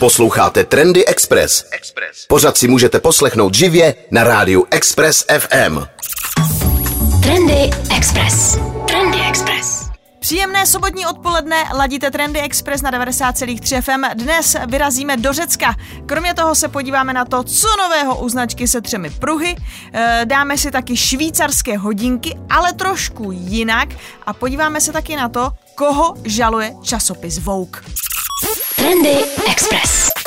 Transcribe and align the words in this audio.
Posloucháte 0.00 0.64
Trendy 0.64 1.06
Express. 1.06 1.64
Pořád 2.28 2.56
si 2.56 2.68
můžete 2.68 3.00
poslechnout 3.00 3.54
živě 3.54 3.94
na 4.10 4.24
rádiu 4.24 4.66
Express 4.70 5.24
FM. 5.38 5.78
Trendy 7.22 7.70
Express. 7.96 8.58
Trendy 8.88 9.18
Express. 9.28 9.90
Příjemné 10.20 10.66
sobotní 10.66 11.06
odpoledne, 11.06 11.56
ladíte 11.76 12.10
Trendy 12.10 12.40
Express 12.40 12.82
na 12.82 12.90
90,3 12.90 13.82
FM. 13.82 14.18
Dnes 14.18 14.56
vyrazíme 14.66 15.16
do 15.16 15.32
Řecka. 15.32 15.74
Kromě 16.06 16.34
toho 16.34 16.54
se 16.54 16.68
podíváme 16.68 17.12
na 17.12 17.24
to, 17.24 17.42
co 17.42 17.68
nového 17.82 18.18
u 18.20 18.28
značky 18.28 18.68
se 18.68 18.80
třemi 18.80 19.10
pruhy. 19.10 19.56
Eh, 19.92 20.22
Dáme 20.24 20.58
si 20.58 20.70
taky 20.70 20.96
švýcarské 20.96 21.78
hodinky, 21.78 22.38
ale 22.50 22.72
trošku 22.72 23.32
jinak. 23.32 23.88
A 24.26 24.32
podíváme 24.32 24.80
se 24.80 24.92
taky 24.92 25.16
na 25.16 25.28
to, 25.28 25.50
koho 25.74 26.14
žaluje 26.24 26.74
časopis 26.82 27.38
Vogue. 27.38 27.80
Trendy 28.40 29.20
Express. 29.46 30.19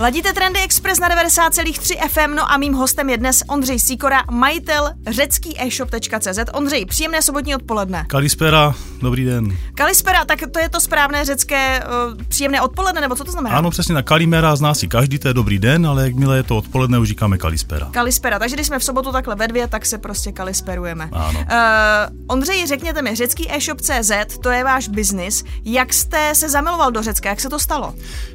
Ladíte 0.00 0.32
Trendy 0.32 0.60
Express 0.60 1.00
na 1.00 1.08
90,3 1.08 2.08
FM, 2.08 2.34
no 2.34 2.52
a 2.52 2.56
mým 2.56 2.74
hostem 2.74 3.10
je 3.10 3.16
dnes 3.16 3.42
Ondřej 3.48 3.80
Sikora, 3.80 4.22
majitel 4.30 4.90
řecký 5.06 5.60
e-shop.cz. 5.60 6.38
Ondřej, 6.52 6.86
příjemné 6.86 7.22
sobotní 7.22 7.54
odpoledne. 7.54 8.04
Kalispera, 8.08 8.74
dobrý 9.02 9.24
den. 9.24 9.56
Kalispera, 9.74 10.24
tak 10.24 10.38
to 10.52 10.58
je 10.58 10.68
to 10.68 10.80
správné 10.80 11.24
řecké 11.24 11.84
uh, 11.84 12.22
příjemné 12.28 12.62
odpoledne, 12.62 13.00
nebo 13.00 13.16
co 13.16 13.24
to 13.24 13.32
znamená? 13.32 13.56
Ano, 13.56 13.70
přesně 13.70 13.94
na 13.94 14.02
Kalimera 14.02 14.56
zná 14.56 14.74
si 14.74 14.88
každý, 14.88 15.18
to 15.18 15.28
je 15.28 15.34
dobrý 15.34 15.58
den, 15.58 15.86
ale 15.86 16.02
jakmile 16.02 16.36
je 16.36 16.42
to 16.42 16.56
odpoledne, 16.56 16.98
už 16.98 17.08
říkáme 17.08 17.38
Kalispera. 17.38 17.88
Kalispera, 17.90 18.38
takže 18.38 18.56
když 18.56 18.66
jsme 18.66 18.78
v 18.78 18.84
sobotu 18.84 19.12
takhle 19.12 19.34
ve 19.34 19.48
dvě, 19.48 19.68
tak 19.68 19.86
se 19.86 19.98
prostě 19.98 20.32
kalisperujeme. 20.32 21.08
Ano. 21.12 21.40
Uh, 21.40 21.46
Ondřej, 22.26 22.66
řekněte 22.66 23.02
mi, 23.02 23.14
řecký 23.14 23.52
e-shop.cz, 23.52 24.38
to 24.42 24.50
je 24.50 24.64
váš 24.64 24.88
biznis. 24.88 25.44
Jak 25.64 25.94
jste 25.94 26.34
se 26.34 26.48
zamiloval 26.48 26.92
do 26.92 27.02
Řecka, 27.02 27.28
jak 27.28 27.40
se 27.40 27.48
to 27.48 27.58
stalo? 27.58 27.94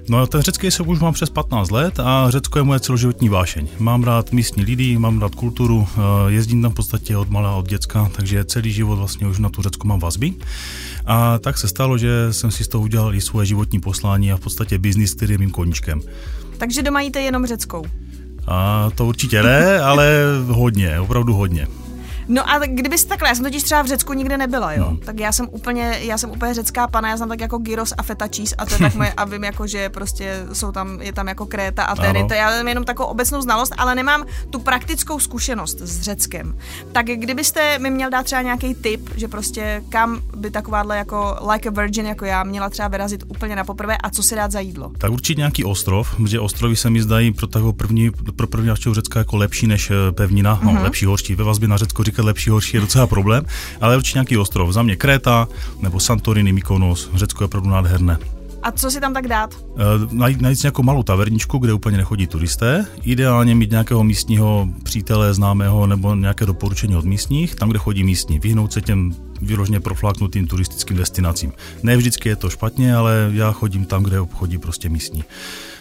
No 0.10 0.28
ten 0.28 0.42
řecký 0.42 0.68
e 0.68 0.84
už 0.84 1.00
mám 1.00 1.14
přes 1.14 1.30
15 1.30 1.53
let 1.72 2.00
a 2.00 2.26
Řecko 2.30 2.60
je 2.60 2.64
moje 2.64 2.80
celoživotní 2.80 3.30
vášeň. 3.30 3.68
Mám 3.80 4.04
rád 4.04 4.32
místní 4.32 4.64
lidi, 4.64 4.98
mám 4.98 5.22
rád 5.22 5.36
kulturu, 5.36 5.88
eh, 5.88 6.32
jezdím 6.32 6.62
tam 6.62 6.72
v 6.72 6.76
podstatě 6.76 7.18
od 7.18 7.30
malá, 7.30 7.56
od 7.56 7.70
děcka, 7.70 8.12
takže 8.16 8.46
celý 8.46 8.72
život 8.72 8.96
vlastně 8.96 9.28
už 9.28 9.40
na 9.40 9.50
tu 9.50 9.62
Řecko 9.62 9.88
mám 9.88 10.00
vazby. 10.00 10.34
A 11.06 11.40
tak 11.40 11.58
se 11.58 11.68
stalo, 11.68 11.98
že 11.98 12.34
jsem 12.34 12.52
si 12.52 12.64
z 12.64 12.68
toho 12.68 12.84
udělal 12.84 13.16
i 13.16 13.22
svoje 13.22 13.46
životní 13.46 13.80
poslání 13.80 14.32
a 14.32 14.38
v 14.38 14.40
podstatě 14.40 14.78
biznis, 14.78 15.14
který 15.14 15.34
je 15.34 15.38
mým 15.38 15.52
koníčkem. 15.52 16.02
Takže 16.58 16.82
doma 16.82 17.02
jíte 17.02 17.22
jenom 17.22 17.46
řeckou. 17.46 17.86
A 18.48 18.90
to 18.96 19.06
určitě 19.06 19.44
ne, 19.44 19.82
ale 19.82 20.24
hodně, 20.48 21.00
opravdu 21.00 21.34
hodně. 21.34 21.68
No 22.28 22.50
a 22.50 22.60
kdybyste 22.60 23.10
takhle, 23.10 23.30
já 23.30 23.36
jsem 23.36 23.44
totiž 23.44 23.64
třeba 23.64 23.82
v 23.82 23.88
Řecku 23.88 24.14
nikdy 24.14 24.38
nebyla, 24.38 24.74
jo. 24.74 24.88
No. 24.92 24.98
Tak 24.98 25.20
já 25.20 25.32
jsem 25.32 25.48
úplně, 25.52 26.00
já 26.02 26.18
jsem 26.18 26.32
úplně 26.32 26.54
řecká 26.54 26.88
pana, 26.88 27.10
já 27.10 27.18
znám 27.18 27.30
tak 27.30 27.42
jako 27.42 27.58
gyros 27.58 27.94
a 27.98 28.04
feta 28.04 28.28
cheese 28.36 28.56
a 28.56 28.66
to 28.66 28.74
je 28.74 28.80
tak 28.80 28.96
moje, 28.96 29.14
a 29.18 29.26
vím 29.26 29.44
jako, 29.44 29.68
že 29.68 29.90
prostě 29.90 30.46
jsou 30.54 30.72
tam, 30.72 31.02
je 31.02 31.14
tam 31.14 31.28
jako 31.28 31.46
kréta 31.46 31.84
a 31.84 31.96
tedy, 31.96 32.24
to 32.28 32.34
já 32.34 32.50
mám 32.50 32.68
jenom 32.68 32.84
takovou 32.84 33.10
obecnou 33.10 33.42
znalost, 33.42 33.74
ale 33.78 33.96
nemám 33.96 34.26
tu 34.50 34.60
praktickou 34.60 35.20
zkušenost 35.20 35.82
s 35.82 36.02
Řeckem. 36.02 36.58
Tak 36.92 37.06
kdybyste 37.06 37.80
mi 37.80 37.90
měl 37.90 38.10
dát 38.10 38.24
třeba 38.24 38.42
nějaký 38.42 38.76
tip, 38.76 39.10
že 39.16 39.28
prostě 39.28 39.84
kam 39.90 40.22
by 40.36 40.52
takováhle 40.52 40.98
jako 40.98 41.38
like 41.52 41.70
a 41.70 41.72
virgin 41.72 42.06
jako 42.06 42.26
já 42.26 42.44
měla 42.44 42.70
třeba 42.70 42.88
vyrazit 42.88 43.24
úplně 43.28 43.56
na 43.56 43.64
poprvé 43.64 43.98
a 43.98 44.10
co 44.10 44.24
si 44.24 44.36
dát 44.36 44.52
za 44.52 44.60
jídlo? 44.60 44.92
Tak 44.98 45.12
určitě 45.12 45.40
nějaký 45.40 45.64
ostrov, 45.64 46.16
protože 46.16 46.40
ostrovy 46.40 46.76
se 46.76 46.90
mi 46.90 47.02
zdají 47.02 47.34
pro 47.34 47.48
takovou 47.48 47.74
první, 47.74 48.12
pro 48.36 48.48
první 48.48 48.68
návštěvu 48.68 48.96
Řecka 48.96 49.20
jako 49.20 49.38
lepší 49.38 49.68
než 49.68 49.92
eh, 49.92 50.12
pevnina, 50.12 50.60
mm-hmm. 50.60 50.74
no 50.74 50.84
lepší, 50.84 51.06
horší. 51.06 51.36
Ve 51.36 51.44
vazbě 51.44 51.68
na 51.68 51.78
Řecko 51.78 52.04
říkat 52.14 52.26
lepší, 52.26 52.50
horší 52.50 52.78
je 52.78 52.82
docela 52.82 53.08
problém, 53.08 53.46
ale 53.82 53.98
určitě 53.98 54.18
nějaký 54.18 54.38
ostrov. 54.38 54.72
Za 54.72 54.84
mě 54.84 54.96
Kréta 54.96 55.48
nebo 55.82 56.00
Santorini, 56.00 56.54
Mykonos, 56.54 57.10
Řecko 57.16 57.44
je 57.44 57.46
opravdu 57.46 57.70
nádherné. 57.70 58.18
A 58.64 58.72
co 58.72 58.92
si 58.92 59.00
tam 59.00 59.14
tak 59.14 59.28
dát? 59.28 59.56
Eh, 59.78 59.84
Najít, 60.12 60.42
najít 60.42 60.64
nějakou 60.64 60.84
malou 60.84 61.04
taverničku, 61.04 61.58
kde 61.58 61.74
úplně 61.74 61.98
nechodí 61.98 62.28
turisté. 62.28 62.86
Ideálně 63.02 63.56
mít 63.56 63.72
nějakého 63.72 64.04
místního 64.04 64.68
přítele, 64.84 65.34
známého 65.34 65.88
nebo 65.88 66.16
nějaké 66.16 66.46
doporučení 66.46 66.96
od 66.96 67.06
místních, 67.06 67.56
tam, 67.56 67.70
kde 67.70 67.80
chodí 67.80 68.04
místní. 68.04 68.40
Vyhnout 68.40 68.74
se 68.74 68.82
těm 68.82 69.16
vyloženě 69.42 69.80
profláknutým 69.80 70.48
turistickým 70.48 70.98
destinacím. 70.98 71.52
Ne 71.84 71.98
vždycky 71.98 72.30
je 72.30 72.36
to 72.36 72.50
špatně, 72.50 72.96
ale 72.96 73.30
já 73.34 73.52
chodím 73.52 73.86
tam, 73.86 74.04
kde 74.04 74.18
chodí 74.34 74.58
prostě 74.58 74.90
místní. 74.90 75.24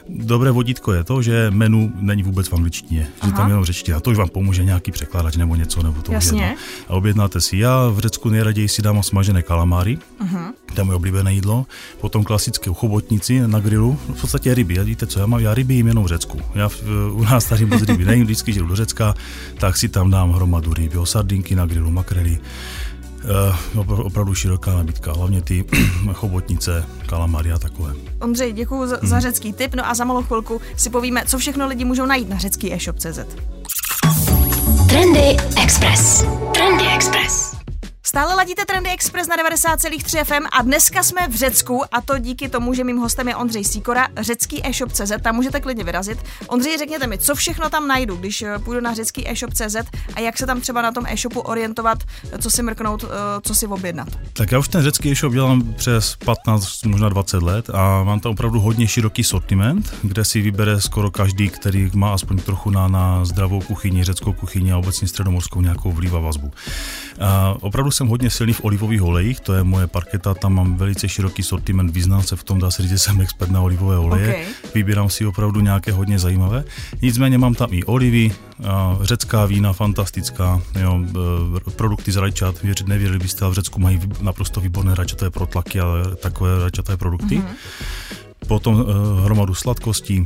Dobré 0.09 0.51
vodítko 0.51 0.93
je 0.93 1.05
to, 1.05 1.23
že 1.23 1.51
menu 1.51 1.93
není 2.01 2.23
vůbec 2.23 2.49
v 2.49 2.53
angličtině, 2.53 3.09
že 3.25 3.33
tam 3.33 3.49
jenom 3.49 3.65
řečtina. 3.65 4.01
To 4.01 4.11
už 4.11 4.17
vám 4.17 4.29
pomůže 4.29 4.65
nějaký 4.65 4.91
překladač 4.91 5.37
nebo 5.37 5.57
něco, 5.57 5.83
nebo 5.83 6.03
to 6.03 6.13
Jasně. 6.13 6.43
jedno. 6.43 6.57
A 6.89 6.93
objednáte 6.93 7.41
si. 7.41 7.57
Já 7.57 7.89
v 7.89 7.99
Řecku 7.99 8.29
nejraději 8.29 8.69
si 8.69 8.83
dám 8.83 9.03
smažené 9.03 9.43
kalamáry, 9.43 9.99
uh-huh. 10.25 10.53
to 10.75 10.81
je 10.81 10.85
moje 10.85 10.97
oblíbené 10.97 11.35
jídlo. 11.35 11.67
Potom 12.01 12.25
klasické 12.25 12.71
chobotnici 12.75 13.41
na 13.47 13.61
grilu, 13.61 13.99
v 14.15 14.21
podstatě 14.21 14.55
ryby. 14.55 14.79
A 14.79 14.83
víte 14.83 15.07
co, 15.07 15.21
já, 15.21 15.27
mám, 15.27 15.41
já 15.41 15.55
ryby 15.55 15.75
jim 15.75 15.87
jenom 15.87 16.05
v 16.05 16.07
Řecku. 16.07 16.41
Já 16.55 16.69
v, 16.69 16.83
u 17.13 17.25
nás 17.25 17.45
tady 17.45 17.67
moc 17.67 17.83
ryby 17.83 18.05
nejím, 18.05 18.25
vždycky, 18.25 18.53
že 18.53 18.61
jdu 18.61 18.67
do 18.67 18.77
Řecka, 18.77 19.15
tak 19.59 19.77
si 19.77 19.89
tam 19.89 20.11
dám 20.11 20.33
hromadu 20.33 20.75
ryb, 20.75 20.95
jo, 20.95 21.07
sardinky 21.07 21.55
na 21.55 21.67
grilu, 21.67 21.91
makrely. 21.91 22.39
Uh, 23.75 24.07
opravdu 24.07 24.35
široká 24.35 24.75
nabídka, 24.75 25.13
hlavně 25.13 25.43
ty 25.43 25.65
chobotnice, 26.13 26.85
kalamary 27.07 27.53
a 27.53 27.59
takové. 27.59 27.95
Ondřej, 28.21 28.53
děkuji 28.53 28.87
za, 28.87 28.99
za 29.03 29.21
řecký 29.21 29.53
tip, 29.53 29.75
no 29.75 29.89
a 29.89 29.95
za 29.95 30.05
malou 30.05 30.23
chvilku 30.23 30.61
si 30.77 30.91
povíme, 30.91 31.23
co 31.27 31.39
všechno 31.39 31.67
lidi 31.67 31.85
můžou 31.85 32.07
najít 32.07 32.29
na 32.29 32.39
řecký 32.39 32.73
e-shop.cz. 32.73 33.19
Trendy 34.89 35.37
Express. 35.63 36.25
Trendy 36.55 36.85
Express. 36.95 37.62
Stále 38.13 38.35
ladíte 38.35 38.65
Trendy 38.65 38.91
Express 38.91 39.29
na 39.29 39.37
90,3 39.37 40.25
FM 40.25 40.47
a 40.53 40.63
dneska 40.63 41.03
jsme 41.03 41.29
v 41.29 41.35
Řecku 41.35 41.83
a 41.93 42.01
to 42.01 42.19
díky 42.19 42.49
tomu, 42.49 42.75
že 42.75 42.85
mým 42.85 42.97
hostem 42.97 43.29
je 43.29 43.37
Ondřej 43.37 43.65
Sikora, 43.65 44.09
řecký 44.21 44.67
e-shop.cz, 44.67 45.13
tam 45.23 45.35
můžete 45.37 45.61
klidně 45.61 45.85
vyrazit. 45.85 46.19
Ondřej, 46.47 46.79
řekněte 46.79 47.07
mi, 47.07 47.19
co 47.19 47.35
všechno 47.35 47.71
tam 47.71 47.89
najdu, 47.89 48.17
když 48.17 48.43
eh, 48.43 48.59
půjdu 48.59 48.81
na 48.81 48.95
řecký 48.95 49.29
e-shop.cz 49.31 49.77
a 50.15 50.21
jak 50.21 50.39
se 50.39 50.47
tam 50.47 50.61
třeba 50.61 50.83
na 50.83 50.93
tom 50.93 51.07
e-shopu 51.07 51.41
orientovat, 51.41 51.99
co 52.39 52.51
si 52.51 52.63
mrknout, 52.63 53.05
eh, 53.05 53.09
co 53.43 53.55
si 53.55 53.67
objednat. 53.67 54.09
Tak 54.33 54.53
já 54.53 54.59
už 54.59 54.69
ten 54.69 54.83
řecký 54.83 55.11
e-shop 55.11 55.33
dělám 55.33 55.75
přes 55.75 56.17
15, 56.25 56.85
možná 56.85 57.09
20 57.09 57.43
let 57.43 57.71
a 57.71 58.05
mám 58.05 58.21
tam 58.21 58.33
opravdu 58.33 58.61
hodně 58.61 58.89
široký 58.89 59.25
sortiment, 59.25 59.95
kde 60.03 60.25
si 60.25 60.41
vybere 60.41 60.81
skoro 60.81 61.11
každý, 61.11 61.49
který 61.49 61.91
má 61.95 62.15
aspoň 62.15 62.39
trochu 62.39 62.71
na, 62.71 62.89
na 62.89 63.25
zdravou 63.25 63.61
kuchyni, 63.61 64.05
řeckou 64.05 64.33
kuchyni 64.33 64.73
a 64.73 64.79
obecně 64.79 65.09
středomorskou 65.09 65.61
nějakou 65.61 65.93
vliv 65.93 66.15
a 66.15 66.19
vazbu. 66.19 66.51
A 67.21 67.57
opravdu 67.61 67.91
jsem 68.03 68.09
hodně 68.09 68.31
silný 68.31 68.53
v 68.53 68.65
olivových 68.65 69.03
olejích, 69.03 69.41
to 69.41 69.55
je 69.55 69.63
moje 69.63 69.87
parketa, 69.87 70.35
tam 70.35 70.55
mám 70.55 70.77
velice 70.77 71.09
široký 71.09 71.43
sortiment, 71.43 71.91
vyznám 71.91 72.23
se 72.23 72.37
v 72.37 72.45
tom, 72.45 72.59
dá 72.59 72.71
se 72.71 72.83
říct, 72.83 72.91
že 72.91 72.99
jsem 72.99 73.21
expert 73.21 73.51
na 73.51 73.61
olivové 73.61 73.99
oleje, 73.99 74.29
Okay. 74.33 74.45
vybírám 74.75 75.11
si 75.11 75.27
opravdu 75.27 75.61
nějaké 75.61 75.93
hodně 75.93 76.19
zajímavé. 76.19 76.65
Nicméně 77.03 77.39
mám 77.39 77.55
tam 77.55 77.69
i 77.73 77.85
olivy, 77.85 78.35
řecká 79.03 79.47
vína, 79.47 79.73
fantastická, 79.73 80.63
jo, 80.81 81.01
e, 81.67 81.71
produkty 81.71 82.13
z 82.13 82.17
rajčat, 82.17 82.63
věřit 82.63 82.89
nevěřili 82.89 83.19
byste, 83.19 83.45
ale 83.45 83.53
v 83.53 83.55
Řecku 83.55 83.81
mají 83.81 84.01
naprosto 84.21 84.61
výborné 84.61 84.95
rajčatové 84.95 85.31
protlaky 85.31 85.81
a 85.81 85.87
takové 86.23 86.59
rajčaté 86.59 86.97
produkty. 86.97 87.39
Mm-hmm. 87.39 88.47
Potom 88.49 88.75
uh, 88.75 89.25
hromadu 89.25 89.55
sladkostí, 89.55 90.25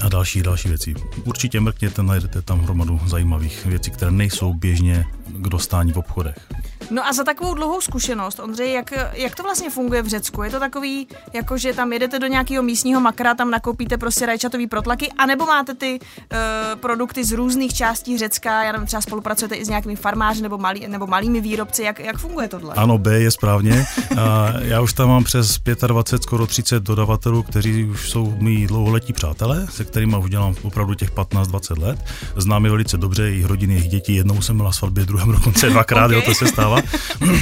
a 0.00 0.08
další, 0.08 0.42
další 0.42 0.68
věci. 0.68 0.94
Určitě 1.24 1.60
mrkněte, 1.60 2.02
najdete 2.02 2.42
tam 2.42 2.60
hromadu 2.60 3.00
zajímavých 3.06 3.66
věcí, 3.66 3.90
které 3.90 4.10
nejsou 4.10 4.54
běžně 4.54 5.04
k 5.26 5.48
dostání 5.48 5.92
v 5.92 5.98
obchodech. 5.98 6.48
No 6.90 7.06
a 7.06 7.12
za 7.12 7.24
takovou 7.24 7.54
dlouhou 7.54 7.80
zkušenost, 7.80 8.40
Ondřej, 8.40 8.72
jak, 8.72 8.90
jak 9.12 9.34
to 9.34 9.42
vlastně 9.42 9.70
funguje 9.70 10.02
v 10.02 10.06
Řecku? 10.06 10.42
Je 10.42 10.50
to 10.50 10.60
takový, 10.60 11.08
jako 11.32 11.58
že 11.58 11.72
tam 11.72 11.92
jedete 11.92 12.18
do 12.18 12.26
nějakého 12.26 12.62
místního 12.62 13.00
makra, 13.00 13.34
tam 13.34 13.50
nakoupíte 13.50 13.98
prostě 13.98 14.26
rajčatový 14.26 14.66
protlaky, 14.66 15.12
anebo 15.18 15.46
máte 15.46 15.74
ty 15.74 15.98
uh, 16.00 16.38
produkty 16.80 17.24
z 17.24 17.32
různých 17.32 17.74
částí 17.74 18.18
Řecka, 18.18 18.64
já 18.64 18.72
nevím, 18.72 18.86
třeba 18.86 19.00
spolupracujete 19.00 19.54
i 19.54 19.64
s 19.64 19.68
nějakými 19.68 19.96
farmáři 19.96 20.42
nebo, 20.42 20.58
malý, 20.58 20.88
nebo 20.88 21.06
malými 21.06 21.40
výrobci, 21.40 21.82
jak, 21.82 21.98
jak 21.98 22.18
funguje 22.18 22.48
tohle? 22.48 22.74
Ano, 22.74 22.98
B 22.98 23.20
je 23.20 23.30
správně. 23.30 23.86
A 24.18 24.52
já 24.60 24.80
už 24.80 24.92
tam 24.92 25.08
mám 25.08 25.24
přes 25.24 25.58
25, 25.86 26.22
skoro 26.22 26.46
30 26.46 26.82
dodavatelů, 26.82 27.42
kteří 27.42 27.84
už 27.84 28.10
jsou 28.10 28.34
mý 28.38 28.66
dlouholetí 28.66 29.12
přátelé, 29.12 29.66
se 29.70 29.84
kterými 29.84 30.16
už 30.16 30.30
dělám 30.30 30.54
opravdu 30.62 30.94
těch 30.94 31.12
15-20 31.12 31.82
let. 31.82 31.98
Znám 32.36 32.64
je 32.64 32.70
velice 32.70 32.96
dobře, 32.96 33.22
jejich 33.22 33.44
rodiny, 33.44 33.74
jejich 33.74 33.88
děti. 33.88 34.12
Jednou 34.12 34.42
jsem 34.42 34.56
byl 34.56 34.66
na 34.66 34.72
svatbě, 34.72 35.04
druhém 35.04 35.32
dokonce 35.32 35.70
dvakrát, 35.70 36.04
Ok. 36.04 36.10
okay. 36.10 36.18
jo, 36.18 36.22
to 36.26 36.34
se 36.34 36.46
stává. 36.46 36.77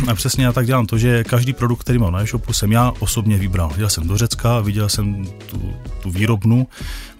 A 0.08 0.14
přesně 0.14 0.44
já 0.44 0.52
tak 0.52 0.66
dělám 0.66 0.86
to, 0.86 0.98
že 0.98 1.24
každý 1.24 1.52
produkt, 1.52 1.80
který 1.80 1.98
mám 1.98 2.12
na 2.12 2.22
e-shopu, 2.22 2.52
jsem 2.52 2.72
já 2.72 2.92
osobně 2.98 3.38
vybral. 3.38 3.72
Jel 3.76 3.90
jsem 3.90 4.08
do 4.08 4.16
Řecka, 4.16 4.60
viděl 4.60 4.88
jsem 4.88 5.24
tu, 5.46 5.72
tu 6.02 6.10
výrobnu, 6.10 6.66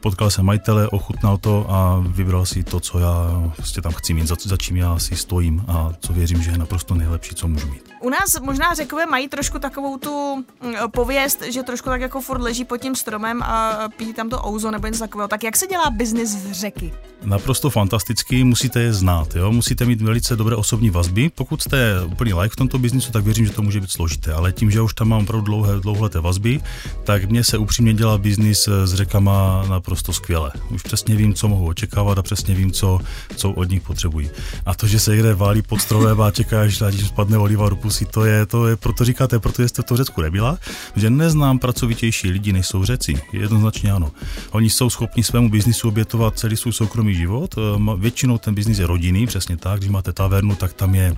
Potkal 0.07 0.31
jsem 0.31 0.45
majitele, 0.45 0.89
ochutnal 0.89 1.37
to 1.39 1.67
a 1.69 2.05
vybral 2.07 2.47
si 2.47 2.63
to, 2.63 2.81
co 2.81 2.99
já 2.99 3.43
prostě 3.57 3.81
tam 3.81 3.93
chci 3.93 4.15
mít, 4.15 4.27
za, 4.27 4.37
za 4.43 4.57
čím 4.57 4.77
já 4.77 4.99
si 4.99 5.17
stojím 5.17 5.65
a 5.69 5.93
co 6.01 6.13
věřím, 6.13 6.43
že 6.43 6.51
je 6.51 6.59
naprosto 6.59 6.95
nejlepší, 6.95 7.35
co 7.35 7.49
můžu 7.49 7.67
mít. 7.69 7.87
U 8.01 8.11
nás 8.11 8.41
možná 8.41 8.75
řekové 8.75 9.07
mají 9.07 9.29
trošku 9.29 9.59
takovou 9.59 9.99
tu 9.99 10.37
mm, 10.37 10.75
pověst, 10.91 11.43
že 11.43 11.63
trošku 11.63 11.89
tak 11.89 12.01
jako 12.01 12.21
furt 12.21 12.41
leží 12.41 12.65
pod 12.65 12.77
tím 12.77 12.97
stromem 12.97 13.43
a 13.43 13.79
pijí 13.97 14.15
tam 14.15 14.29
to 14.29 14.47
ouzo 14.47 14.71
nebo 14.71 14.87
něco 14.87 15.01
takového. 15.01 15.29
Tak 15.29 15.45
jak 15.45 15.57
se 15.57 15.67
dělá 15.67 15.91
biznis 15.91 16.31
z 16.31 16.53
řeky? 16.53 16.93
Naprosto 17.25 17.71
fantastický, 17.71 18.45
musíte 18.45 18.81
je 18.81 18.93
znát, 18.93 19.35
jo? 19.35 19.53
musíte 19.53 19.85
mít 19.85 20.03
velice 20.03 20.37
dobré 20.37 20.57
osobní 20.57 20.91
vazby. 20.91 21.31
Pokud 21.35 21.63
jste 21.63 22.05
úplný 22.05 22.35
like 22.35 22.53
v 22.53 22.57
tomto 22.57 22.79
biznisu, 22.79 23.13
tak 23.13 23.25
věřím, 23.25 23.47
že 23.47 23.53
to 23.53 23.63
může 23.63 23.81
být 23.81 23.91
složité, 23.91 24.33
ale 24.33 24.53
tím, 24.53 24.71
že 24.71 24.81
už 24.81 24.95
tam 24.95 25.09
mám 25.09 25.23
opravdu 25.23 25.45
dlouhé, 25.45 25.81
dlouholeté 25.81 26.21
vazby, 26.21 26.61
tak 27.05 27.25
mně 27.25 27.45
se 27.45 27.59
upřímně 27.59 27.95
dělá 27.95 28.19
biznis 28.19 28.69
s 28.85 28.95
řekama 28.95 29.65
naprosto 29.69 29.96
skvěle. 30.13 30.53
Už 30.71 30.83
přesně 30.83 31.17
vím, 31.17 31.35
co 31.35 31.49
mohu 31.49 31.67
očekávat 31.67 32.19
a 32.19 32.23
přesně 32.23 32.55
vím, 32.55 32.73
co, 32.73 33.01
co 33.37 33.51
od 33.51 33.71
nich 33.71 33.83
potřebují. 33.83 34.31
A 34.67 34.75
to, 34.75 34.87
že 34.87 35.01
se 35.01 35.11
někde 35.11 35.35
válí 35.35 35.63
pod 35.63 35.81
stromem 35.81 36.21
a 36.21 36.31
čeká, 36.31 36.63
až 36.63 36.79
spadne 37.07 37.39
oliva 37.39 37.69
do 37.69 37.77
pusy, 37.77 38.05
to 38.05 38.25
je, 38.25 38.47
to 38.47 38.67
je, 38.67 38.77
proto 38.77 39.05
říkáte, 39.05 39.39
protože 39.39 39.69
jste 39.69 39.83
v 39.83 39.85
to 39.85 39.97
Řecku 39.97 40.23
nebyla, 40.23 40.59
že 40.97 41.11
neznám 41.11 41.59
pracovitější 41.59 42.31
lidi, 42.31 42.53
než 42.53 42.67
jsou 42.67 42.85
Řeci. 42.85 43.21
Jednoznačně 43.33 43.93
ano. 43.93 44.13
Oni 44.51 44.71
jsou 44.71 44.91
schopni 44.91 45.23
svému 45.23 45.51
biznisu 45.51 45.89
obětovat 45.89 46.39
celý 46.39 46.57
svůj 46.57 46.73
soukromý 46.73 47.15
život. 47.15 47.55
E, 47.59 47.61
většinou 47.97 48.39
ten 48.39 48.55
biznis 48.55 48.79
je 48.79 48.87
rodinný, 48.87 49.27
přesně 49.27 49.57
tak. 49.57 49.79
Když 49.79 49.91
máte 49.91 50.13
tavernu, 50.13 50.55
tak 50.55 50.73
tam 50.73 50.95
je 50.95 51.17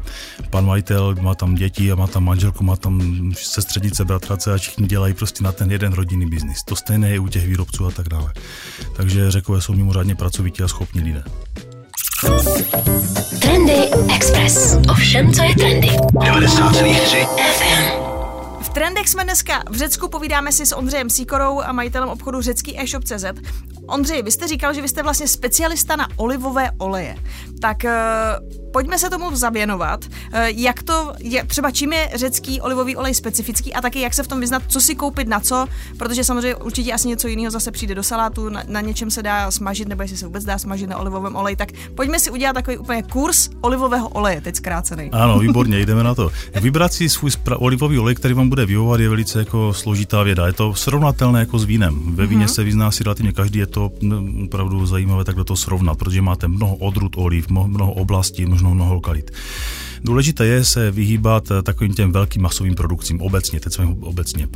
pan 0.51 0.67
majitel, 0.67 1.15
má 1.21 1.35
tam 1.35 1.55
děti 1.55 1.93
a 1.93 1.95
má 1.95 2.07
tam 2.07 2.25
manželku, 2.25 2.65
má 2.65 2.77
tam 2.77 3.33
sestřednice, 3.37 4.05
bratrace 4.05 4.55
a 4.55 4.59
všichni 4.59 4.87
dělají 4.87 5.15
prostě 5.15 5.45
na 5.45 5.53
ten 5.53 5.73
jeden 5.73 5.93
rodinný 5.93 6.27
biznis. 6.27 6.63
To 6.65 6.77
stejné 6.77 7.11
je 7.11 7.19
u 7.19 7.29
těch 7.29 7.47
výrobců 7.47 7.87
a 7.87 7.91
tak 7.91 8.09
dále. 8.09 8.33
Takže 8.97 9.31
řekové 9.31 9.61
jsou 9.61 9.73
mimořádně 9.73 10.15
pracovití 10.15 10.63
a 10.63 10.69
schopní 10.69 11.01
lidé. 11.01 11.23
Trendy 13.39 13.75
Express. 14.15 14.77
Ovšem, 14.91 15.33
co 15.33 15.43
je 15.43 15.55
trendy. 15.55 15.89
90,3 15.89 17.27
FM. 17.27 17.98
Trendech 18.79 19.09
jsme 19.09 19.25
dneska 19.25 19.63
v 19.71 19.77
Řecku, 19.77 20.09
povídáme 20.09 20.53
si 20.53 20.67
s 20.67 20.77
Ondřejem 20.77 21.11
Síkorou 21.11 21.61
a 21.61 21.73
majitelem 21.73 22.09
obchodu 22.09 22.41
řecký 22.41 22.81
e-shop.cz. 22.81 23.25
Ondřej, 23.87 24.23
vy 24.23 24.31
jste 24.31 24.49
říkal, 24.49 24.75
že 24.75 24.83
vy 24.83 24.89
jste 24.89 25.03
vlastně 25.03 25.29
specialista 25.29 25.97
na 25.97 26.09
olivové 26.17 26.71
oleje. 26.79 27.17
Tak 27.61 27.77
uh, 27.85 27.91
pojďme 28.73 28.99
se 28.99 29.11
tomu 29.11 29.37
zavěnovat. 29.37 30.05
Uh, 30.05 30.41
jak 30.41 30.83
to, 30.83 31.13
je, 31.19 31.45
třeba 31.45 31.71
čím 31.71 31.93
je 31.93 32.11
řecký 32.15 32.61
olivový 32.61 32.97
olej 32.97 33.15
specifický 33.15 33.75
a 33.75 33.81
taky 33.81 34.01
jak 34.01 34.15
se 34.15 34.23
v 34.23 34.27
tom 34.27 34.41
vyznat, 34.41 34.63
co 34.69 34.81
si 34.81 34.95
koupit 34.95 35.29
na 35.29 35.41
co, 35.41 35.67
protože 35.99 36.25
samozřejmě 36.25 36.55
určitě 36.55 36.93
asi 36.93 37.09
něco 37.09 37.29
jiného 37.29 37.51
zase 37.51 37.71
přijde 37.71 37.95
do 37.95 38.03
salátu, 38.03 38.49
na, 38.49 38.63
na 38.69 38.81
něčem 38.81 39.11
se 39.11 39.23
dá 39.23 39.51
smažit, 39.51 39.89
nebo 39.89 40.03
jestli 40.03 40.17
se 40.17 40.27
vůbec 40.27 40.45
dá 40.45 40.59
smažit 40.59 40.91
na 40.91 40.97
olivovém 40.97 41.37
oleji. 41.37 41.57
Tak 41.57 41.69
pojďme 41.95 42.21
si 42.21 42.31
udělat 42.31 42.53
takový 42.53 42.79
úplně 42.79 43.03
kurz 43.03 43.51
olivového 43.61 44.09
oleje, 44.09 44.41
teď 44.41 44.57
zkrácený. 44.57 45.11
Ano, 45.13 45.39
výborně, 45.39 45.79
jdeme 45.79 46.03
na 46.03 46.15
to. 46.15 46.31
Vybrat 46.61 46.93
si 46.93 47.09
svůj 47.09 47.31
spra- 47.31 47.57
olivový 47.59 47.99
olej, 47.99 48.15
který 48.15 48.35
vám 48.35 48.49
bude 48.49 48.67
vyhovovat, 48.69 49.01
je 49.01 49.09
velice 49.09 49.39
jako 49.39 49.75
složitá 49.75 50.23
věda. 50.23 50.47
Je 50.47 50.53
to 50.53 50.75
srovnatelné 50.75 51.41
jako 51.41 51.59
s 51.59 51.65
vínem. 51.65 52.15
Ve 52.15 52.27
víně 52.27 52.45
mm-hmm. 52.45 52.55
se 52.55 52.65
vyzná 52.65 52.91
si 52.91 53.05
relativně 53.05 53.33
každý, 53.33 53.59
je 53.59 53.67
to 53.67 53.91
opravdu 54.45 54.87
zajímavé 54.87 55.25
takhle 55.25 55.45
to 55.45 55.57
srovnat, 55.57 55.99
protože 55.99 56.23
máte 56.23 56.49
mnoho 56.49 56.77
odrůd 56.77 57.13
oliv, 57.17 57.49
mnoho 57.49 57.93
oblastí, 57.93 58.47
mnoho, 58.47 58.75
mnoho 58.75 58.95
lokalit. 58.95 59.31
Důležité 60.05 60.47
je 60.47 60.65
se 60.65 60.91
vyhýbat 60.91 61.51
eh, 61.51 61.63
takovým 61.63 61.95
těm 61.95 62.13
velkým 62.13 62.43
masovým 62.43 62.75
produkcím 62.75 63.21
obecně, 63.21 63.61
teď 63.61 63.73
jsme 63.73 63.87
obecně. 64.01 64.49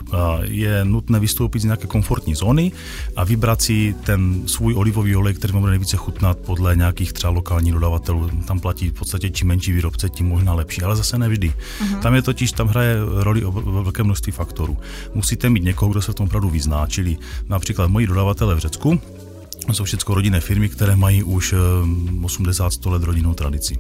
Je 0.43 0.85
nutné 0.85 1.21
vystoupit 1.21 1.59
z 1.59 1.65
nějaké 1.65 1.87
komfortní 1.87 2.35
zóny 2.35 2.73
a 3.17 3.25
vybrat 3.25 3.63
si 3.63 3.95
ten 4.05 4.43
svůj 4.47 4.75
olivový 4.75 5.17
olej, 5.17 5.35
který 5.35 5.53
vám 5.53 5.63
bude 5.63 5.71
nejvíce 5.71 5.97
chutnat 5.97 6.39
podle 6.39 6.77
nějakých 6.77 7.13
třeba 7.13 7.31
lokálních 7.31 7.73
dodavatelů. 7.73 8.31
Tam 8.47 8.61
platí 8.61 8.89
v 8.89 8.93
podstatě 8.93 9.31
čím 9.31 9.49
menší 9.49 9.73
výrobce, 9.73 10.09
tím 10.09 10.27
možná 10.27 10.55
lepší, 10.55 10.83
ale 10.83 10.97
zase 10.97 11.19
nevždy. 11.19 11.53
Uh-huh. 11.53 11.99
Tam 11.99 12.15
je 12.15 12.23
totiž, 12.23 12.53
tam 12.53 12.69
hraje 12.69 12.97
roli 13.17 13.43
velké 13.65 14.03
množství 14.03 14.33
faktorů. 14.33 14.79
Musíte 15.15 15.51
mít 15.51 15.65
někoho, 15.65 15.91
kdo 15.91 16.03
se 16.03 16.13
v 16.13 16.15
tom 16.15 16.27
opravdu 16.27 16.51
vyzná, 16.51 16.87
čili 16.87 17.17
například 17.49 17.91
moji 17.91 18.07
dodavatele 18.07 18.55
v 18.55 18.59
Řecku, 18.59 19.01
jsou 19.73 19.85
všechno 19.85 20.15
rodinné 20.15 20.41
firmy, 20.41 20.69
které 20.69 20.97
mají 20.97 21.23
už 21.23 21.55
80-100 22.23 22.87
eh, 22.87 22.91
let 22.91 23.03
rodinnou 23.03 23.35
tradici. 23.35 23.79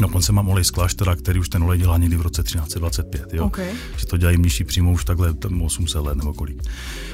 Dokonce 0.00 0.32
mám 0.32 0.48
olej 0.48 0.64
z 0.64 0.70
kláštera, 0.70 1.16
který 1.16 1.40
už 1.40 1.48
ten 1.48 1.62
olej 1.62 1.78
dělá 1.78 1.98
někdy 1.98 2.16
v 2.16 2.20
roce 2.20 2.42
1325, 2.42 3.26
jo? 3.32 3.44
Okay. 3.44 3.72
Že 3.96 4.06
to 4.06 4.16
dělají 4.16 4.36
mniši 4.36 4.64
přímo 4.64 4.92
už 4.92 5.04
takhle 5.04 5.34
800 5.64 6.02
let 6.02 6.16
nebo 6.16 6.34
kolik. 6.34 6.62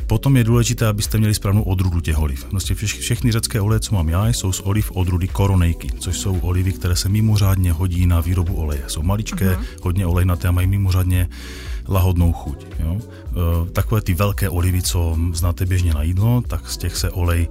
Potom 0.07 0.37
je 0.37 0.45
důležité, 0.45 0.87
abyste 0.87 1.19
měli 1.19 1.35
správnou 1.35 1.63
odrůdu 1.63 2.01
těch 2.01 2.19
oliv. 2.19 2.45
Prostě 2.45 2.75
všechny 2.75 3.33
řecké 3.33 3.61
oleje, 3.61 3.81
co 3.81 3.95
mám 3.95 4.09
já, 4.09 4.29
jsou 4.29 4.53
z 4.53 4.61
oliv 4.61 4.91
odrůdy 4.91 5.29
koronejky, 5.29 5.89
což 5.99 6.19
jsou 6.19 6.39
olivy, 6.39 6.73
které 6.73 6.97
se 6.97 7.09
mimořádně 7.09 7.73
hodí 7.73 8.07
na 8.07 8.21
výrobu 8.21 8.55
oleje. 8.55 8.83
Jsou 8.87 9.03
maličké, 9.03 9.57
uh-huh. 9.57 9.65
hodně 9.83 10.07
olejnaté 10.07 10.49
a 10.49 10.51
mají 10.51 10.67
mimořádně 10.67 11.29
lahodnou 11.89 12.33
chuť. 12.33 12.67
Jo? 12.81 13.01
E, 13.01 13.71
takové 13.71 14.01
ty 14.01 14.15
velké 14.15 14.49
olivy, 14.49 14.83
co 14.83 15.19
znáte 15.33 15.67
běžně 15.67 15.95
na 15.95 16.03
jídlo, 16.03 16.43
tak 16.47 16.71
z 16.71 16.77
těch 16.77 16.97
se 16.97 17.11
olej 17.11 17.49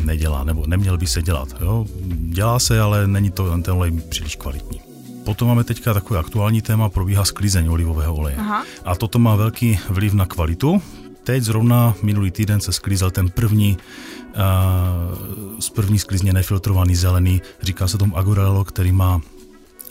nedělá, 0.00 0.44
nebo 0.44 0.66
neměl 0.66 0.98
by 0.98 1.06
se 1.06 1.22
dělat. 1.22 1.48
Jo? 1.60 1.86
Dělá 2.08 2.58
se, 2.58 2.80
ale 2.80 3.06
není 3.06 3.30
to 3.30 3.58
ten 3.62 3.74
olej 3.74 3.90
příliš 3.90 4.36
kvalitní. 4.36 4.80
Potom 5.24 5.48
máme 5.48 5.64
teďka 5.64 5.94
takové 5.94 6.20
aktuální 6.20 6.62
téma, 6.62 6.88
probíhá 6.88 7.24
sklizeň 7.24 7.68
olivového 7.68 8.14
oleje. 8.14 8.36
Aha. 8.36 8.64
A 8.84 8.94
toto 8.94 9.18
má 9.18 9.36
velký 9.36 9.78
vliv 9.88 10.14
na 10.14 10.26
kvalitu. 10.26 10.82
Teď 11.24 11.42
zrovna 11.42 11.94
minulý 12.02 12.30
týden 12.30 12.60
se 12.60 12.72
sklízel 12.72 13.10
ten 13.10 13.30
první 13.30 13.76
uh, 13.76 15.60
z 15.60 15.70
první 15.70 15.98
sklizně 15.98 16.32
nefiltrovaný 16.32 16.96
zelený, 16.96 17.42
říká 17.62 17.88
se 17.88 17.98
tomu 17.98 18.16
Agorello, 18.16 18.64
který 18.64 18.92
má 18.92 19.20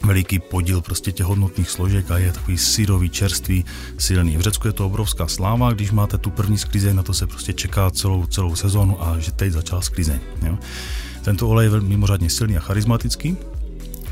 veliký 0.03 0.39
podíl 0.39 0.81
prostě 0.81 1.11
těch 1.11 1.25
hodnotných 1.25 1.69
složek 1.69 2.11
a 2.11 2.17
je 2.17 2.31
takový 2.31 2.57
syrový, 2.57 3.09
čerstvý, 3.09 3.65
silný. 3.97 4.37
V 4.37 4.41
Řecku 4.41 4.67
je 4.67 4.73
to 4.73 4.85
obrovská 4.85 5.27
sláva, 5.27 5.71
když 5.71 5.91
máte 5.91 6.17
tu 6.17 6.29
první 6.29 6.57
sklizeň, 6.57 6.95
na 6.95 7.03
to 7.03 7.13
se 7.13 7.27
prostě 7.27 7.53
čeká 7.53 7.91
celou, 7.91 8.25
celou 8.25 8.55
sezónu 8.55 9.03
a 9.03 9.19
že 9.19 9.31
teď 9.31 9.51
začal 9.51 9.81
sklizeň. 9.81 10.19
Jo. 10.45 10.57
Tento 11.21 11.49
olej 11.49 11.69
je 11.73 11.81
mimořádně 11.81 12.29
silný 12.29 12.57
a 12.57 12.59
charismatický, 12.59 13.37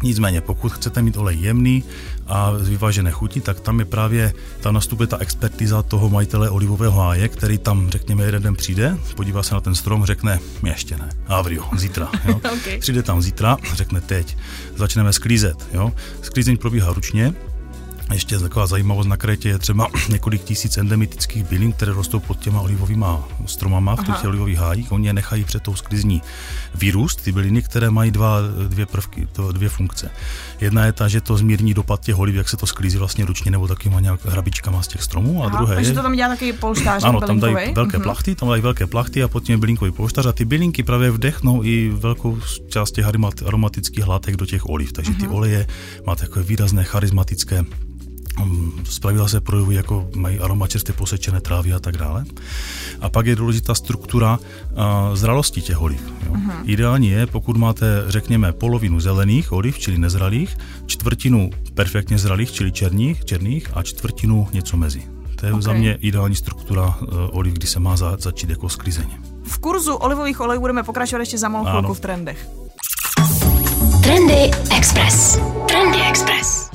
Nicméně, 0.04 0.42
pokud 0.42 0.74
chcete 0.74 1.02
mít 1.02 1.18
olej 1.18 1.38
jemný 1.40 1.84
a 2.28 2.54
z 2.60 2.70
vyvážené 2.70 3.12
chuti, 3.12 3.42
tak 3.42 3.60
tam 3.60 3.80
je 3.80 3.86
právě, 3.86 4.34
tam 4.62 4.74
nastupuje 4.74 5.08
ta 5.08 5.18
expertiza 5.18 5.84
toho 5.84 6.10
majitele 6.10 6.50
olivového 6.50 7.02
háje, 7.02 7.28
který 7.28 7.58
tam, 7.58 7.90
řekněme, 7.90 8.24
jeden 8.24 8.44
den 8.44 8.56
přijde, 8.56 8.98
podívá 9.16 9.44
se 9.44 9.54
na 9.56 9.62
ten 9.62 9.76
strom, 9.76 10.06
řekne, 10.06 10.40
ještě 10.64 10.98
ne, 10.98 11.10
avrio, 11.28 11.64
zítra. 11.78 12.10
Jo. 12.26 12.36
okay. 12.36 12.80
Přijde 12.80 13.04
tam 13.04 13.22
zítra, 13.22 13.58
řekne 13.74 14.02
teď, 14.02 14.38
začneme 14.76 15.14
sklízet. 15.14 15.68
Jo. 15.74 15.94
Sklízeň 16.22 16.58
probíhá 16.58 16.94
ručně, 16.94 17.34
ještě 18.14 18.40
taková 18.40 18.68
zajímavost 18.68 19.08
na 19.08 19.18
Krétě 19.18 19.50
je 19.50 19.60
třeba 19.60 19.88
několik 20.10 20.44
tisíc 20.44 20.78
endemitických 20.78 21.44
bylin, 21.44 21.72
které 21.72 21.94
rostou 21.94 22.20
pod 22.20 22.40
těma 22.40 22.62
olivovými 22.62 23.06
stromama 23.46 23.96
v 23.96 24.04
těch 24.04 24.24
olivových 24.26 24.58
hájích. 24.58 24.92
Oni 24.92 25.08
je 25.08 25.14
nechají 25.14 25.44
před 25.44 25.64
tou 25.64 25.76
sklizní 25.76 26.22
vyrůst, 26.76 27.22
ty 27.24 27.32
byliny, 27.32 27.62
které 27.62 27.90
mají 27.90 28.12
dva, 28.12 28.40
dvě 28.68 28.86
prvky, 28.86 29.28
to, 29.32 29.52
dvě 29.52 29.70
funkce. 29.70 30.12
Jedna 30.62 30.86
je 30.86 30.94
ta, 30.94 31.08
že 31.08 31.22
to 31.22 31.38
zmírní 31.38 31.74
dopad 31.74 32.02
těch 32.02 32.20
oliv, 32.20 32.36
jak 32.36 32.50
se 32.50 32.58
to 32.58 32.68
sklízí 32.68 32.98
vlastně 32.98 33.26
ručně 33.26 33.52
nebo 33.52 33.68
takýma 33.68 34.00
nějak 34.00 34.26
hrabičkama 34.26 34.82
z 34.82 34.88
těch 34.88 35.04
stromů. 35.04 35.44
A 35.44 35.48
Aha, 35.48 35.58
druhé 35.58 35.76
takže 35.76 35.92
je, 35.92 35.96
to 35.96 36.02
tam 36.02 36.16
dělá 36.16 36.30
taky 36.30 36.54
polštář 36.54 37.04
Ano, 37.04 37.22
tam 37.22 37.40
dají 37.40 37.56
velké 37.74 37.98
mm-hmm. 37.98 38.04
plachty, 38.04 38.36
tam 38.36 38.50
dají 38.50 38.62
velké 38.62 38.88
plachty 38.88 39.24
a 39.24 39.28
potom 39.28 39.54
je 39.54 39.58
bylinkový 39.58 39.92
polštář 39.92 40.26
a 40.26 40.32
ty 40.32 40.46
bylinky 40.46 40.84
právě 40.84 41.12
vdechnou 41.12 41.64
i 41.64 41.90
velkou 41.90 42.38
část 42.70 42.92
těch 42.92 43.06
aromatických 43.46 44.08
látek 44.08 44.36
do 44.36 44.46
těch 44.46 44.70
oliv. 44.70 44.94
Takže 44.94 45.12
mm-hmm. 45.12 45.20
ty 45.20 45.28
mhm. 45.28 45.36
oleje 45.36 45.68
má 46.08 46.16
takové 46.16 46.44
výrazné 46.44 46.84
charismatické 46.84 47.64
Zpravidla 48.84 49.28
se 49.28 49.42
projevují 49.42 49.78
jako 49.78 50.10
mají 50.16 50.40
aroma 50.40 50.68
čerstvě 50.68 50.96
posečené 50.96 51.42
trávy 51.42 51.74
a 51.74 51.80
tak 51.80 51.98
dále. 51.98 52.26
A 53.02 53.10
pak 53.10 53.26
je 53.26 53.36
důležitá 53.36 53.76
struktura 53.76 54.40
a, 54.76 55.12
zralosti 55.14 55.62
těch 55.62 55.82
oliv. 55.82 56.02
Jo. 56.26 56.34
Uh-huh. 56.34 56.62
Ideální 56.64 57.10
je, 57.10 57.28
pokud 57.28 57.58
máte, 57.58 58.04
řekněme, 58.08 58.52
polovinu 58.52 59.00
zelených 59.00 59.52
oliv, 59.52 59.80
čili 59.80 59.98
nezralých, 59.98 60.58
čtvrtinu 60.86 61.50
perfektně 61.74 62.18
zralých, 62.18 62.52
čili 62.52 62.72
černých, 62.72 63.26
černých 63.26 63.68
a 63.74 63.84
čtvrtinu 63.84 64.48
něco 64.54 64.78
mezi. 64.78 65.04
To 65.36 65.46
je 65.46 65.52
okay. 65.52 65.62
za 65.62 65.74
mě 65.74 65.94
ideální 65.94 66.36
struktura 66.36 66.86
uh, 66.88 67.08
oliv, 67.32 67.54
kdy 67.54 67.68
se 67.68 67.80
má 67.80 67.98
za, 67.98 68.18
začít 68.20 68.50
jako 68.50 68.70
sklizeně. 68.70 69.20
V 69.44 69.58
kurzu 69.58 69.94
olivových 69.94 70.40
olejů 70.40 70.62
budeme 70.62 70.84
pokračovat 70.84 71.20
ještě 71.20 71.38
za 71.38 71.50
malou 71.50 71.66
chvilku 71.66 71.94
v 71.94 72.00
trendech. 72.00 72.50
Trendy 74.04 74.52
Express. 74.78 75.40
Trendy 75.68 76.02
Express. 76.10 76.70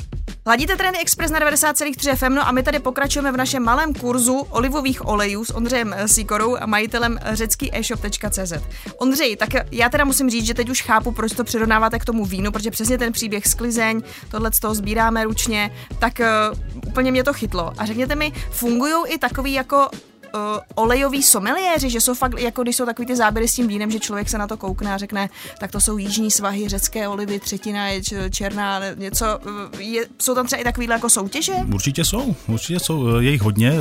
Ladíte 0.47 0.77
Trendy 0.77 0.99
Express 0.99 1.33
na 1.33 1.41
90,3 1.41 2.17
FM, 2.17 2.35
no 2.35 2.49
a 2.49 2.53
my 2.53 2.63
tady 2.63 2.79
pokračujeme 2.79 3.33
v 3.33 3.37
našem 3.37 3.63
malém 3.63 3.95
kurzu 3.95 4.47
olivových 4.51 5.07
olejů 5.07 5.45
s 5.45 5.55
Ondřejem 5.55 5.95
Sikorou 6.07 6.57
a 6.57 6.67
majitelem 6.67 7.19
řecký 7.33 7.77
e-shop.cz. 7.77 8.53
Ondřej, 8.99 9.37
tak 9.37 9.49
já 9.71 9.89
teda 9.89 10.05
musím 10.05 10.31
říct, 10.31 10.47
že 10.47 10.55
teď 10.55 10.71
už 10.71 10.83
chápu, 10.83 11.13
proč 11.13 11.33
to 11.33 11.45
přirovnáváte 11.45 11.99
k 11.99 12.05
tomu 12.05 12.25
vínu, 12.25 12.53
protože 12.53 12.71
přesně 12.71 12.99
ten 12.99 13.13
příběh 13.13 13.47
sklizeň, 13.47 14.03
tohle 14.31 14.53
z 14.53 14.61
toho 14.61 14.75
sbíráme 14.75 15.25
ručně, 15.25 15.71
tak 15.99 16.21
uh, 16.21 16.59
úplně 16.89 17.11
mě 17.11 17.25
to 17.25 17.33
chytlo. 17.33 17.73
A 17.79 17.87
řekněte 17.87 18.15
mi, 18.15 18.33
fungují 18.51 18.95
i 19.07 19.19
takový 19.19 19.53
jako 19.53 19.89
uh, 20.35 20.41
olejoví 20.75 21.23
someliéři, 21.23 21.91
že 21.91 22.01
jsou 22.01 22.15
fakt, 22.15 22.39
jako 22.39 22.63
když 22.63 22.77
jsou 22.77 22.87
takový 22.87 23.07
ty 23.07 23.17
záběry 23.17 23.49
s 23.49 23.55
tím 23.55 23.69
vínem, 23.69 23.91
že 23.91 23.99
člověk 23.99 24.29
se 24.29 24.39
na 24.39 24.47
to 24.47 24.57
koukne 24.57 24.95
a 24.95 24.99
řekne, 24.99 25.29
tak 25.61 25.71
to 25.71 25.81
jsou 25.81 25.99
jižní 25.99 26.31
svahy, 26.31 26.69
řecké 26.69 27.09
olivy, 27.09 27.41
třetina 27.41 27.89
je 27.89 28.03
černá, 28.31 28.81
něco. 28.95 29.39
Je, 29.79 30.07
jsou 30.23 30.35
tam 30.35 30.47
třeba 30.47 30.61
i 30.61 30.65
takovýhle 30.65 30.95
jako 30.95 31.09
soutěže? 31.09 31.53
Určitě 31.75 32.05
jsou, 32.05 32.37
určitě 32.47 32.81
jsou, 32.81 33.17
je 33.17 33.31
jich 33.31 33.43
hodně. 33.43 33.73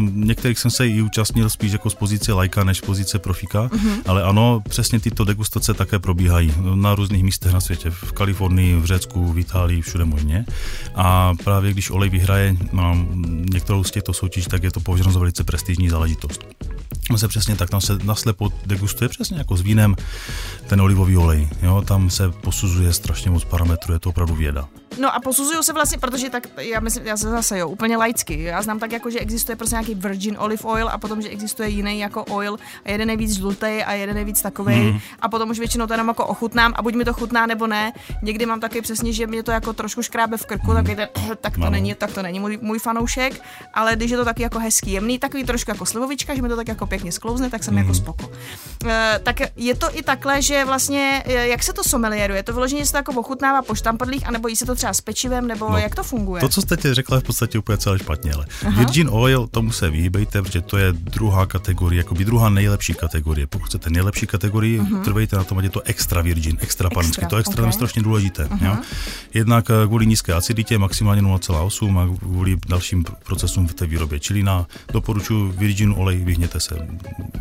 Některých 0.00 0.58
jsem 0.58 0.70
se 0.70 0.88
i 0.88 1.02
účastnil 1.02 1.50
spíš 1.50 1.72
jako 1.72 1.90
z 1.90 1.94
pozice 1.94 2.32
lajka 2.32 2.64
než 2.64 2.78
z 2.78 2.80
pozice 2.80 3.18
profika, 3.18 3.66
mm-hmm. 3.66 4.02
ale 4.06 4.22
ano, 4.22 4.62
přesně 4.68 5.00
tyto 5.00 5.24
degustace 5.24 5.74
také 5.74 5.98
probíhají 5.98 6.54
na 6.74 6.94
různých 6.94 7.24
místech 7.24 7.52
na 7.52 7.60
světě, 7.60 7.90
v 7.90 8.12
Kalifornii, 8.12 8.74
v 8.74 8.84
Řecku, 8.84 9.32
v 9.32 9.38
Itálii, 9.38 9.82
všude 9.82 10.04
možně. 10.04 10.46
A 10.94 11.34
právě 11.44 11.72
když 11.72 11.90
olej 11.90 12.10
vyhraje 12.10 12.56
no, 12.72 12.96
některou 13.52 13.84
z 13.84 13.90
těchto 13.90 14.12
soutěží, 14.12 14.46
tak 14.46 14.62
je 14.62 14.70
to 14.70 14.80
považováno 14.80 15.12
za 15.12 15.18
velice 15.18 15.44
prestižní 15.44 15.88
záležitost. 15.88 15.97
caballitos. 15.98 16.38
Se 17.16 17.28
přesně 17.28 17.56
tak, 17.56 17.70
tam 17.70 17.80
se 17.80 17.98
naslepo 18.04 18.52
degustuje 18.66 19.08
přesně 19.08 19.38
jako 19.38 19.56
s 19.56 19.60
vínem 19.60 19.96
ten 20.66 20.80
olivový 20.80 21.16
olej. 21.16 21.48
Jo? 21.62 21.82
Tam 21.86 22.10
se 22.10 22.30
posuzuje 22.30 22.92
strašně 22.92 23.30
moc 23.30 23.44
parametrů, 23.44 23.92
je 23.92 23.98
to 23.98 24.08
opravdu 24.08 24.34
věda. 24.34 24.68
No 25.00 25.14
a 25.14 25.20
posuzují 25.20 25.58
se 25.62 25.72
vlastně, 25.72 25.98
protože 25.98 26.30
tak, 26.30 26.46
já 26.56 26.80
myslím, 26.80 27.06
já 27.06 27.16
se 27.16 27.30
zase 27.30 27.58
jo, 27.58 27.68
úplně 27.68 27.96
laicky. 27.96 28.42
Já 28.42 28.62
znám 28.62 28.78
tak 28.78 28.92
jako, 28.92 29.10
že 29.10 29.18
existuje 29.18 29.56
prostě 29.56 29.74
nějaký 29.74 29.94
virgin 29.94 30.36
olive 30.38 30.62
oil 30.64 30.88
a 30.88 30.98
potom, 30.98 31.22
že 31.22 31.28
existuje 31.28 31.68
jiný 31.68 31.98
jako 31.98 32.24
oil 32.24 32.56
a 32.84 32.90
jeden 32.90 33.10
je 33.10 33.16
víc 33.16 33.36
žlutý 33.36 33.66
a 33.66 33.92
jeden 33.92 34.16
je 34.16 34.24
víc 34.24 34.42
takový 34.42 34.74
hmm. 34.74 34.98
a 35.20 35.28
potom 35.28 35.50
už 35.50 35.58
většinou 35.58 35.86
to 35.86 35.92
jenom 35.92 36.08
jako 36.08 36.26
ochutnám 36.26 36.72
a 36.76 36.82
buď 36.82 36.94
mi 36.94 37.04
to 37.04 37.12
chutná 37.12 37.46
nebo 37.46 37.66
ne. 37.66 37.92
Někdy 38.22 38.46
mám 38.46 38.60
taky 38.60 38.80
přesně, 38.80 39.12
že 39.12 39.26
mě 39.26 39.42
to 39.42 39.50
jako 39.50 39.72
trošku 39.72 40.02
škrábe 40.02 40.36
v 40.36 40.46
krku, 40.46 40.70
hmm. 40.70 40.86
tak, 40.96 41.10
tak 41.40 41.58
to 41.58 41.70
není, 41.70 41.94
tak 41.94 42.12
to 42.12 42.22
není 42.22 42.40
můj, 42.40 42.58
můj 42.62 42.78
fanoušek, 42.78 43.42
ale 43.74 43.96
když 43.96 44.10
je 44.10 44.16
to 44.16 44.24
taky 44.24 44.42
jako 44.42 44.58
hezký, 44.58 44.92
jemný, 44.92 45.18
takový 45.18 45.44
trošku 45.44 45.70
jako 45.70 45.86
slivovička, 45.86 46.34
že 46.34 46.42
mi 46.42 46.48
to 46.48 46.56
tak 46.56 46.68
jako 46.68 46.86
pěkně 46.86 46.97
sklouzne, 47.12 47.50
tak 47.50 47.64
jsem 47.64 47.74
hmm. 47.74 47.82
jako 47.82 47.94
spoko. 47.94 48.26
Uh, 48.26 48.90
tak 49.22 49.40
je 49.56 49.74
to 49.74 49.98
i 49.98 50.02
takhle, 50.02 50.42
že 50.42 50.64
vlastně, 50.64 51.22
eh, 51.26 51.48
jak 51.48 51.62
se 51.62 51.72
to 51.72 51.84
somelieruje, 51.84 52.42
to 52.42 52.52
vyloženě 52.52 52.86
se 52.86 52.92
to 52.92 52.98
jako 52.98 53.12
ochutnává 53.12 53.62
po 53.62 53.74
štampadlích, 53.74 54.26
anebo 54.26 54.48
jí 54.48 54.56
se 54.56 54.66
to 54.66 54.74
třeba 54.74 54.94
s 54.94 55.00
pečivem, 55.00 55.46
nebo 55.46 55.70
no, 55.70 55.78
jak 55.78 55.94
to 55.94 56.02
funguje? 56.02 56.40
To, 56.40 56.48
co 56.48 56.62
jste 56.62 56.76
ti 56.76 56.94
řekla, 56.94 57.16
je 57.16 57.20
v 57.20 57.24
podstatě 57.24 57.58
úplně 57.58 57.78
celé 57.78 57.98
špatně, 57.98 58.32
ale 58.32 58.46
Aha. 58.66 58.78
Virgin 58.80 59.08
Oil, 59.12 59.46
tomu 59.46 59.72
se 59.72 59.90
vyhýbejte, 59.90 60.42
protože 60.42 60.60
to 60.60 60.78
je 60.78 60.92
druhá 60.92 61.46
kategorie, 61.46 61.98
jako 61.98 62.14
by 62.14 62.24
druhá 62.24 62.48
nejlepší 62.50 62.94
kategorie. 62.94 63.46
Pokud 63.46 63.66
chcete 63.66 63.90
nejlepší 63.90 64.26
kategorii, 64.26 64.80
uh-huh. 64.80 65.04
trvejte 65.04 65.36
na 65.36 65.44
tom, 65.44 65.58
ať 65.58 65.64
je 65.64 65.70
to 65.70 65.82
extra 65.84 66.22
virgin, 66.22 66.56
extra 66.60 66.90
panensky. 66.90 67.26
To 67.26 67.36
extra 67.36 67.62
okay. 67.62 67.68
je 67.68 67.72
strašně 67.72 68.02
důležité. 68.02 68.44
Uh-huh. 68.44 68.66
Jo? 68.66 68.76
Jednak 69.34 69.70
eh, 69.70 69.86
kvůli 69.86 70.06
nízké 70.06 70.34
aciditě, 70.34 70.78
maximálně 70.78 71.22
0,8 71.22 71.98
a 71.98 72.18
kvůli 72.18 72.56
dalším 72.68 73.04
procesům 73.24 73.68
v 73.68 73.74
té 73.74 73.86
výrobě. 73.86 74.20
Čili 74.20 74.42
na 74.42 74.66
doporučuji 74.92 75.52
virgin 75.52 75.94
olej, 75.96 76.24
vyhněte 76.24 76.60
se, 76.60 76.87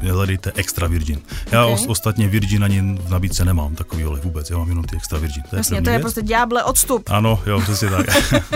hledejte 0.01 0.51
extra 0.55 0.87
virgin. 0.87 1.19
Já 1.51 1.65
okay. 1.65 1.85
ostatně 1.87 2.27
virgin 2.27 2.63
ani 2.63 2.81
v 2.81 3.09
nabídce 3.09 3.45
nemám 3.45 3.75
takový 3.75 4.05
olej 4.05 4.21
vůbec, 4.21 4.49
já 4.49 4.57
mám 4.57 4.69
jenom 4.69 4.83
ty 4.83 4.95
extra 4.95 5.19
virgin. 5.19 5.43
To 5.49 5.55
je, 5.55 5.59
Jasně, 5.59 5.81
to 5.81 5.89
je 5.89 5.99
prostě 5.99 6.21
ďáble 6.21 6.63
odstup. 6.63 7.09
Ano, 7.09 7.39
jo, 7.45 7.61
přesně 7.61 7.89
tak. 7.89 8.05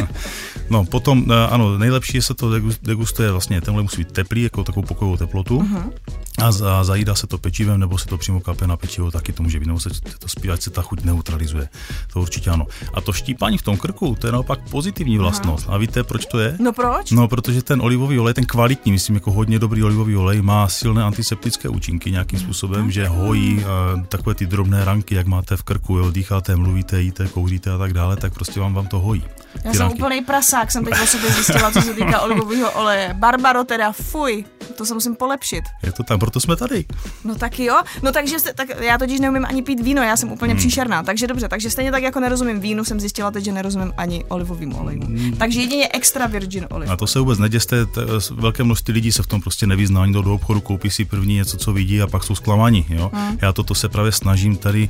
no, 0.70 0.86
potom, 0.86 1.26
eh, 1.32 1.48
ano, 1.48 1.78
nejlepší 1.78 2.22
se 2.22 2.34
to 2.34 2.52
degustuje 2.84 3.32
vlastně, 3.32 3.62
tenhle 3.62 3.84
musí 3.84 3.98
být 3.98 4.12
teplý, 4.12 4.44
jako 4.44 4.64
takovou 4.64 4.86
pokojovou 4.86 5.18
teplotu. 5.18 5.60
Uh-huh. 5.60 5.92
A 6.38 6.52
za, 6.52 6.84
zajídá 6.84 7.16
se 7.16 7.28
to 7.28 7.38
pečivem, 7.38 7.80
nebo 7.80 7.98
se 7.98 8.06
to 8.06 8.18
přímo 8.18 8.40
kape 8.40 8.68
na 8.68 8.78
pečivo, 8.78 9.12
taky 9.12 9.34
to 9.34 9.44
může 9.44 9.60
být, 9.60 9.66
nebo 9.66 9.80
se 9.80 9.90
to 10.20 10.28
spívat, 10.28 10.62
se 10.62 10.70
ta 10.70 10.82
chuť 10.82 11.04
neutralizuje. 11.04 11.70
To 12.14 12.20
určitě 12.20 12.50
ano. 12.50 12.68
A 12.94 13.02
to 13.02 13.14
štípání 13.14 13.58
v 13.58 13.62
tom 13.62 13.78
krku, 13.78 14.16
to 14.20 14.28
je 14.28 14.34
naopak 14.34 14.70
pozitivní 14.70 15.18
vlastnost. 15.18 15.66
Aha. 15.68 15.76
A 15.76 15.78
víte, 15.78 16.04
proč 16.04 16.26
to 16.26 16.40
je? 16.40 16.56
No 16.60 16.74
proč? 16.74 17.12
No, 17.12 17.28
protože 17.28 17.62
ten 17.62 17.82
olivový 17.82 18.20
olej, 18.20 18.34
ten 18.34 18.46
kvalitní, 18.46 18.92
myslím, 18.92 19.16
jako 19.16 19.32
hodně 19.32 19.60
dobrý 19.60 19.84
olivový 19.84 20.16
olej, 20.16 20.42
má 20.42 20.68
silné 20.82 21.04
antiseptické 21.04 21.70
účinky 21.70 22.12
nějakým 22.12 22.40
způsobem, 22.40 22.92
že 22.92 23.08
hojí 23.08 23.58
uh, 23.58 24.06
takové 24.06 24.36
ty 24.36 24.46
drobné 24.46 24.86
ranky, 24.86 25.16
jak 25.16 25.28
máte 25.28 25.58
v 25.58 25.64
krku, 25.64 25.98
jo, 25.98 26.12
dýcháte, 26.12 26.56
mluvíte, 26.56 27.02
jíte, 27.02 27.28
kouříte 27.28 27.72
a 27.72 27.78
tak 27.78 27.94
dále, 27.94 28.16
tak 28.16 28.34
prostě 28.34 28.60
vám, 28.60 28.74
vám 28.74 28.88
to 28.88 29.00
hojí. 29.00 29.24
Já 29.64 29.74
jsem 29.74 29.88
úplný 29.88 30.22
prasák, 30.22 30.72
jsem 30.72 30.86
teď 30.86 30.94
o 31.04 31.08
sobě 31.08 31.32
zjistila, 31.32 31.72
co 31.72 31.82
se 31.82 31.94
týká 31.94 32.22
olivového 32.22 32.72
oleje. 32.72 33.16
Barbaro 33.20 33.64
teda, 33.64 33.92
fuj, 33.92 34.46
to 34.78 34.86
se 34.86 34.94
musím 34.94 35.16
polepšit. 35.16 35.64
Je 35.84 35.92
to 35.92 36.04
tam, 36.04 36.20
proto 36.20 36.40
jsme 36.40 36.56
tady. 36.56 36.86
No 37.24 37.36
tak 37.36 37.60
jo, 37.60 37.76
no 38.02 38.12
takže 38.12 38.36
tak 38.56 38.68
já 38.80 38.98
totiž 38.98 39.20
neumím 39.20 39.46
ani 39.46 39.62
pít 39.62 39.80
víno, 39.80 40.02
já 40.02 40.18
jsem 40.18 40.32
úplně 40.32 40.54
hmm. 40.54 40.60
příšerná, 40.60 41.04
takže 41.04 41.28
dobře, 41.28 41.48
takže 41.48 41.70
stejně 41.70 41.92
tak 41.92 42.04
jako 42.04 42.20
nerozumím 42.20 42.60
vínu, 42.60 42.84
jsem 42.84 43.00
zjistila 43.00 43.32
teď, 43.32 43.46
že 43.46 43.52
nerozumím 43.52 43.94
ani 43.98 44.26
olivovým 44.26 44.76
olejům. 44.76 45.06
Hmm. 45.06 45.38
Takže 45.38 45.62
jedině 45.62 45.90
extra 45.94 46.28
virgin 46.28 46.68
olive. 46.70 46.94
A 46.94 46.98
to 46.98 47.08
se 47.08 47.20
vůbec 47.20 47.40
neděste, 47.40 47.86
t- 47.86 48.02
velké 48.32 48.64
množství 48.64 48.94
lidí 48.94 49.12
se 49.12 49.24
v 49.24 49.28
tom 49.28 49.42
prostě 49.42 49.68
nevyzná, 49.68 50.08
do 50.08 50.34
obchodu 50.34 50.62
koupí 50.72 50.90
si 50.90 51.06
první 51.06 51.36
něco, 51.36 51.58
co 51.58 51.74
vidí 51.74 52.02
a 52.02 52.08
pak 52.08 52.24
jsou 52.24 52.36
zklamaní. 52.36 52.86
Jo? 52.90 53.12
Hmm. 53.14 53.38
Já 53.42 53.54
toto 53.54 53.76
se 53.76 53.90
právě 53.90 54.12
snažím 54.12 54.58
tady 54.58 54.90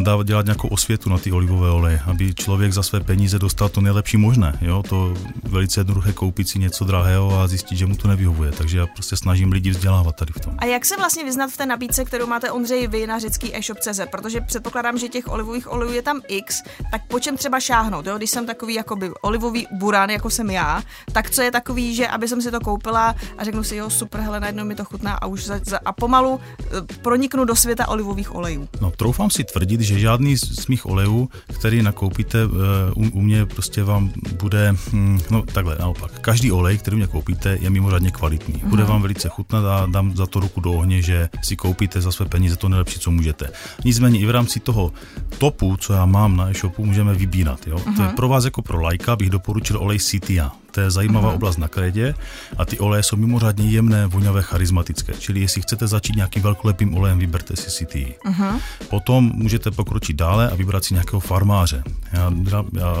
dávat, 0.00 0.26
dělat 0.26 0.46
nějakou 0.46 0.68
osvětu 0.68 1.10
na 1.10 1.18
ty 1.18 1.32
olivové 1.32 1.70
oleje, 1.70 2.00
aby 2.06 2.34
člověk 2.34 2.72
za 2.72 2.82
své 2.82 3.00
peníze 3.00 3.38
dostal 3.38 3.68
to 3.68 3.80
nejlepší 3.80 4.16
možné. 4.16 4.58
Jo? 4.60 4.82
To 4.88 5.14
velice 5.42 5.80
jednoduché 5.80 6.12
koupit 6.12 6.48
si 6.48 6.58
něco 6.58 6.84
drahého 6.84 7.40
a 7.40 7.48
zjistit, 7.48 7.78
že 7.78 7.86
mu 7.86 7.96
to 7.96 8.08
nevyhovuje. 8.08 8.52
Takže 8.52 8.78
já 8.78 8.86
prostě 8.86 9.16
snažím 9.16 9.52
lidi 9.52 9.70
vzdělávat 9.70 10.16
tady 10.16 10.32
v 10.32 10.40
tom. 10.40 10.54
A 10.58 10.64
jak 10.64 10.84
se 10.84 10.96
vlastně 10.96 11.24
vyznat 11.24 11.50
v 11.50 11.56
té 11.56 11.66
nabídce, 11.66 12.04
kterou 12.04 12.26
máte 12.26 12.50
Ondřej 12.50 12.86
vy 12.86 13.06
na 13.06 13.18
řecký 13.18 13.56
e-shop.cz? 13.56 14.00
Protože 14.10 14.40
předpokládám, 14.40 14.98
že 14.98 15.08
těch 15.08 15.28
olivových 15.28 15.72
olejů 15.72 15.92
je 15.92 16.02
tam 16.02 16.20
X, 16.28 16.62
tak 16.90 17.06
po 17.06 17.20
čem 17.20 17.36
třeba 17.36 17.60
šáhnout? 17.60 18.06
Jo? 18.06 18.16
Když 18.16 18.30
jsem 18.30 18.46
takový 18.46 18.74
jakoby 18.74 19.10
olivový 19.22 19.66
burán, 19.72 20.10
jako 20.10 20.30
jsem 20.30 20.50
já, 20.50 20.82
tak 21.12 21.30
co 21.30 21.42
je 21.42 21.50
takový, 21.50 21.94
že 21.94 22.08
aby 22.08 22.28
jsem 22.28 22.42
si 22.42 22.50
to 22.50 22.60
koupila 22.60 23.14
a 23.38 23.44
řeknu 23.44 23.62
si, 23.62 23.76
jo, 23.76 23.90
super, 23.90 24.20
hele, 24.20 24.40
najednou 24.40 24.64
mi 24.64 24.74
to 24.74 24.84
chutná 24.84 24.97
a 25.06 25.26
už 25.26 25.44
za, 25.44 25.60
za, 25.64 25.78
a 25.84 25.92
pomalu 25.92 26.40
e, 26.60 26.94
proniknu 27.02 27.44
do 27.44 27.56
světa 27.56 27.88
olivových 27.88 28.34
olejů. 28.34 28.68
No, 28.80 28.90
troufám 28.90 29.30
si 29.30 29.44
tvrdit, 29.44 29.80
že 29.80 29.98
žádný 29.98 30.36
z 30.36 30.66
mých 30.66 30.86
olejů, 30.86 31.28
který 31.58 31.82
nakoupíte 31.82 32.46
uh, 32.46 32.52
u, 32.96 33.10
u 33.10 33.20
mě, 33.20 33.46
prostě 33.46 33.84
vám 33.84 34.12
bude, 34.40 34.74
hm, 34.92 35.20
no 35.30 35.42
takhle, 35.42 35.76
naopak. 35.78 36.18
Každý 36.20 36.52
olej, 36.52 36.78
který 36.78 36.96
mě 36.96 37.06
koupíte, 37.06 37.58
je 37.60 37.70
mimořádně 37.70 38.10
kvalitní. 38.10 38.62
Bude 38.64 38.84
vám 38.84 39.02
velice 39.02 39.28
chutnat 39.28 39.64
a 39.64 39.86
dám 39.86 40.16
za 40.16 40.26
to 40.26 40.40
ruku 40.40 40.60
do 40.60 40.72
ohně, 40.72 41.02
že 41.02 41.28
si 41.42 41.56
koupíte 41.56 42.00
za 42.00 42.12
své 42.12 42.26
peníze 42.26 42.56
to 42.56 42.68
nejlepší, 42.68 42.98
co 42.98 43.10
můžete. 43.10 43.50
Nicméně 43.84 44.20
i 44.20 44.26
v 44.26 44.30
rámci 44.30 44.60
toho 44.60 44.92
topu, 45.38 45.76
co 45.76 45.92
já 45.92 46.06
mám 46.06 46.36
na 46.36 46.50
e-shopu, 46.50 46.84
můžeme 46.84 47.14
vybírat. 47.14 47.66
Jo? 47.66 47.76
Uh-huh. 47.76 47.96
To 47.96 48.02
je 48.02 48.08
pro 48.08 48.28
vás 48.28 48.44
jako 48.44 48.62
pro 48.62 48.80
lajka, 48.80 49.16
bych 49.16 49.30
doporučil 49.30 49.78
olej 49.78 49.98
Citia. 49.98 50.52
To 50.78 50.82
je 50.82 50.90
zajímavá 50.90 51.30
uh-huh. 51.30 51.34
oblast 51.34 51.56
na 51.56 51.68
krédě 51.68 52.14
a 52.58 52.64
ty 52.64 52.78
oleje 52.78 53.02
jsou 53.02 53.16
mimořádně 53.16 53.70
jemné, 53.70 54.06
voňavé, 54.06 54.42
charismatické. 54.42 55.12
Čili 55.18 55.40
jestli 55.40 55.62
chcete 55.62 55.86
začít 55.86 56.16
nějakým 56.16 56.42
velkolepým 56.42 56.94
olejem, 56.94 57.18
vyberte 57.18 57.56
si 57.56 57.70
City. 57.70 58.14
Uh-huh. 58.24 58.60
Potom 58.90 59.32
můžete 59.34 59.70
pokročit 59.70 60.16
dále 60.16 60.50
a 60.50 60.54
vybrat 60.54 60.84
si 60.84 60.94
nějakého 60.94 61.20
farmáře. 61.20 61.82
Já, 62.12 62.32
já 62.72 62.94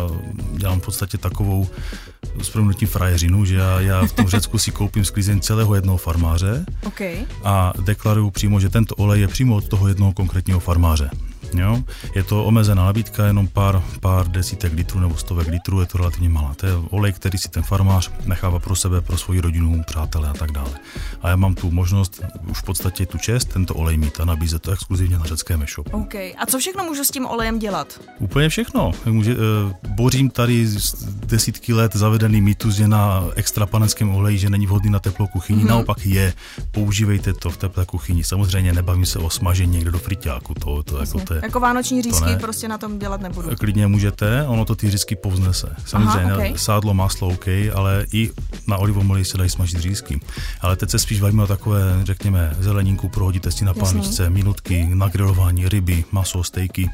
dělám 0.52 0.80
v 0.80 0.84
podstatě 0.84 1.18
takovou 1.18 1.68
s 2.42 2.50
proměnutím 2.50 2.88
frajeřinu, 2.88 3.44
že 3.44 3.54
já, 3.54 3.80
já 3.80 4.06
v 4.06 4.12
tom 4.12 4.28
Řecku 4.34 4.58
si 4.58 4.70
koupím 4.70 5.04
sklizeň 5.04 5.40
celého 5.40 5.74
jednoho 5.74 5.98
farmáře 5.98 6.64
okay. 6.86 7.16
a 7.44 7.72
deklaruju 7.84 8.30
přímo, 8.30 8.60
že 8.60 8.68
tento 8.68 8.94
olej 8.94 9.20
je 9.20 9.28
přímo 9.28 9.56
od 9.56 9.68
toho 9.68 9.88
jednoho 9.88 10.12
konkrétního 10.12 10.60
farmáře. 10.60 11.10
Jo? 11.54 11.82
Je 12.14 12.22
to 12.22 12.44
omezená 12.44 12.84
nabídka, 12.84 13.26
jenom 13.26 13.48
pár, 13.48 13.82
pár 14.00 14.28
desítek 14.28 14.72
litrů 14.72 15.00
nebo 15.00 15.16
stovek 15.16 15.48
litrů, 15.48 15.80
je 15.80 15.86
to 15.86 15.98
relativně 15.98 16.28
malá. 16.28 16.54
To 16.54 16.66
je 16.66 16.72
olej, 16.90 17.12
který 17.12 17.38
si 17.38 17.48
ten 17.48 17.62
farmář 17.62 18.10
nechává 18.24 18.58
pro 18.58 18.76
sebe, 18.76 19.00
pro 19.00 19.18
svoji 19.18 19.40
rodinu, 19.40 19.82
přátelé 19.86 20.28
a 20.28 20.32
tak 20.32 20.52
dále. 20.52 20.70
A 21.22 21.28
já 21.28 21.36
mám 21.36 21.54
tu 21.54 21.70
možnost, 21.70 22.20
už 22.50 22.58
v 22.58 22.62
podstatě 22.62 23.06
tu 23.06 23.18
čest, 23.18 23.44
tento 23.44 23.74
olej 23.74 23.96
mít 23.96 24.20
a 24.20 24.24
nabízet 24.24 24.62
to 24.62 24.70
exkluzivně 24.70 25.18
na 25.18 25.24
řeckém 25.24 25.62
e-shopu. 25.62 25.90
OK. 25.96 26.14
A 26.14 26.46
co 26.46 26.58
všechno 26.58 26.84
můžu 26.84 27.04
s 27.04 27.10
tím 27.10 27.26
olejem 27.26 27.58
dělat? 27.58 28.00
Úplně 28.18 28.48
všechno. 28.48 28.92
Může, 29.06 29.34
uh, 29.34 29.40
bořím 29.88 30.30
tady 30.30 30.68
desítky 31.26 31.72
let 31.72 31.96
zavedený 31.96 32.40
mýtus, 32.40 32.74
že 32.74 32.88
na 32.88 33.24
extra 33.34 33.66
panenském 33.66 34.14
oleji, 34.14 34.38
že 34.38 34.50
není 34.50 34.66
vhodný 34.66 34.90
na 34.90 34.98
teplou 34.98 35.26
kuchyni. 35.26 35.64
Mm-hmm. 35.64 35.68
Naopak 35.68 36.06
je. 36.06 36.32
Používejte 36.70 37.32
to 37.32 37.50
v 37.50 37.56
teplé 37.56 37.86
kuchyni. 37.86 38.24
Samozřejmě 38.24 38.72
nebavím 38.72 39.06
se 39.06 39.18
o 39.18 39.30
smažení 39.30 39.72
někde 39.72 39.90
do 39.90 39.98
friťáku. 39.98 40.54
To, 40.54 40.82
to, 40.82 40.98
jako, 40.98 41.20
to 41.20 41.34
je, 41.34 41.37
jako 41.42 41.60
vánoční 41.60 42.02
řízky 42.02 42.36
prostě 42.40 42.68
na 42.68 42.78
tom 42.78 42.98
dělat 42.98 43.20
nebudu. 43.20 43.50
Klidně 43.58 43.86
můžete, 43.86 44.44
ono 44.46 44.64
to 44.64 44.74
ty 44.74 44.90
řízky 44.90 45.16
povznese. 45.16 45.76
Samozřejmě 45.86 46.32
Aha, 46.32 46.34
okay. 46.34 46.52
sádlo, 46.56 46.94
maslo, 46.94 47.28
OK, 47.28 47.46
ale 47.74 48.06
i 48.12 48.30
na 48.66 48.76
olivomolí 48.76 49.24
se 49.24 49.38
dají 49.38 49.50
smažit 49.50 49.80
řízky. 49.80 50.20
Ale 50.60 50.76
teď 50.76 50.90
se 50.90 50.98
spíš 50.98 51.20
bavíme 51.20 51.42
o 51.42 51.46
takové, 51.46 52.00
řekněme, 52.02 52.56
zeleninku, 52.60 53.08
prohodíte 53.08 53.52
si 53.52 53.64
na 53.64 53.74
pánvičce, 53.74 54.30
minutky, 54.30 54.88
na 54.94 55.08
grilování, 55.08 55.68
ryby, 55.68 56.04
maso, 56.12 56.44
stejky. 56.44 56.90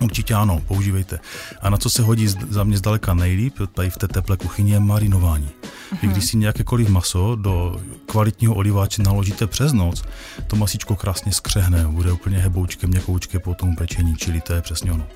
Určitě 0.00 0.34
ano, 0.34 0.60
používejte. 0.68 1.20
A 1.60 1.70
na 1.70 1.76
co 1.76 1.90
se 1.90 2.02
hodí 2.02 2.28
za 2.28 2.64
mě 2.64 2.78
zdaleka 2.78 3.14
nejlíp, 3.14 3.54
tady 3.74 3.90
v 3.90 3.96
té 3.96 4.08
teplé 4.08 4.36
kuchyni, 4.36 4.72
je 4.72 4.80
marinování. 4.80 5.50
Uh-huh. 5.92 6.12
Když 6.12 6.24
si 6.24 6.36
nějakékoliv 6.36 6.88
maso 6.88 7.36
do 7.36 7.80
kvalitního 8.06 8.54
oliváče 8.54 9.02
naložíte 9.02 9.46
přes 9.46 9.72
noc, 9.72 10.02
to 10.46 10.56
masíčko 10.56 10.96
krásně 10.96 11.32
skřehne, 11.32 11.86
bude 11.88 12.12
úplně 12.12 12.38
heboučkem, 12.38 12.90
měkoučké 12.90 13.38
po 13.38 13.54
tom 13.54 13.76
pečení, 13.76 14.16
čili 14.16 14.40
to 14.40 14.52
je 14.52 14.62
přesně 14.62 14.92
ono. 14.92 15.06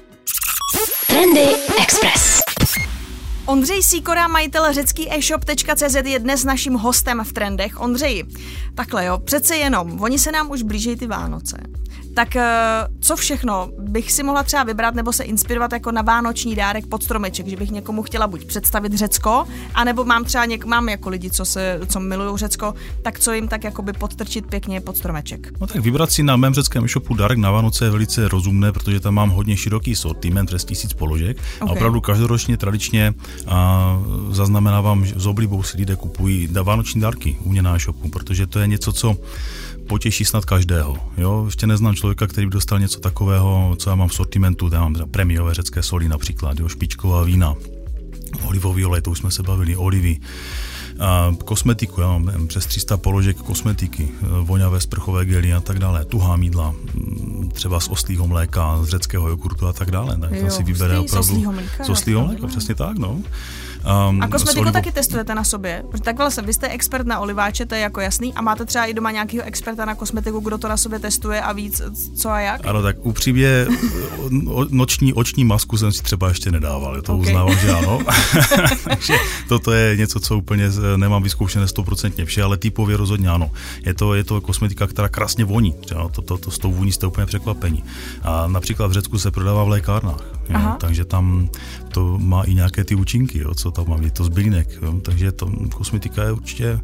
Trendy 1.07 1.47
Express. 1.83 2.41
Ondřej 3.47 3.83
Síkora, 3.83 4.29
majitel 4.29 4.73
řecký 4.73 5.13
e-shop.cz 5.13 5.95
je 6.05 6.19
dnes 6.19 6.45
naším 6.45 6.75
hostem 6.75 7.25
v 7.25 7.33
trendech. 7.33 7.81
Ondřej, 7.81 8.25
takhle 8.75 9.05
jo, 9.05 9.19
přece 9.19 9.57
jenom, 9.57 10.01
oni 10.01 10.19
se 10.19 10.33
nám 10.33 10.51
už 10.51 10.63
blíží 10.63 10.97
ty 10.97 11.07
Vánoce. 11.07 11.57
Tak 12.19 12.37
eh, 12.37 12.45
co 13.01 13.17
všechno 13.17 13.69
bych 13.79 14.13
si 14.13 14.23
mohla 14.23 14.43
třeba 14.43 14.63
vybrat 14.63 14.95
nebo 14.95 15.13
se 15.13 15.25
inspirovat 15.25 15.73
jako 15.73 15.93
na 15.93 16.03
vánoční 16.03 16.55
dárek 16.55 16.87
pod 16.87 17.03
stromeček, 17.03 17.47
že 17.47 17.57
bych 17.57 17.71
někomu 17.71 18.03
chtěla 18.03 18.27
buď 18.27 18.45
představit 18.45 18.95
Řecko, 18.95 19.47
anebo 19.75 20.05
mám 20.05 20.25
třeba 20.25 20.45
něk, 20.45 20.65
mám 20.65 20.89
jako 20.89 21.09
lidi, 21.09 21.31
co, 21.31 21.45
se, 21.45 21.81
co 21.87 22.01
milují 22.01 22.39
Řecko, 22.39 22.75
tak 23.03 23.19
co 23.19 23.33
jim 23.33 23.49
tak 23.49 23.65
jakoby 23.65 23.93
podtrčit 23.93 24.47
pěkně 24.47 24.81
pod 24.81 24.97
stromeček. 24.97 25.61
No 25.61 25.67
tak 25.67 25.83
vybrat 25.83 26.13
si 26.13 26.23
na 26.23 26.37
mém 26.37 26.55
řeckém 26.55 26.85
e-shopu 26.85 27.15
dárek 27.15 27.39
na 27.39 27.51
Vánoce 27.51 27.85
je 27.85 27.91
velice 27.91 28.29
rozumné, 28.29 28.73
protože 28.73 29.01
tam 29.01 29.15
mám 29.15 29.31
hodně 29.31 29.57
široký 29.57 29.95
sortiment 29.95 30.47
přes 30.47 30.65
tisíc 30.65 30.93
položek 30.93 31.39
okay. 31.61 31.69
a 31.69 31.73
opravdu 31.73 32.01
každoročně 32.01 32.57
tradičně 32.57 33.15
a, 33.47 33.99
zaznamenávám, 34.31 35.05
že 35.05 35.15
s 35.17 35.27
oblibou 35.27 35.63
si 35.63 35.77
lidé 35.77 35.97
kupují 35.97 36.49
vánoční 36.63 37.01
dárky 37.01 37.37
u 37.45 37.49
mě 37.49 37.63
na 37.63 37.77
e-shopu, 37.77 38.09
protože 38.09 38.47
to 38.47 38.59
je 38.59 38.67
něco, 38.67 38.93
co 38.93 39.17
potěší 39.89 40.25
snad 40.25 40.45
každého. 40.45 40.97
Jo? 41.17 41.43
Ještě 41.47 41.67
neznám 41.67 41.95
člověka, 41.95 42.27
který 42.27 42.47
by 42.47 42.53
dostal 42.53 42.79
něco 42.79 43.01
takového, 43.01 43.77
co 43.79 43.91
já 43.91 43.97
mám 43.97 44.09
v 44.09 44.15
sortimentu, 44.15 44.71
já 44.73 44.81
mám 44.81 44.95
premiové 45.11 45.55
řecké 45.55 45.83
soli 45.83 46.09
například, 46.09 46.61
jo? 46.61 46.69
špičková 46.69 47.23
vína, 47.23 47.55
olivový 48.45 48.85
olej, 48.85 49.03
to 49.03 49.11
už 49.11 49.19
jsme 49.19 49.31
se 49.31 49.43
bavili, 49.43 49.77
olivy, 49.77 50.21
a 51.01 51.35
kosmetiku, 51.45 52.01
já 52.01 52.07
mám 52.07 52.47
přes 52.47 52.67
300 52.67 52.97
položek 52.97 53.37
kosmetiky, 53.37 54.09
voňavé 54.43 54.81
sprchové 54.81 55.25
gely 55.25 55.53
a 55.53 55.61
tak 55.61 55.79
dále, 55.79 56.05
tuhá 56.05 56.37
mídla, 56.37 56.75
mm, 56.95 57.51
třeba 57.55 57.81
z 57.81 57.89
oslího 57.89 58.27
mléka, 58.27 58.83
z 58.83 58.89
řeckého 58.89 59.29
jogurtu 59.29 59.67
a 59.67 59.73
tak 59.73 59.91
dále. 59.91 60.19
Tak 60.19 60.33
jo, 60.33 60.51
si 60.51 60.63
vybere 60.63 60.99
opravdu. 60.99 61.23
Z 61.23 61.31
oslího 61.31 61.53
mléka. 61.53 61.85
Z 61.85 61.89
oslího 61.89 62.27
mléka, 62.27 62.47
přesně 62.47 62.75
tak, 62.75 62.99
no. 62.99 63.19
Um, 64.09 64.23
a 64.23 64.29
kosmetiku 64.29 64.71
taky 64.71 64.93
testujete 64.93 65.35
na 65.35 65.45
sobě? 65.45 65.85
Protože 65.91 66.03
takhle 66.03 66.31
jsem, 66.31 66.45
vy 66.45 66.53
jste 66.53 66.69
expert 66.69 67.07
na 67.07 67.19
oliváče, 67.19 67.67
to 67.67 67.75
je 67.75 67.81
jako 67.81 68.01
jasný, 68.01 68.35
a 68.35 68.43
máte 68.43 68.65
třeba 68.65 68.85
i 68.85 68.95
doma 68.95 69.11
nějakého 69.11 69.45
experta 69.45 69.85
na 69.85 69.95
kosmetiku, 69.95 70.41
kdo 70.41 70.59
to 70.59 70.69
na 70.69 70.77
sobě 70.77 70.99
testuje 70.99 71.41
a 71.41 71.53
víc 71.53 71.83
co 72.17 72.31
a 72.31 72.41
jak? 72.41 72.67
Ano, 72.67 72.83
tak 72.83 72.97
upřímně 73.03 73.67
noční 74.71 75.15
oční 75.15 75.45
masku 75.45 75.79
jsem 75.79 75.93
si 75.93 76.03
třeba 76.03 76.29
ještě 76.29 76.51
nedával, 76.51 77.03
to 77.03 77.15
okay. 77.15 77.27
uznávám, 77.27 77.59
že 77.59 77.71
ano. 77.71 77.99
Takže 78.85 79.15
toto 79.49 79.73
je 79.73 79.97
něco, 79.97 80.21
co 80.21 80.37
úplně 80.37 80.71
nemám 80.97 81.23
vyzkoušené 81.23 81.69
stoprocentně 81.69 82.25
vše, 82.25 82.43
ale 82.43 82.57
typově 82.57 82.97
rozhodně 82.97 83.29
ano. 83.29 83.51
Je 83.87 83.95
to, 83.95 84.15
je 84.15 84.25
to 84.25 84.41
kosmetika, 84.41 84.87
která 84.87 85.09
krásně 85.09 85.45
voní, 85.45 85.73
třeba 85.73 86.09
to, 86.09 86.23
to, 86.23 86.39
to, 86.39 86.51
s 86.51 86.59
tou 86.59 86.73
voní 86.73 86.93
jste 86.93 87.07
úplně 87.07 87.27
překvapení. 87.27 87.85
A 88.23 88.47
například 88.47 88.87
v 88.87 88.93
Řecku 88.93 89.19
se 89.19 89.31
prodává 89.31 89.65
v 89.65 89.69
lékárnách, 89.69 90.38
jo, 90.51 90.77
takže 90.81 91.05
tam 91.05 91.49
to 91.89 92.19
má 92.19 92.43
i 92.43 92.55
nějaké 92.55 92.85
ty 92.85 92.95
účinky, 92.95 93.39
jo, 93.39 93.55
co 93.55 93.71
tam 93.71 93.89
mám, 93.89 94.03
je 94.03 94.11
to 94.11 94.25
z 94.25 94.29
bylinek, 94.29 94.69
jo, 94.83 95.01
takže 95.03 95.33
to 95.33 95.51
kosmetika 95.75 96.23
je 96.23 96.33
určitě 96.33 96.81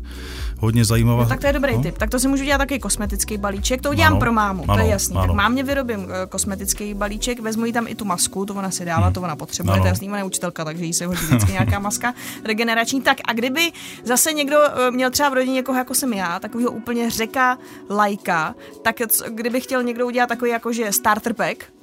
hodně 0.58 0.84
zajímavá. 0.84 1.22
No, 1.22 1.28
tak 1.28 1.40
to 1.40 1.46
je 1.46 1.52
dobrý 1.52 1.76
no. 1.76 1.82
tip. 1.82 1.98
Tak 1.98 2.10
to 2.10 2.18
si 2.18 2.28
můžu 2.28 2.44
dělat 2.44 2.58
taky 2.58 2.78
kosmetický 2.78 3.38
balíček, 3.38 3.82
to 3.82 3.90
udělám 3.90 4.12
ano, 4.12 4.20
pro 4.20 4.32
mámu, 4.32 4.64
ano, 4.68 4.74
to 4.74 4.80
je 4.80 4.90
jasný. 4.90 5.16
Ano. 5.16 5.26
Tak 5.26 5.36
mámě 5.36 5.62
vyrobím 5.62 6.00
uh, 6.00 6.06
kosmetický 6.28 6.94
balíček, 6.94 7.40
vezmu 7.40 7.64
jí 7.64 7.72
tam 7.72 7.86
i 7.88 7.94
tu 7.94 8.04
masku, 8.04 8.46
to 8.46 8.54
ona 8.54 8.70
si 8.70 8.84
dává, 8.84 9.04
hmm. 9.04 9.14
to 9.14 9.22
ona 9.22 9.36
potřebuje, 9.36 9.72
ano. 9.72 9.82
to 9.82 9.86
je 9.86 9.88
jasný, 9.88 10.08
ona 10.08 10.18
je 10.18 10.24
učitelka, 10.24 10.64
takže 10.64 10.84
jí 10.84 10.94
se 10.94 11.06
hodí 11.06 11.26
vždycky 11.26 11.52
nějaká 11.52 11.78
maska 11.88 12.14
regenerační. 12.44 13.00
Tak 13.02 13.18
a 13.24 13.32
kdyby 13.32 13.72
zase 14.04 14.32
někdo 14.32 14.56
uh, 14.56 14.94
měl 14.94 15.10
třeba 15.10 15.28
v 15.28 15.34
rodině 15.34 15.54
někoho 15.54 15.78
jako 15.78 15.94
jsem 15.94 16.12
já, 16.12 16.40
takového 16.40 16.70
úplně 16.70 17.10
řeka 17.10 17.58
lajka, 17.90 18.54
tak 18.82 18.96
kdyby 19.28 19.60
chtěl 19.60 19.82
někdo 19.82 20.06
udělat 20.06 20.26
takový 20.26 20.50
jakože 20.50 20.92
starter 20.92 21.32
pack, 21.32 21.73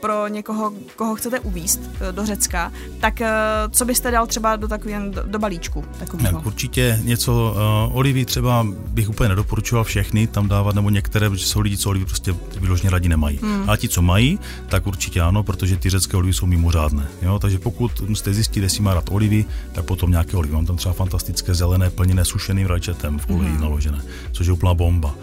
pro 0.00 0.28
někoho, 0.28 0.72
koho 0.96 1.14
chcete 1.14 1.40
uvíst 1.40 1.80
uh, 1.80 2.12
do 2.12 2.26
Řecka, 2.26 2.72
tak 3.00 3.20
uh, 3.20 3.26
co 3.70 3.84
byste 3.84 4.10
dal 4.10 4.26
třeba 4.26 4.56
do 4.56 4.68
takového 4.68 5.02
do, 5.24 5.38
balíčku? 5.38 5.84
Tak 5.98 6.46
určitě 6.46 7.00
něco 7.04 7.54
uh, 7.56 7.96
olivy 7.96 8.24
třeba 8.24 8.66
bych 8.88 9.08
úplně 9.08 9.28
nedoporučoval 9.28 9.84
všechny 9.84 10.26
tam 10.26 10.48
dávat, 10.48 10.74
nebo 10.74 10.90
některé, 10.90 11.30
protože 11.30 11.46
jsou 11.46 11.60
lidi, 11.60 11.76
co 11.76 11.88
olivy 11.88 12.04
prostě 12.04 12.34
vyloženě 12.60 12.90
radí 12.90 13.08
nemají. 13.08 13.38
Hmm. 13.42 13.70
A 13.70 13.76
ti, 13.76 13.88
co 13.88 14.02
mají, 14.02 14.38
tak 14.68 14.86
určitě 14.86 15.20
ano, 15.20 15.42
protože 15.42 15.76
ty 15.76 15.90
řecké 15.90 16.16
olivy 16.16 16.34
jsou 16.34 16.46
mimořádné. 16.46 17.08
Jo? 17.22 17.38
Takže 17.38 17.58
pokud 17.58 18.02
jste 18.14 18.34
zjistili, 18.34 18.66
jestli 18.66 18.82
má 18.82 18.94
rád 18.94 19.04
olivy, 19.10 19.44
tak 19.72 19.84
potom 19.84 20.10
nějaké 20.10 20.36
olivy. 20.36 20.54
Mám 20.54 20.66
tam 20.66 20.76
třeba 20.76 20.92
fantastické 20.92 21.54
zelené, 21.54 21.90
plněné 21.90 22.24
sušeným 22.24 22.66
rajčetem 22.66 23.18
v 23.18 23.26
koleji 23.26 23.50
hmm. 23.50 23.60
naložené, 23.60 24.02
což 24.32 24.46
je 24.46 24.52
úplná 24.52 24.74
bomba. 24.74 25.14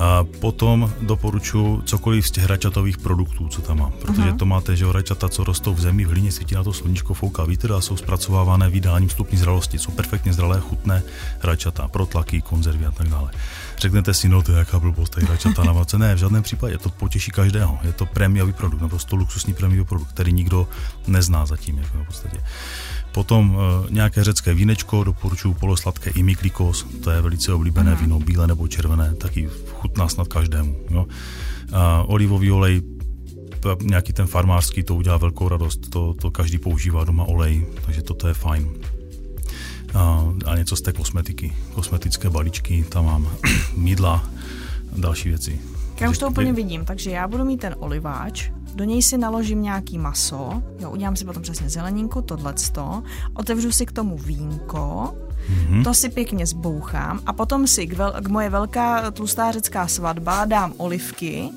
A 0.00 0.24
potom 0.24 0.92
doporučuji 1.00 1.82
cokoliv 1.84 2.26
z 2.26 2.30
těch 2.30 2.44
hračatových 2.44 2.98
produktů, 2.98 3.48
co 3.48 3.62
tam 3.62 3.78
mám, 3.78 3.92
protože 3.92 4.22
uh-huh. 4.22 4.36
to 4.36 4.46
máte, 4.46 4.76
že 4.76 4.86
hračata, 4.86 5.28
co 5.28 5.44
rostou 5.44 5.74
v 5.74 5.80
zemi, 5.80 6.04
v 6.04 6.08
hlíně, 6.08 6.32
svítí 6.32 6.54
na 6.54 6.64
to 6.64 6.72
sluníčko, 6.72 7.14
fouká 7.14 7.44
vítr 7.44 7.72
a 7.72 7.80
jsou 7.80 7.96
zpracovávané 7.96 8.70
vydáním 8.70 9.10
stupní 9.10 9.38
zralosti. 9.38 9.78
Jsou 9.78 9.92
perfektně 9.92 10.32
zralé, 10.32 10.60
chutné 10.60 11.02
hračata, 11.40 11.88
protlaky, 11.88 12.40
konzervy 12.42 12.86
a 12.86 12.90
tak 12.90 13.08
dále. 13.08 13.30
Řeknete 13.80 14.14
si, 14.14 14.28
no 14.28 14.42
to 14.42 14.52
je 14.52 14.58
jaká 14.58 14.78
blbost, 14.78 15.10
tady 15.10 15.26
hračata 15.26 15.64
na 15.64 15.72
válce. 15.72 15.98
Ne, 15.98 16.14
v 16.14 16.18
žádném 16.18 16.42
případě, 16.42 16.78
to 16.78 16.90
potěší 16.90 17.30
každého. 17.30 17.78
Je 17.82 17.92
to 17.92 18.06
prémiový 18.06 18.52
produkt, 18.52 18.80
naprosto 18.80 19.16
luxusní 19.16 19.54
prémiový 19.54 19.84
produkt, 19.84 20.08
který 20.08 20.32
nikdo 20.32 20.68
nezná 21.06 21.46
zatím, 21.46 21.78
jako 21.78 21.98
v 21.98 22.06
podstatě. 22.06 22.40
Potom 23.12 23.58
e, 23.58 23.92
nějaké 23.92 24.24
řecké 24.24 24.54
vínečko, 24.54 25.04
doporučuji 25.04 25.54
polosladké 25.54 26.10
imiklikos, 26.10 26.86
to 27.02 27.10
je 27.10 27.20
velice 27.20 27.52
oblíbené 27.52 27.94
víno, 27.94 28.18
bílé 28.18 28.46
nebo 28.46 28.68
červené, 28.68 29.14
taky 29.14 29.48
chutná 29.72 30.08
snad 30.08 30.28
každému. 30.28 30.76
Jo. 30.90 31.06
A 31.72 32.02
olivový 32.02 32.50
olej, 32.50 32.82
nějaký 33.82 34.12
ten 34.12 34.26
farmářský, 34.26 34.82
to 34.82 34.94
udělá 34.94 35.16
velkou 35.16 35.48
radost, 35.48 35.90
to, 35.90 36.14
to 36.14 36.30
každý 36.30 36.58
používá 36.58 37.04
doma 37.04 37.24
olej, 37.24 37.66
takže 37.84 38.02
toto 38.02 38.28
je 38.28 38.34
fajn. 38.34 38.68
A, 39.94 40.32
a 40.46 40.56
něco 40.56 40.76
z 40.76 40.82
té 40.82 40.92
kosmetiky, 40.92 41.52
kosmetické 41.74 42.30
balíčky, 42.30 42.84
tam 42.88 43.06
mám 43.06 43.28
mídla, 43.76 44.30
další 44.96 45.28
věci. 45.28 45.60
Já 46.00 46.10
už 46.10 46.18
to 46.18 46.28
úplně 46.28 46.52
vidím, 46.52 46.84
takže 46.84 47.10
já 47.10 47.28
budu 47.28 47.44
mít 47.44 47.60
ten 47.60 47.74
oliváč, 47.78 48.50
do 48.74 48.84
něj 48.84 49.02
si 49.02 49.18
naložím 49.18 49.62
nějaký 49.62 49.98
maso, 49.98 50.62
jo, 50.78 50.90
udělám 50.90 51.16
si 51.16 51.24
potom 51.24 51.42
přesně 51.42 51.70
zeleninku, 51.70 52.22
tohleto, 52.22 53.02
otevřu 53.34 53.72
si 53.72 53.86
k 53.86 53.92
tomu 53.92 54.18
vínko, 54.18 55.14
mm-hmm. 55.50 55.84
to 55.84 55.94
si 55.94 56.08
pěkně 56.08 56.46
zbouchám 56.46 57.20
a 57.26 57.32
potom 57.32 57.66
si 57.66 57.86
k, 57.86 57.92
vel, 57.92 58.14
k 58.20 58.28
moje 58.28 58.50
velká 58.50 59.10
tlustá 59.10 59.52
řecká 59.52 59.86
svatba 59.86 60.44
dám 60.44 60.72
olivky, 60.76 61.50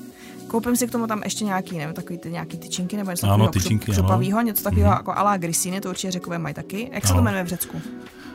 koupím 0.54 0.76
si 0.76 0.86
k 0.86 0.90
tomu 0.90 1.06
tam 1.06 1.22
ještě 1.24 1.44
nějaký, 1.44 1.78
nevím, 1.78 1.94
takový 1.94 2.18
ty 2.18 2.30
nějaký 2.30 2.58
tyčinky 2.58 2.96
nebo 2.96 3.10
něco 3.10 3.26
ano, 3.26 3.48
takového 3.48 3.78
křupavého, 3.78 4.40
něco 4.40 4.64
takového 4.64 4.90
mm-hmm. 4.90 4.96
jako 4.96 5.18
alá 5.18 5.36
grisiny, 5.36 5.80
to 5.80 5.90
určitě 5.90 6.10
řekové 6.10 6.38
mají 6.38 6.54
taky. 6.54 6.90
Jak 6.92 7.04
ano. 7.04 7.08
se 7.08 7.14
to 7.14 7.22
jmenuje 7.22 7.44
v 7.44 7.46
Řecku? 7.46 7.82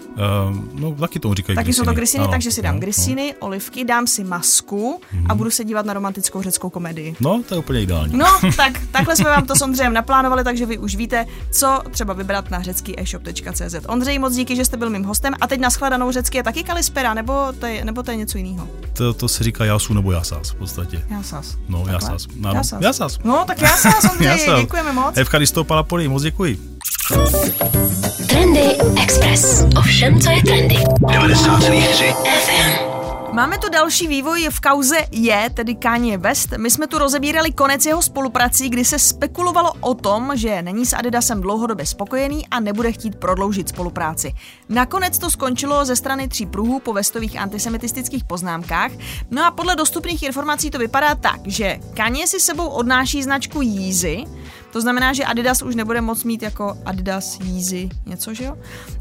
Uh, 0.10 0.80
no, 0.80 0.92
taky 0.92 1.20
tomu 1.20 1.34
říkají 1.34 1.56
Taky 1.56 1.66
grisiny. 1.66 1.86
jsou 1.86 1.92
to 1.92 1.96
grisiny, 1.96 2.24
ano, 2.24 2.32
takže 2.32 2.52
si 2.52 2.62
dám 2.62 2.76
no, 2.76 2.82
grisiny, 2.82 3.34
no. 3.42 3.48
olivky, 3.48 3.86
dám 3.86 4.08
si 4.08 4.24
masku 4.24 5.02
mm-hmm. 5.14 5.26
a 5.30 5.36
budu 5.36 5.52
se 5.52 5.64
dívat 5.64 5.86
na 5.86 5.94
romantickou 5.94 6.42
řeckou 6.42 6.70
komedii. 6.70 7.16
No, 7.20 7.42
to 7.50 7.56
je 7.56 7.60
úplně 7.60 7.82
ideální. 7.82 8.18
No, 8.18 8.26
tak 8.58 8.74
takhle 8.92 9.16
jsme 9.16 9.30
vám 9.30 9.46
to 9.46 9.56
s 9.56 9.62
Ondřejem 9.62 9.94
naplánovali, 9.94 10.44
takže 10.44 10.66
vy 10.66 10.78
už 10.78 10.96
víte, 10.96 11.26
co 11.52 11.82
třeba 11.92 12.14
vybrat 12.14 12.52
na 12.52 12.62
řecký 12.62 13.00
e-shop.cz. 13.00 13.76
Ondřej, 13.88 14.20
moc 14.20 14.36
díky, 14.36 14.56
že 14.56 14.66
jste 14.66 14.78
byl 14.78 14.90
mým 14.90 15.04
hostem. 15.04 15.34
A 15.42 15.48
teď 15.48 15.60
na 15.60 15.70
skladanou 15.70 16.12
řecky 16.12 16.38
je 16.38 16.44
taky 16.44 16.64
kalispera, 16.64 17.14
nebo 17.14 17.34
to 17.60 17.66
je, 17.66 17.86
nebo 17.86 18.04
to 18.04 18.12
je 18.12 18.18
něco 18.18 18.38
jiného? 18.38 18.68
To, 18.94 19.14
to 19.14 19.28
se 19.28 19.44
říká 19.44 19.66
jasu 19.66 19.94
nebo 19.94 20.12
jasás 20.12 20.50
v 20.50 20.56
podstatě. 20.56 21.04
Jasás. 21.10 21.58
No, 21.70 21.78
Takhle? 21.78 21.94
jasás. 21.94 22.28
No, 22.36 22.54
jasás. 22.80 23.20
No, 23.24 23.44
tak 23.48 23.62
jasás, 23.62 24.12
Ondřej, 24.12 24.48
děkujeme 24.62 24.94
moc. 24.94 25.18
Evcharisto 25.18 25.64
Palapoli, 25.64 26.08
moc 26.08 26.24
děkuji. 26.24 26.79
Trendy 28.30 28.78
Express. 29.02 29.64
Ovšem, 29.78 30.22
co 30.22 30.30
je 30.30 30.44
trendy. 30.44 30.76
90,3 30.76 32.14
FM. 32.14 32.90
Máme 33.34 33.58
tu 33.58 33.70
další 33.70 34.08
vývoj 34.08 34.48
v 34.50 34.60
kauze 34.60 34.98
je, 35.12 35.50
tedy 35.54 35.76
Kanye 35.76 36.18
West. 36.18 36.54
My 36.58 36.72
jsme 36.72 36.88
tu 36.88 36.98
rozebírali 36.98 37.52
konec 37.52 37.86
jeho 37.86 38.02
spoluprací, 38.02 38.70
kdy 38.70 38.86
se 38.86 39.00
spekulovalo 39.00 39.74
o 39.80 39.94
tom, 39.94 40.32
že 40.36 40.62
není 40.62 40.86
s 40.86 40.94
Adidasem 40.94 41.42
dlouhodobě 41.42 41.86
spokojený 41.86 42.48
a 42.48 42.60
nebude 42.60 42.92
chtít 42.92 43.16
prodloužit 43.16 43.70
spolupráci. 43.70 44.34
Nakonec 44.70 45.18
to 45.20 45.30
skončilo 45.30 45.86
ze 45.86 45.96
strany 45.96 46.28
tří 46.28 46.46
pruhů 46.46 46.80
po 46.80 46.94
vestových 46.94 47.40
antisemitistických 47.40 48.24
poznámkách. 48.24 48.92
No 49.32 49.46
a 49.46 49.52
podle 49.52 49.76
dostupných 49.76 50.24
informací 50.24 50.70
to 50.70 50.80
vypadá 50.80 51.16
tak, 51.16 51.40
že 51.46 51.78
Kanye 51.94 52.28
si 52.28 52.40
sebou 52.40 52.68
odnáší 52.68 53.24
značku 53.24 53.62
Yeezy, 53.62 54.26
to 54.72 54.82
znamená, 54.82 55.14
že 55.14 55.26
Adidas 55.26 55.62
už 55.62 55.76
nebude 55.76 56.02
moc 56.02 56.24
mít 56.24 56.42
jako 56.42 56.78
Adidas, 56.86 57.40
Yeezy, 57.40 57.90
něco, 58.06 58.34
že 58.34 58.44
jo? 58.44 58.58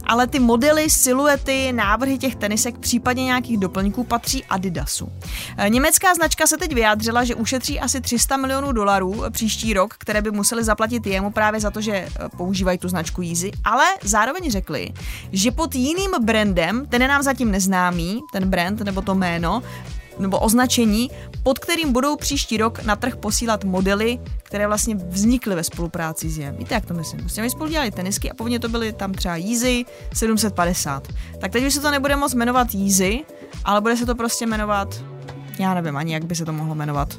Ale 0.06 0.26
ty 0.26 0.38
modely, 0.38 0.90
siluety, 0.90 1.72
návrhy 1.72 2.18
těch 2.18 2.36
tenisek, 2.36 2.78
případně 2.78 3.24
nějakých 3.24 3.58
doplňků 3.58 4.04
patří 4.04 4.44
Adidasu. 4.44 5.12
E, 5.56 5.70
německá 5.70 6.14
značka 6.14 6.46
se 6.46 6.56
teď 6.56 6.74
vyjádřila, 6.74 7.24
že 7.24 7.34
ušetří 7.34 7.80
asi 7.80 8.00
300 8.00 8.36
milionů 8.36 8.72
dolarů 8.72 9.24
příští 9.30 9.74
rok, 9.74 9.94
které 9.98 10.22
by 10.22 10.30
museli 10.30 10.64
zaplatit 10.64 11.06
jemu 11.06 11.30
právě 11.30 11.60
za 11.60 11.70
to, 11.70 11.80
že 11.80 11.92
e, 11.92 12.10
používají 12.36 12.78
tu 12.78 12.88
značku 12.88 13.22
Yeezy, 13.22 13.50
ale 13.64 13.84
zároveň 14.02 14.50
řekli, 14.50 14.88
že 15.32 15.50
pod 15.50 15.74
jiným 15.74 16.10
brandem, 16.20 16.86
ten 16.86 17.02
je 17.02 17.08
nám 17.08 17.22
zatím 17.22 17.50
neznámý, 17.50 18.20
ten 18.32 18.50
brand 18.50 18.80
nebo 18.80 19.02
to 19.02 19.14
jméno, 19.14 19.62
nebo 20.18 20.38
označení, 20.38 21.10
pod 21.42 21.58
kterým 21.58 21.92
budou 21.92 22.16
příští 22.16 22.56
rok 22.56 22.82
na 22.82 22.96
trh 22.96 23.16
posílat 23.16 23.64
modely, 23.64 24.18
které 24.42 24.66
vlastně 24.66 24.94
vznikly 24.94 25.54
ve 25.54 25.64
spolupráci 25.64 26.30
s 26.30 26.38
JEM. 26.38 26.56
Víte, 26.56 26.74
jak 26.74 26.86
to 26.86 26.94
myslím? 26.94 27.20
Prostě 27.20 27.42
my 27.42 27.50
spolu 27.50 27.70
dělali 27.70 27.90
tenisky 27.90 28.30
a 28.30 28.34
původně 28.34 28.60
to 28.60 28.68
byly 28.68 28.92
tam 28.92 29.12
třeba 29.12 29.36
Yeezy 29.36 29.84
750. 30.14 31.08
Tak 31.40 31.52
teď 31.52 31.64
už 31.64 31.74
se 31.74 31.80
to 31.80 31.90
nebude 31.90 32.16
moc 32.16 32.34
jmenovat 32.34 32.74
Yeezy, 32.74 33.24
ale 33.64 33.80
bude 33.80 33.96
se 33.96 34.06
to 34.06 34.14
prostě 34.14 34.46
jmenovat, 34.46 35.04
já 35.58 35.74
nevím 35.74 35.96
ani, 35.96 36.12
jak 36.12 36.24
by 36.24 36.34
se 36.34 36.44
to 36.44 36.52
mohlo 36.52 36.74
jmenovat. 36.74 37.18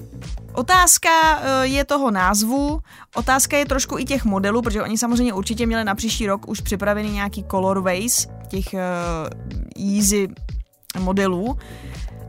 Otázka 0.53 1.09
eh, 1.41 1.67
je 1.67 1.85
toho 1.85 2.11
názvu, 2.11 2.81
otázka 3.15 3.57
je 3.57 3.65
trošku 3.65 3.97
i 3.97 4.05
těch 4.05 4.25
modelů, 4.25 4.61
protože 4.61 4.83
oni 4.83 4.97
samozřejmě 4.97 5.33
určitě 5.33 5.65
měli 5.65 5.83
na 5.83 5.95
příští 5.95 6.27
rok 6.27 6.47
už 6.47 6.61
připravený 6.61 7.11
nějaký 7.11 7.45
colorways 7.51 8.27
těch 8.47 8.65
uh, 8.73 8.79
Yeezy 9.75 10.27
modelů. 10.99 11.57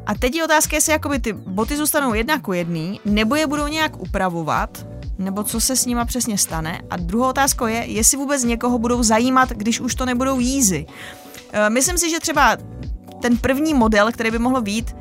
A 0.07 0.15
teď 0.15 0.35
je 0.35 0.45
otázka, 0.45 0.77
jestli 0.77 0.93
jakoby 0.93 1.19
ty 1.19 1.33
boty 1.33 1.77
zůstanou 1.77 2.15
jedna 2.15 2.39
ku 2.39 2.53
jedný, 2.53 3.01
nebo 3.05 3.35
je 3.35 3.47
budou 3.47 3.67
nějak 3.67 4.01
upravovat, 4.01 4.87
nebo 5.19 5.45
co 5.45 5.61
se 5.61 5.77
s 5.77 5.87
nima 5.87 6.05
přesně 6.05 6.39
stane. 6.39 6.83
A 6.91 6.97
druhou 6.97 7.29
otázkou 7.29 7.67
je, 7.67 7.87
jestli 7.87 8.19
vůbec 8.19 8.45
někoho 8.45 8.79
budou 8.79 9.03
zajímat, 9.03 9.49
když 9.51 9.81
už 9.81 9.95
to 9.95 10.07
nebudou 10.07 10.41
jízy. 10.41 10.87
Eh, 11.53 11.71
myslím 11.71 11.99
si, 11.99 12.11
že 12.11 12.21
třeba 12.21 12.57
ten 13.23 13.37
první 13.37 13.75
model, 13.75 14.13
který 14.13 14.31
by 14.31 14.39
mohl 14.39 14.61
být, 14.61 14.95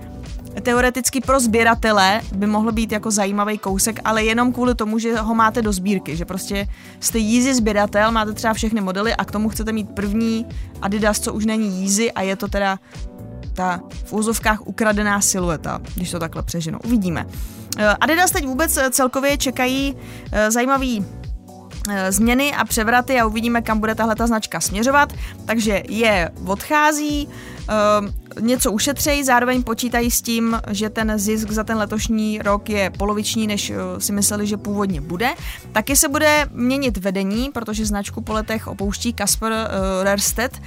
teoreticky 0.62 1.22
pro 1.22 1.40
sběratele 1.40 2.22
by 2.36 2.48
mohl 2.48 2.72
být 2.72 2.92
jako 2.92 3.12
zajímavý 3.12 3.58
kousek, 3.58 4.00
ale 4.04 4.24
jenom 4.24 4.54
kvůli 4.54 4.76
tomu, 4.76 5.00
že 5.00 5.16
ho 5.20 5.36
máte 5.36 5.62
do 5.62 5.74
sbírky, 5.74 6.16
že 6.16 6.26
prostě 6.26 6.68
jste 7.00 7.20
Yeezy 7.20 7.54
sběratel, 7.54 8.12
máte 8.12 8.34
třeba 8.34 8.54
všechny 8.54 8.82
modely 8.82 9.16
a 9.16 9.26
k 9.26 9.32
tomu 9.32 9.50
chcete 9.50 9.72
mít 9.72 9.90
první 9.90 10.46
Adidas, 10.82 11.20
co 11.20 11.34
už 11.34 11.46
není 11.46 11.82
Yeezy 11.82 12.12
a 12.12 12.22
je 12.22 12.36
to 12.36 12.48
teda 12.48 12.80
ta 13.60 13.80
v 14.06 14.14
úzovkách 14.14 14.68
ukradená 14.68 15.22
silueta, 15.22 15.80
když 15.96 16.12
to 16.12 16.20
takhle 16.20 16.44
přeženu. 16.44 16.80
Uvidíme. 16.86 17.26
Eh, 17.78 17.88
Adidas 17.88 18.32
teď 18.32 18.46
vůbec 18.46 18.78
eh, 18.78 18.90
celkově 18.92 19.38
čekají 19.38 19.96
eh, 20.32 20.52
zajímavý 20.52 21.06
změny 22.10 22.54
a 22.54 22.66
převraty 22.66 23.20
a 23.20 23.26
uvidíme, 23.26 23.62
kam 23.62 23.80
bude 23.80 23.96
tahle 23.96 24.16
ta 24.16 24.28
značka 24.28 24.60
směřovat. 24.60 25.14
Takže 25.46 25.84
je 25.90 26.30
odchází, 26.46 27.30
něco 28.40 28.72
ušetřejí, 28.72 29.24
zároveň 29.24 29.64
počítají 29.64 30.12
s 30.12 30.22
tím, 30.22 30.62
že 30.72 30.90
ten 30.90 31.20
zisk 31.20 31.52
za 31.52 31.64
ten 31.64 31.78
letošní 31.78 32.40
rok 32.40 32.70
je 32.70 32.90
poloviční, 32.90 33.48
než 33.48 33.74
si 33.98 34.12
mysleli, 34.12 34.48
že 34.48 34.58
původně 34.58 35.02
bude. 35.02 35.30
Taky 35.72 35.96
se 35.96 36.10
bude 36.10 36.46
měnit 36.52 36.98
vedení, 36.98 37.50
protože 37.54 37.86
značku 37.86 38.22
po 38.22 38.34
letech 38.34 38.68
opouští 38.68 39.14
Kasper 39.14 39.52
uh, 39.52 40.04
Rerstedt, 40.04 40.62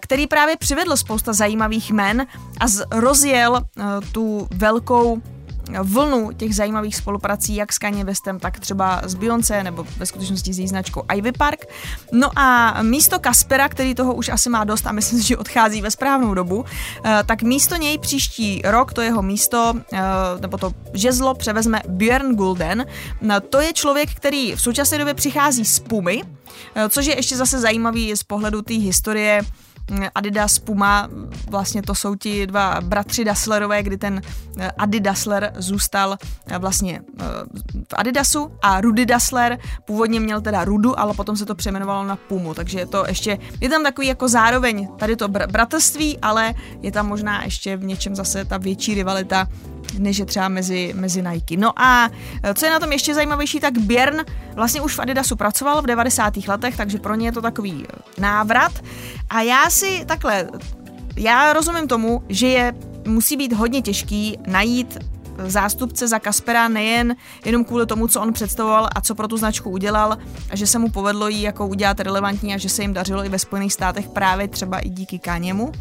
který 0.00 0.26
právě 0.26 0.56
přivedl 0.56 0.96
spousta 0.96 1.32
zajímavých 1.32 1.92
men 1.92 2.26
a 2.60 2.66
rozjel 2.98 3.52
uh, 3.52 3.84
tu 4.12 4.48
velkou 4.54 5.22
vlnu 5.82 6.32
těch 6.32 6.54
zajímavých 6.54 6.96
spoluprací 6.96 7.56
jak 7.56 7.72
s 7.72 7.78
Kanye 7.78 8.04
Westem, 8.04 8.38
tak 8.38 8.60
třeba 8.60 9.00
s 9.04 9.14
Beyoncé 9.14 9.64
nebo 9.64 9.86
ve 9.96 10.06
skutečnosti 10.06 10.52
s 10.52 10.58
její 10.58 10.68
značkou 10.68 11.02
Ivy 11.14 11.32
Park. 11.32 11.66
No 12.12 12.38
a 12.38 12.78
místo 12.82 13.18
Kaspera, 13.18 13.68
který 13.68 13.94
toho 13.94 14.14
už 14.14 14.28
asi 14.28 14.50
má 14.50 14.64
dost 14.64 14.86
a 14.86 14.92
myslím 14.92 15.20
si, 15.20 15.26
že 15.28 15.36
odchází 15.36 15.82
ve 15.82 15.90
správnou 15.90 16.34
dobu, 16.34 16.64
eh, 17.04 17.22
tak 17.26 17.42
místo 17.42 17.76
něj 17.76 17.98
příští 17.98 18.62
rok 18.64 18.92
to 18.92 19.00
jeho 19.02 19.22
místo, 19.22 19.74
eh, 19.92 20.00
nebo 20.40 20.58
to 20.58 20.72
žezlo 20.94 21.34
převezme 21.34 21.80
Björn 21.88 22.34
Gulden. 22.34 22.86
No, 23.20 23.40
to 23.40 23.60
je 23.60 23.72
člověk, 23.72 24.14
který 24.14 24.52
v 24.52 24.60
současné 24.60 24.98
době 24.98 25.14
přichází 25.14 25.64
z 25.64 25.78
Pumy, 25.78 26.22
eh, 26.74 26.88
což 26.88 27.06
je 27.06 27.16
ještě 27.16 27.36
zase 27.36 27.60
zajímavý 27.60 28.16
z 28.16 28.22
pohledu 28.22 28.62
té 28.62 28.74
historie 28.74 29.42
Adidas, 30.14 30.58
Puma, 30.58 31.08
vlastně 31.50 31.82
to 31.82 31.94
jsou 31.94 32.14
ti 32.14 32.46
dva 32.46 32.80
bratři 32.80 33.24
Dasslerové, 33.24 33.82
kdy 33.82 33.96
ten 33.96 34.22
eh, 34.58 34.70
Adi 34.78 35.00
Dassler 35.00 35.52
zůstal 35.56 36.18
eh, 36.46 36.58
vlastně 36.58 37.00
eh, 37.20 37.24
v 37.88 37.94
Adidasu 37.96 38.52
a 38.62 38.80
Rudy 38.80 39.06
Dassler 39.06 39.58
původně 39.84 40.20
měl 40.20 40.40
teda 40.40 40.64
Rudu, 40.64 41.00
ale 41.00 41.14
potom 41.14 41.36
se 41.36 41.46
to 41.46 41.54
přejmenovalo 41.54 42.04
na 42.04 42.16
Pumu, 42.16 42.54
takže 42.54 42.78
je 42.78 42.86
to 42.86 43.04
ještě, 43.08 43.38
je 43.60 43.68
tam 43.68 43.82
takový 43.82 44.06
jako 44.06 44.28
zároveň 44.28 44.88
tady 44.96 45.16
to 45.16 45.28
br- 45.28 45.50
bratrství, 45.50 46.18
ale 46.18 46.54
je 46.82 46.92
tam 46.92 47.08
možná 47.08 47.44
ještě 47.44 47.76
v 47.76 47.84
něčem 47.84 48.16
zase 48.16 48.44
ta 48.44 48.58
větší 48.58 48.94
rivalita 48.94 49.48
než 49.98 50.18
je 50.18 50.26
třeba 50.26 50.48
mezi, 50.48 50.92
mezi 50.96 51.22
Nike. 51.22 51.56
No 51.56 51.82
a 51.82 52.10
co 52.54 52.66
je 52.66 52.70
na 52.72 52.80
tom 52.80 52.92
ještě 52.92 53.14
zajímavější, 53.14 53.60
tak 53.60 53.78
Björn 53.78 54.24
vlastně 54.54 54.80
už 54.80 54.94
v 54.94 55.00
Adidasu 55.00 55.36
pracoval 55.36 55.82
v 55.82 55.86
90. 55.86 56.36
letech, 56.36 56.76
takže 56.76 56.98
pro 56.98 57.14
ně 57.14 57.28
je 57.28 57.32
to 57.32 57.42
takový 57.42 57.86
návrat. 58.18 58.72
A 59.30 59.42
já 59.42 59.70
si 59.78 60.04
takhle, 60.06 60.48
já 61.16 61.52
rozumím 61.52 61.88
tomu, 61.88 62.22
že 62.28 62.46
je 62.46 62.74
musí 63.06 63.36
být 63.36 63.52
hodně 63.52 63.82
těžký 63.82 64.38
najít 64.46 64.98
zástupce 65.46 66.08
za 66.08 66.18
Kaspera 66.18 66.68
nejen 66.68 67.16
jenom 67.44 67.64
kvůli 67.64 67.86
tomu, 67.86 68.08
co 68.08 68.20
on 68.20 68.32
představoval 68.32 68.88
a 68.94 69.00
co 69.00 69.14
pro 69.14 69.28
tu 69.28 69.36
značku 69.36 69.70
udělal, 69.70 70.18
a 70.50 70.56
že 70.56 70.66
se 70.66 70.78
mu 70.78 70.90
povedlo 70.90 71.28
jí 71.28 71.42
jako 71.42 71.66
udělat 71.66 72.00
relevantní 72.00 72.54
a 72.54 72.58
že 72.58 72.68
se 72.68 72.82
jim 72.82 72.94
dařilo 72.94 73.24
i 73.24 73.28
ve 73.28 73.38
Spojených 73.38 73.72
státech 73.72 74.08
právě 74.08 74.48
třeba 74.48 74.78
i 74.78 74.88
díky 74.88 75.18
Kaněmu. 75.18 75.72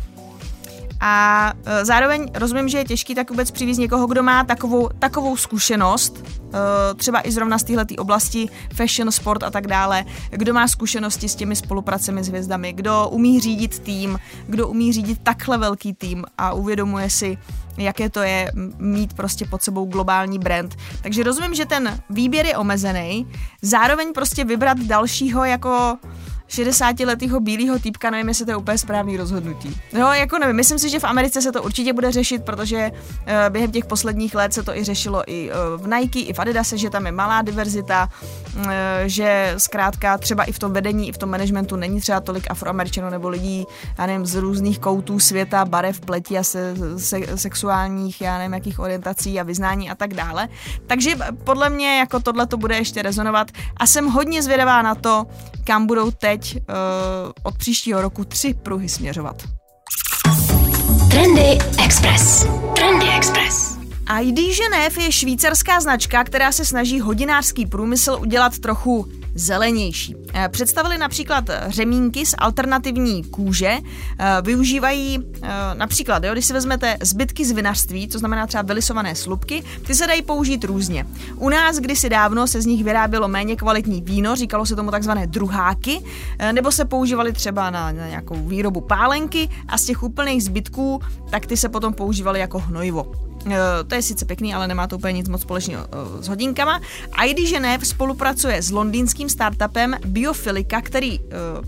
A 0.99 1.53
e, 1.65 1.85
zároveň 1.85 2.27
rozumím, 2.33 2.69
že 2.69 2.77
je 2.77 2.85
těžký 2.85 3.15
tak 3.15 3.29
vůbec 3.29 3.51
přivízt 3.51 3.79
někoho, 3.79 4.07
kdo 4.07 4.23
má 4.23 4.43
takovou, 4.43 4.89
takovou 4.99 5.37
zkušenost, 5.37 6.23
e, 6.25 6.93
třeba 6.93 7.27
i 7.27 7.31
zrovna 7.31 7.57
z 7.57 7.63
této 7.63 7.95
oblasti 7.95 8.49
fashion, 8.73 9.11
sport 9.11 9.43
a 9.43 9.51
tak 9.51 9.67
dále, 9.67 10.05
kdo 10.29 10.53
má 10.53 10.67
zkušenosti 10.67 11.29
s 11.29 11.35
těmi 11.35 11.55
spolupracemi 11.55 12.23
s 12.23 12.27
hvězdami, 12.27 12.73
kdo 12.73 13.09
umí 13.09 13.39
řídit 13.39 13.79
tým, 13.79 14.19
kdo 14.47 14.67
umí 14.67 14.93
řídit 14.93 15.19
takhle 15.23 15.57
velký 15.57 15.93
tým? 15.93 16.25
A 16.37 16.53
uvědomuje 16.53 17.09
si, 17.09 17.37
jaké 17.77 18.09
to 18.09 18.21
je 18.21 18.51
mít 18.77 19.13
prostě 19.13 19.45
pod 19.45 19.61
sebou 19.61 19.85
globální 19.85 20.39
brand. 20.39 20.75
Takže 21.01 21.23
rozumím, 21.23 21.55
že 21.55 21.65
ten 21.65 21.99
výběr 22.09 22.45
je 22.45 22.57
omezený, 22.57 23.27
zároveň 23.61 24.13
prostě 24.13 24.43
vybrat 24.43 24.79
dalšího 24.79 25.45
jako 25.45 25.97
60-letého 26.49 27.39
bílého 27.39 27.79
týpka, 27.79 28.09
nevím, 28.09 28.27
jestli 28.27 28.45
to 28.45 28.51
je 28.51 28.57
úplně 28.57 28.77
správný 28.77 29.17
rozhodnutí. 29.17 29.81
No, 29.93 30.13
jako 30.13 30.37
nevím, 30.37 30.55
myslím 30.55 30.79
si, 30.79 30.89
že 30.89 30.99
v 30.99 31.03
Americe 31.03 31.41
se 31.41 31.51
to 31.51 31.63
určitě 31.63 31.93
bude 31.93 32.11
řešit, 32.11 32.43
protože 32.43 32.91
uh, 32.91 33.33
během 33.49 33.71
těch 33.71 33.85
posledních 33.85 34.35
let 34.35 34.53
se 34.53 34.63
to 34.63 34.77
i 34.77 34.83
řešilo 34.83 35.23
i 35.27 35.51
uh, 35.51 35.83
v 35.83 35.87
Nike, 35.87 36.19
i 36.19 36.33
v 36.33 36.39
Adidase, 36.39 36.77
že 36.77 36.89
tam 36.89 37.05
je 37.05 37.11
malá 37.11 37.41
diverzita, 37.41 38.09
uh, 38.55 38.63
že 39.05 39.53
zkrátka 39.57 40.17
třeba 40.17 40.43
i 40.43 40.51
v 40.51 40.59
tom 40.59 40.73
vedení, 40.73 41.07
i 41.07 41.11
v 41.11 41.17
tom 41.17 41.29
managementu 41.29 41.75
není 41.75 42.01
třeba 42.01 42.19
tolik 42.19 42.51
afroameričanů 42.51 43.09
nebo 43.09 43.29
lidí, 43.29 43.65
já 43.97 44.05
nevím, 44.05 44.25
z 44.25 44.35
různých 44.35 44.79
koutů 44.79 45.19
světa, 45.19 45.65
barev, 45.65 45.99
pleti 46.01 46.37
a 46.37 46.43
se, 46.43 46.75
se, 46.97 47.19
sexuálních, 47.35 48.21
já 48.21 48.37
nevím, 48.37 48.53
jakých 48.53 48.79
orientací 48.79 49.39
a 49.39 49.43
vyznání 49.43 49.89
a 49.89 49.95
tak 49.95 50.13
dále. 50.13 50.47
Takže 50.87 51.15
podle 51.43 51.69
mě 51.69 51.99
jako 51.99 52.19
tohle 52.19 52.47
to 52.47 52.57
bude 52.57 52.77
ještě 52.77 53.01
rezonovat 53.01 53.47
a 53.77 53.85
jsem 53.85 54.05
hodně 54.05 54.43
zvědavá 54.43 54.81
na 54.81 54.95
to, 54.95 55.25
kam 55.63 55.85
budou 55.85 56.11
teď 56.11 56.36
uh, 56.45 57.31
od 57.43 57.57
příštího 57.57 58.01
roku 58.01 58.23
tři 58.25 58.53
pruhy 58.53 58.89
směřovat. 58.89 59.43
Trendy 61.11 61.57
Express. 61.85 62.45
Trendy 62.75 63.05
Express. 63.17 63.77
ID 64.21 64.55
Ženev 64.55 64.97
je 64.97 65.11
švýcarská 65.11 65.79
značka, 65.81 66.23
která 66.23 66.51
se 66.51 66.65
snaží 66.65 66.99
hodinářský 66.99 67.65
průmysl 67.65 68.17
udělat 68.21 68.59
trochu 68.59 69.07
zelenější. 69.37 70.15
Eh, 70.33 70.49
představili 70.49 70.97
například 70.97 71.49
řemínky 71.67 72.25
z 72.25 72.35
alternativní 72.37 73.23
kůže, 73.23 73.77
eh, 74.19 74.41
využívají 74.41 75.19
eh, 75.43 75.49
například, 75.73 76.23
jo, 76.23 76.33
když 76.33 76.45
si 76.45 76.53
vezmete 76.53 76.97
zbytky 77.01 77.45
z 77.45 77.51
vinařství, 77.51 78.07
to 78.07 78.19
znamená 78.19 78.47
třeba 78.47 78.61
vylisované 78.61 79.15
slupky, 79.15 79.63
ty 79.87 79.95
se 79.95 80.07
dají 80.07 80.21
použít 80.21 80.63
různě. 80.63 81.05
U 81.35 81.49
nás 81.49 81.77
kdysi 81.77 82.09
dávno 82.09 82.47
se 82.47 82.61
z 82.61 82.65
nich 82.65 82.83
vyrábělo 82.83 83.27
méně 83.27 83.55
kvalitní 83.55 84.01
víno, 84.01 84.35
říkalo 84.35 84.65
se 84.65 84.75
tomu 84.75 84.91
takzvané 84.91 85.27
druháky, 85.27 86.01
nebo 86.51 86.71
se 86.71 86.85
používaly 86.85 87.33
třeba 87.33 87.69
na, 87.69 87.91
na 87.91 88.07
nějakou 88.07 88.35
výrobu 88.35 88.81
pálenky 88.81 89.49
a 89.67 89.77
z 89.77 89.85
těch 89.85 90.03
úplných 90.03 90.43
zbytků, 90.43 91.01
tak 91.29 91.45
ty 91.45 91.57
se 91.57 91.69
potom 91.69 91.93
používaly 91.93 92.39
jako 92.39 92.59
hnojivo. 92.59 93.26
Eh, 93.51 93.83
to 93.83 93.95
je 93.95 94.01
sice 94.01 94.25
pěkný, 94.25 94.53
ale 94.53 94.67
nemá 94.67 94.87
to 94.87 94.97
úplně 94.97 95.13
nic 95.13 95.29
moc 95.29 95.41
společného 95.41 95.87
eh, 95.91 96.23
s 96.23 96.27
hodinkama. 96.27 96.81
ID 97.25 97.47
Ženev 97.47 97.87
spolupracuje 97.87 98.61
s 98.61 98.71
londýnským 98.71 99.29
startupem 99.29 99.95
Biofilika, 100.05 100.81
který 100.81 101.19
eh, 101.19 101.23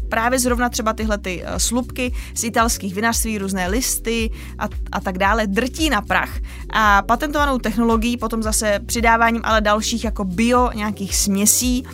právě 0.10 0.40
zrovna 0.40 0.70
třeba 0.70 0.94
tyhle 0.94 1.18
ty 1.18 1.44
slupky 1.58 2.14
z 2.36 2.44
italských 2.44 2.96
vinařství, 2.96 3.38
různé 3.38 3.68
listy 3.68 4.32
a, 4.60 4.68
a 4.92 5.00
tak 5.00 5.18
dále 5.18 5.48
drtí 5.48 5.90
na 5.90 6.02
prach 6.02 6.40
a 6.70 7.02
patentovanou 7.02 7.58
technologií 7.58 8.18
potom 8.18 8.44
zase 8.44 8.80
přidáváním 8.86 9.42
ale 9.44 9.62
dalších 9.62 10.04
jako 10.04 10.24
bio 10.24 10.72
nějakých 10.74 11.16
směsí 11.16 11.86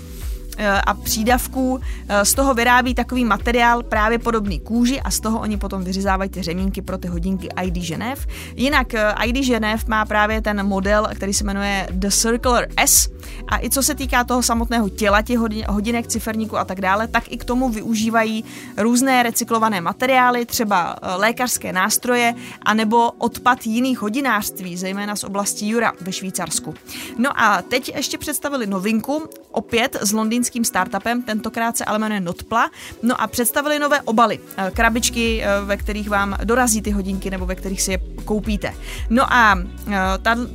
a 0.57 0.93
přídavků. 0.93 1.79
Eh, 2.09 2.25
z 2.25 2.33
toho 2.33 2.53
vyrábí 2.53 2.95
takový 2.95 3.25
materiál 3.25 3.83
právě 3.83 4.19
podobný 4.19 4.59
kůži 4.59 5.01
a 5.01 5.11
z 5.11 5.19
toho 5.19 5.39
oni 5.39 5.57
potom 5.57 5.83
vyřezávají 5.83 6.29
ty 6.29 6.41
řemínky 6.41 6.81
pro 6.81 6.97
ty 6.97 7.07
hodinky 7.07 7.49
ID 7.63 7.75
Ženev. 7.75 8.27
Jinak 8.55 8.93
eh, 8.93 9.13
ID 9.25 9.43
Ženev 9.45 9.87
má 9.87 10.05
právě 10.05 10.41
ten 10.41 10.65
model, 10.65 11.07
který 11.15 11.33
se 11.33 11.43
jmenuje 11.43 11.87
The 11.91 12.09
Circular 12.09 12.67
S 12.77 13.14
A 13.47 13.59
i 13.63 13.69
co 13.69 13.83
se 13.83 13.95
týká 13.95 14.23
toho 14.23 14.43
samotného 14.43 14.89
těla, 14.89 15.21
těch 15.21 15.37
hodinek, 15.67 16.07
ciferníku 16.07 16.57
a 16.57 16.65
tak 16.65 16.81
dále, 16.81 17.07
tak 17.07 17.31
i 17.31 17.37
k 17.37 17.43
tomu 17.43 17.69
využívají 17.69 18.43
různé 18.77 19.23
recyklované 19.23 19.81
materiály, 19.81 20.45
třeba 20.45 20.95
eh, 21.01 21.15
lékařské 21.15 21.73
nástroje, 21.73 22.35
anebo 22.65 23.11
odpad 23.11 23.65
jiných 23.65 24.01
hodinářství, 24.01 24.77
zejména 24.77 25.15
z 25.15 25.23
oblasti 25.23 25.65
Jura 25.65 25.93
ve 26.01 26.11
Švýcarsku. 26.11 26.73
No 27.17 27.41
a 27.41 27.61
teď 27.61 27.91
ještě 27.95 28.17
představili 28.17 28.67
novinku, 28.67 29.29
opět 29.51 29.97
s 30.01 30.11
londýnským 30.11 30.65
startupem, 30.65 31.23
tentokrát 31.23 31.77
se 31.77 31.85
ale 31.85 31.99
jmenuje 31.99 32.21
Notpla, 32.21 32.69
no 33.03 33.21
a 33.21 33.27
představili 33.27 33.79
nové 33.79 34.01
obaly, 34.01 34.39
eh, 34.57 34.71
krabičky, 34.73 35.43
eh, 35.43 35.65
ve 35.65 35.77
kterých 35.77 36.09
vám 36.09 36.37
dorazí 36.43 36.81
ty 36.81 36.91
hodinky 36.91 37.29
nebo 37.29 37.45
ve 37.45 37.55
kterých 37.55 37.81
si 37.81 37.91
je 37.91 37.97
koupíte. 38.25 38.73
No 39.09 39.33
a 39.33 39.59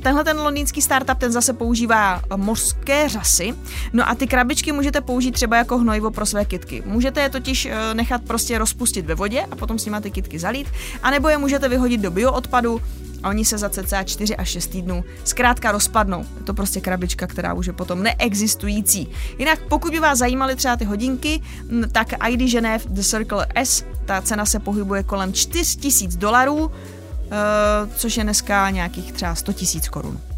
tenhle 0.03 0.23
ten 0.23 0.39
londýnský 0.39 0.81
startup, 0.81 1.17
ten 1.17 1.31
zase 1.31 1.53
používá 1.53 2.21
mořské 2.61 3.09
řasy, 3.09 3.53
no 3.93 4.09
a 4.09 4.15
ty 4.15 4.27
krabičky 4.27 4.71
můžete 4.71 5.01
použít 5.01 5.31
třeba 5.31 5.57
jako 5.57 5.77
hnojivo 5.77 6.11
pro 6.11 6.25
své 6.25 6.45
kitky. 6.45 6.83
Můžete 6.85 7.21
je 7.21 7.29
totiž 7.29 7.67
nechat 7.93 8.21
prostě 8.21 8.57
rozpustit 8.57 9.05
ve 9.05 9.15
vodě 9.15 9.41
a 9.51 9.55
potom 9.55 9.79
s 9.79 9.85
nimi 9.85 9.97
ty 10.01 10.11
kitky 10.11 10.39
zalít, 10.39 10.67
anebo 11.03 11.29
je 11.29 11.37
můžete 11.37 11.69
vyhodit 11.69 12.01
do 12.01 12.11
bioodpadu, 12.11 12.81
a 13.23 13.29
oni 13.29 13.45
se 13.45 13.57
za 13.57 13.69
cca 13.69 14.03
4 14.03 14.35
až 14.35 14.49
6 14.49 14.67
týdnů 14.67 15.03
zkrátka 15.23 15.71
rozpadnou. 15.71 16.25
Je 16.37 16.43
to 16.43 16.53
prostě 16.53 16.81
krabička, 16.81 17.27
která 17.27 17.53
už 17.53 17.67
je 17.67 17.73
potom 17.73 18.03
neexistující. 18.03 19.09
Jinak 19.37 19.59
pokud 19.69 19.91
by 19.91 19.99
vás 19.99 20.17
zajímaly 20.17 20.55
třeba 20.55 20.75
ty 20.75 20.85
hodinky, 20.85 21.41
tak 21.91 22.13
ID 22.29 22.51
Genève 22.51 22.83
The 22.89 23.01
Circle 23.01 23.47
S, 23.55 23.85
ta 24.05 24.21
cena 24.21 24.45
se 24.45 24.59
pohybuje 24.59 25.03
kolem 25.03 25.33
4000 25.33 26.17
dolarů, 26.17 26.71
eh, 26.71 27.35
což 27.95 28.17
je 28.17 28.23
dneska 28.23 28.69
nějakých 28.69 29.11
třeba 29.11 29.35
100 29.35 29.51
000 29.51 29.89
korun. 29.89 30.30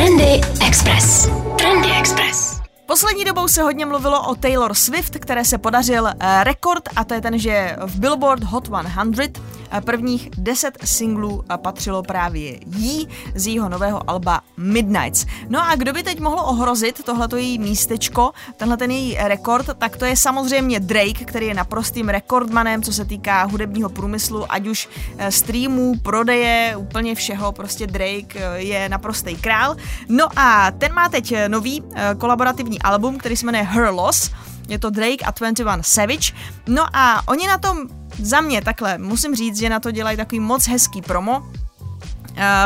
Trendy 0.00 0.40
Express. 0.66 1.28
Trendy 1.58 1.88
Express. 1.98 2.60
Poslední 2.86 3.24
dobou 3.24 3.48
se 3.48 3.62
hodně 3.62 3.86
mluvilo 3.86 4.28
o 4.28 4.34
Taylor 4.34 4.74
Swift, 4.74 5.16
které 5.18 5.44
se 5.44 5.58
podařil 5.58 6.08
eh, 6.08 6.44
rekord 6.44 6.82
a 6.96 7.04
to 7.04 7.14
je 7.14 7.20
ten, 7.20 7.38
že 7.38 7.76
v 7.86 8.00
Billboard 8.00 8.44
Hot 8.44 8.66
100 8.66 9.40
Prvních 9.84 10.30
deset 10.36 10.78
singlů 10.84 11.44
patřilo 11.56 12.02
právě 12.02 12.58
jí 12.66 13.08
z 13.34 13.46
jejího 13.46 13.68
nového 13.68 14.10
alba 14.10 14.40
Midnights. 14.56 15.26
No 15.48 15.70
a 15.70 15.74
kdo 15.74 15.92
by 15.92 16.02
teď 16.02 16.20
mohl 16.20 16.40
ohrozit 16.40 17.04
tohleto 17.04 17.36
její 17.36 17.58
místečko, 17.58 18.32
tenhle 18.56 18.76
ten 18.76 18.90
její 18.90 19.16
rekord, 19.20 19.66
tak 19.78 19.96
to 19.96 20.04
je 20.04 20.16
samozřejmě 20.16 20.80
Drake, 20.80 21.24
který 21.24 21.46
je 21.46 21.54
naprostým 21.54 22.08
rekordmanem, 22.08 22.82
co 22.82 22.92
se 22.92 23.04
týká 23.04 23.44
hudebního 23.44 23.88
průmyslu, 23.88 24.52
ať 24.52 24.66
už 24.66 24.88
eh, 25.18 25.32
streamů, 25.32 25.98
prodeje, 26.02 26.76
úplně 26.76 27.14
všeho, 27.14 27.52
prostě 27.52 27.86
Drake 27.86 28.34
eh, 28.34 28.58
je 28.58 28.88
naprostý 28.88 29.36
král. 29.36 29.76
No 30.08 30.26
a 30.36 30.70
ten 30.70 30.94
má 30.94 31.08
teď 31.08 31.32
eh, 31.32 31.48
nový 31.48 31.82
kolaborativní 32.18 32.82
album, 32.82 33.18
který 33.18 33.36
se 33.36 33.46
jmenuje 33.46 33.64
Her 33.64 33.90
Loss, 33.90 34.30
je 34.68 34.78
to 34.78 34.90
Drake 34.90 35.24
a 35.24 35.30
21 35.30 35.82
Savage. 35.82 36.32
No 36.66 36.86
a 36.92 37.28
oni 37.28 37.46
na 37.46 37.58
tom 37.58 37.88
za 38.22 38.40
mě 38.40 38.62
takhle 38.62 38.98
musím 38.98 39.34
říct, 39.34 39.58
že 39.58 39.68
na 39.68 39.80
to 39.80 39.90
dělají 39.90 40.16
takový 40.16 40.40
moc 40.40 40.66
hezký 40.66 41.02
promo, 41.02 41.38
uh, 41.38 41.48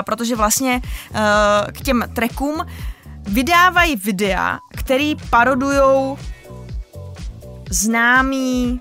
protože 0.07 0.37
vlastně 0.37 0.83
uh, 1.11 1.19
k 1.73 1.81
těm 1.81 2.05
trackům 2.15 2.67
vydávají 3.23 3.97
videa, 3.97 4.59
který 4.77 5.17
parodujou 5.31 6.19
známý 7.71 8.81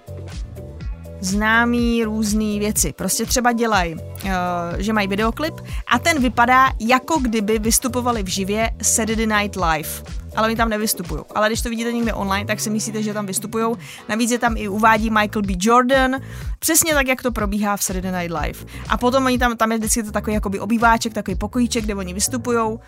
známý 1.22 2.04
různé 2.04 2.60
věci. 2.60 2.94
Prostě 2.94 3.26
třeba 3.26 3.52
dělají, 3.52 3.96
uh, 3.96 4.30
že 4.78 4.94
mají 4.94 5.08
videoklip 5.08 5.54
a 5.88 6.00
ten 6.00 6.22
vypadá, 6.22 6.70
jako 6.80 7.20
kdyby 7.20 7.60
vystupovali 7.60 8.24
v 8.24 8.28
živě 8.28 8.72
Saturday 8.82 9.28
Night 9.28 9.56
Live 9.56 9.90
ale 10.36 10.48
oni 10.48 10.56
tam 10.56 10.70
nevystupují. 10.70 11.22
Ale 11.36 11.50
když 11.50 11.62
to 11.62 11.70
vidíte 11.70 11.94
někde 11.94 12.14
online, 12.14 12.46
tak 12.46 12.60
si 12.60 12.70
myslíte, 12.70 13.04
že 13.04 13.14
tam 13.14 13.26
vystupují. 13.26 13.76
Navíc 14.10 14.32
je 14.32 14.40
tam 14.40 14.58
i 14.58 14.68
uvádí 14.68 15.10
Michael 15.10 15.42
B. 15.42 15.54
Jordan, 15.60 16.16
přesně 16.60 16.94
tak, 16.94 17.08
jak 17.08 17.22
to 17.22 17.32
probíhá 17.32 17.78
v 17.78 17.84
Saturday 17.84 18.12
Night 18.12 18.42
Live. 18.42 18.60
A 18.90 18.98
potom 18.98 19.26
oni 19.26 19.38
tam, 19.38 19.58
tam 19.58 19.72
je 19.72 19.78
vždycky 19.78 20.04
to 20.04 20.12
takový 20.12 20.34
jakoby 20.34 20.60
obýváček, 20.60 21.14
takový 21.14 21.36
pokojíček, 21.36 21.84
kde 21.84 21.96
oni 21.96 22.14
vystupují. 22.14 22.80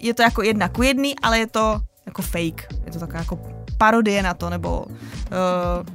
Je 0.00 0.14
to 0.14 0.22
jako 0.22 0.42
jedna 0.42 0.68
ku 0.68 0.82
jedný, 0.82 1.18
ale 1.18 1.38
je 1.38 1.46
to 1.46 1.80
jako 2.06 2.22
fake. 2.22 2.68
Je 2.84 2.92
to 2.92 2.98
taková 2.98 3.18
jako 3.18 3.38
parodie 3.78 4.22
na 4.22 4.34
to, 4.34 4.50
nebo 4.50 4.80
uh, 4.80 5.86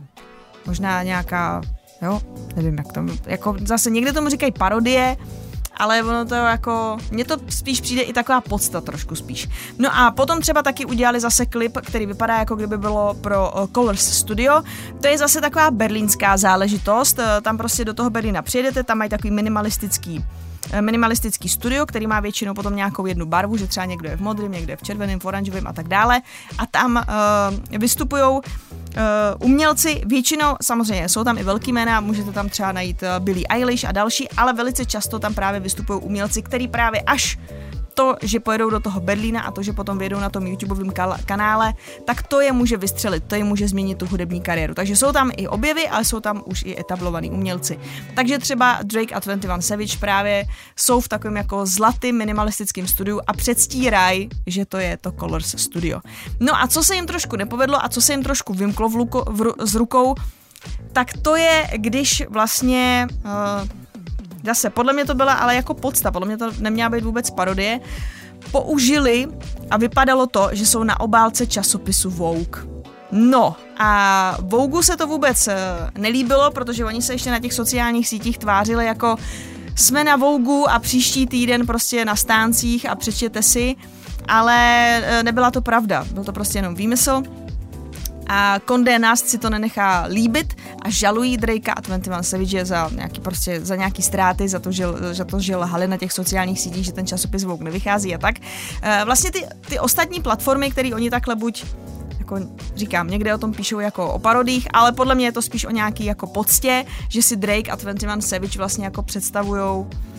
možná 0.65 1.03
nějaká, 1.03 1.61
jo, 2.01 2.21
nevím 2.55 2.77
jak 2.77 2.93
to, 2.93 3.01
jako 3.25 3.55
zase 3.65 3.89
někde 3.89 4.13
tomu 4.13 4.29
říkají 4.29 4.51
parodie, 4.51 5.17
ale 5.77 6.03
ono 6.03 6.25
to 6.25 6.35
jako, 6.35 6.97
mně 7.11 7.25
to 7.25 7.37
spíš 7.49 7.81
přijde 7.81 8.01
i 8.01 8.13
taková 8.13 8.41
podsta 8.41 8.81
trošku 8.81 9.15
spíš. 9.15 9.49
No 9.79 9.89
a 9.97 10.11
potom 10.11 10.41
třeba 10.41 10.63
taky 10.63 10.85
udělali 10.85 11.19
zase 11.19 11.45
klip, 11.45 11.77
který 11.77 12.05
vypadá 12.05 12.37
jako 12.37 12.55
kdyby 12.55 12.77
bylo 12.77 13.13
pro 13.13 13.51
uh, 13.51 13.67
Colors 13.73 14.13
Studio. 14.13 14.61
To 15.01 15.07
je 15.07 15.17
zase 15.17 15.41
taková 15.41 15.71
berlínská 15.71 16.37
záležitost, 16.37 17.19
uh, 17.19 17.25
tam 17.41 17.57
prostě 17.57 17.85
do 17.85 17.93
toho 17.93 18.09
Berlína 18.09 18.41
přijedete, 18.41 18.83
tam 18.83 18.97
mají 18.97 19.09
takový 19.09 19.31
minimalistický 19.31 20.25
eh, 20.71 20.81
minimalistický 20.81 21.49
studio, 21.49 21.85
který 21.85 22.07
má 22.07 22.19
většinou 22.19 22.53
potom 22.53 22.75
nějakou 22.75 23.05
jednu 23.05 23.25
barvu, 23.25 23.57
že 23.57 23.67
třeba 23.67 23.85
někdo 23.85 24.09
je 24.09 24.17
v 24.17 24.21
modrém, 24.21 24.51
někdo 24.51 24.73
je 24.73 24.77
v 24.77 24.83
červeném, 24.83 25.19
v 25.19 25.25
oranžovém 25.25 25.67
a 25.67 25.73
tak 25.73 25.87
dále. 25.87 26.21
A 26.57 26.65
tam 26.65 26.95
uh, 26.95 27.79
vystupují 27.79 28.41
Uh, 28.97 29.47
umělci 29.49 30.01
většinou, 30.05 30.55
samozřejmě 30.61 31.09
jsou 31.09 31.23
tam 31.23 31.37
i 31.37 31.43
velký 31.43 31.73
jména, 31.73 32.01
můžete 32.01 32.31
tam 32.31 32.49
třeba 32.49 32.71
najít 32.71 33.03
uh, 33.03 33.23
Billie 33.23 33.45
Eilish 33.49 33.85
a 33.85 33.91
další, 33.91 34.29
ale 34.29 34.53
velice 34.53 34.85
často 34.85 35.19
tam 35.19 35.33
právě 35.33 35.59
vystupují 35.59 36.01
umělci, 36.01 36.41
který 36.41 36.67
právě 36.67 37.01
až 37.01 37.37
to, 37.93 38.15
že 38.21 38.39
pojedou 38.39 38.69
do 38.69 38.79
toho 38.79 38.99
Berlína 39.01 39.41
a 39.41 39.51
to, 39.51 39.63
že 39.63 39.73
potom 39.73 39.97
vědou 39.97 40.19
na 40.19 40.29
tom 40.29 40.47
YouTubeovém 40.47 40.91
kanále, 41.25 41.73
tak 42.05 42.27
to 42.27 42.41
je 42.41 42.51
může 42.51 42.77
vystřelit, 42.77 43.23
to 43.23 43.35
je 43.35 43.43
může 43.43 43.67
změnit 43.67 43.97
tu 43.97 44.05
hudební 44.05 44.41
kariéru. 44.41 44.73
Takže 44.73 44.95
jsou 44.95 45.11
tam 45.11 45.31
i 45.37 45.47
objevy, 45.47 45.87
ale 45.87 46.05
jsou 46.05 46.19
tam 46.19 46.43
už 46.45 46.63
i 46.63 46.79
etablovaní 46.79 47.31
umělci. 47.31 47.79
Takže 48.15 48.39
třeba 48.39 48.79
Drake 48.83 49.15
a 49.15 49.19
21 49.19 49.61
Savage 49.61 49.97
právě 49.97 50.45
jsou 50.75 51.01
v 51.01 51.07
takovém 51.07 51.37
jako 51.37 51.65
zlatým 51.65 52.17
minimalistickém 52.17 52.87
studiu 52.87 53.21
a 53.27 53.33
předstírají, 53.33 54.29
že 54.47 54.65
to 54.65 54.77
je 54.77 54.97
to 54.97 55.11
Colors 55.11 55.55
Studio. 55.57 55.99
No 56.39 56.61
a 56.61 56.67
co 56.67 56.83
se 56.83 56.95
jim 56.95 57.07
trošku 57.07 57.35
nepovedlo 57.35 57.85
a 57.85 57.89
co 57.89 58.01
se 58.01 58.13
jim 58.13 58.23
trošku 58.23 58.53
vymklo 58.53 58.89
v 58.89 58.95
luko, 58.95 59.25
v, 59.29 59.53
z 59.65 59.75
rukou, 59.75 60.15
tak 60.93 61.07
to 61.21 61.35
je, 61.35 61.67
když 61.77 62.23
vlastně 62.29 63.07
uh, 63.25 63.67
zase, 64.43 64.69
podle 64.69 64.93
mě 64.93 65.05
to 65.05 65.15
byla 65.15 65.33
ale 65.33 65.55
jako 65.55 65.73
podsta, 65.73 66.11
podle 66.11 66.27
mě 66.27 66.37
to 66.37 66.51
neměla 66.59 66.89
být 66.89 67.03
vůbec 67.03 67.29
parodie, 67.29 67.79
použili 68.51 69.27
a 69.69 69.77
vypadalo 69.77 70.27
to, 70.27 70.49
že 70.51 70.65
jsou 70.65 70.83
na 70.83 70.99
obálce 70.99 71.47
časopisu 71.47 72.09
Vogue. 72.09 72.61
No 73.11 73.55
a 73.77 74.37
Vogue 74.41 74.83
se 74.83 74.97
to 74.97 75.07
vůbec 75.07 75.47
eh, 75.47 75.55
nelíbilo, 75.97 76.51
protože 76.51 76.85
oni 76.85 77.01
se 77.01 77.13
ještě 77.13 77.31
na 77.31 77.39
těch 77.39 77.53
sociálních 77.53 78.07
sítích 78.07 78.37
tvářili 78.37 78.85
jako 78.85 79.15
jsme 79.75 80.03
na 80.03 80.15
Vogue 80.15 80.71
a 80.71 80.79
příští 80.79 81.27
týden 81.27 81.67
prostě 81.67 82.05
na 82.05 82.15
stáncích 82.15 82.89
a 82.89 82.95
přečtěte 82.95 83.43
si, 83.43 83.75
ale 84.27 84.55
eh, 85.03 85.23
nebyla 85.23 85.51
to 85.51 85.61
pravda, 85.61 86.05
byl 86.13 86.23
to 86.23 86.33
prostě 86.33 86.57
jenom 86.57 86.75
výmysl 86.75 87.23
a 88.33 88.59
Condé 88.67 88.99
Nast 88.99 89.27
si 89.27 89.37
to 89.37 89.49
nenechá 89.49 90.05
líbit 90.09 90.53
a 90.81 90.89
žalují 90.89 91.37
Drakea 91.37 91.73
a 91.73 91.81
21 91.81 92.23
Savage 92.23 92.65
za 92.65 92.89
nějaký, 92.95 93.21
prostě, 93.21 93.65
za 93.65 93.75
nějaký 93.75 94.01
ztráty, 94.01 94.49
za 94.49 94.59
to, 94.59 94.71
že, 94.71 94.85
za 95.11 95.25
to, 95.25 95.39
že 95.39 95.55
lhali 95.55 95.87
na 95.87 95.97
těch 95.97 96.11
sociálních 96.11 96.59
sítích, 96.59 96.85
že 96.85 96.91
ten 96.91 97.07
časopis 97.07 97.43
Vogue 97.43 97.65
nevychází 97.65 98.15
a 98.15 98.17
tak. 98.17 98.35
E, 98.81 99.05
vlastně 99.05 99.31
ty, 99.31 99.45
ty 99.69 99.79
ostatní 99.79 100.21
platformy, 100.21 100.71
které 100.71 100.89
oni 100.95 101.09
takhle 101.09 101.35
buď 101.35 101.65
jako 102.19 102.39
říkám, 102.75 103.07
někde 103.07 103.35
o 103.35 103.37
tom 103.37 103.53
píšou 103.53 103.79
jako 103.79 104.13
o 104.13 104.19
parodích, 104.19 104.67
ale 104.73 104.91
podle 104.91 105.15
mě 105.15 105.25
je 105.25 105.31
to 105.31 105.41
spíš 105.41 105.65
o 105.65 105.71
nějaký 105.71 106.05
jako 106.05 106.27
poctě, 106.27 106.85
že 107.09 107.21
si 107.21 107.35
Drake 107.35 107.71
a 107.71 107.75
21 107.75 108.21
Savage 108.21 108.57
vlastně 108.57 108.85
jako 108.85 109.03
představujou 109.03 109.87
Eh, 109.89 110.10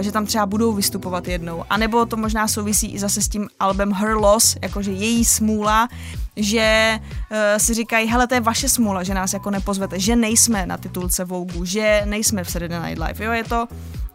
že 0.00 0.12
tam 0.12 0.26
třeba 0.26 0.46
budou 0.46 0.72
vystupovat 0.72 1.28
jednou. 1.28 1.64
A 1.70 1.76
nebo 1.76 2.06
to 2.06 2.16
možná 2.16 2.48
souvisí 2.48 2.94
i 2.94 2.98
zase 2.98 3.22
s 3.22 3.28
tím 3.28 3.48
albem 3.60 3.92
Her 3.92 4.16
Loss, 4.16 4.56
jakože 4.62 4.92
její 4.92 5.24
smůla, 5.24 5.88
že 6.36 6.98
uh, 7.00 7.36
si 7.56 7.74
říkají, 7.74 8.08
hele, 8.08 8.26
to 8.26 8.34
je 8.34 8.40
vaše 8.40 8.68
smůla, 8.68 9.02
že 9.02 9.14
nás 9.14 9.32
jako 9.32 9.50
nepozvete, 9.50 10.00
že 10.00 10.16
nejsme 10.16 10.66
na 10.66 10.76
titulce 10.76 11.24
Vogue, 11.24 11.66
že 11.66 12.02
nejsme 12.04 12.44
v 12.44 12.50
Saturday 12.50 12.80
Night 12.80 13.02
Live. 13.06 13.24
Jo, 13.24 13.32
je 13.32 13.44
to, 13.44 13.68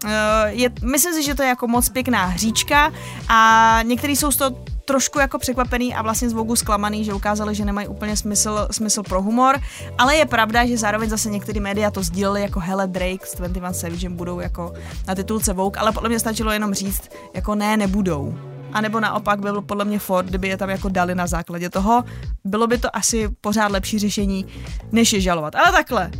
uh, 0.03 0.09
je, 0.47 0.69
myslím 0.83 1.13
si, 1.13 1.23
že 1.23 1.35
to 1.35 1.43
je 1.43 1.49
jako 1.49 1.67
moc 1.67 1.89
pěkná 1.89 2.25
hříčka 2.25 2.91
a 3.29 3.79
některý 3.83 4.15
jsou 4.15 4.31
z 4.31 4.35
toho 4.35 4.74
trošku 4.85 5.19
jako 5.19 5.39
překvapený 5.39 5.95
a 5.95 6.01
vlastně 6.01 6.29
z 6.29 6.33
Vogu 6.33 6.55
zklamaný, 6.55 7.05
že 7.05 7.13
ukázali, 7.13 7.55
že 7.55 7.65
nemají 7.65 7.87
úplně 7.87 8.17
smysl, 8.17 8.67
smysl 8.71 9.03
pro 9.03 9.21
humor, 9.21 9.59
ale 9.97 10.15
je 10.15 10.25
pravda, 10.25 10.65
že 10.65 10.77
zároveň 10.77 11.09
zase 11.09 11.29
některé 11.29 11.59
média 11.59 11.91
to 11.91 12.03
sdíleli 12.03 12.41
jako 12.41 12.59
hele 12.59 12.87
Drake 12.87 13.25
s 13.25 13.35
21 13.35 13.73
Savage 13.73 14.09
budou 14.09 14.39
jako 14.39 14.73
na 15.07 15.15
titulce 15.15 15.53
Vogue, 15.53 15.79
ale 15.79 15.91
podle 15.91 16.09
mě 16.09 16.19
stačilo 16.19 16.51
jenom 16.51 16.73
říct, 16.73 17.09
jako 17.33 17.55
ne, 17.55 17.77
nebudou. 17.77 18.37
A 18.73 18.81
nebo 18.81 18.99
naopak 18.99 19.39
byl 19.39 19.61
podle 19.61 19.85
mě 19.85 19.99
Ford, 19.99 20.27
kdyby 20.27 20.47
je 20.47 20.57
tam 20.57 20.69
jako 20.69 20.89
dali 20.89 21.15
na 21.15 21.27
základě 21.27 21.69
toho, 21.69 22.03
bylo 22.45 22.67
by 22.67 22.77
to 22.77 22.95
asi 22.95 23.29
pořád 23.41 23.71
lepší 23.71 23.99
řešení, 23.99 24.45
než 24.91 25.13
je 25.13 25.21
žalovat. 25.21 25.55
Ale 25.55 25.71
takhle, 25.71 26.11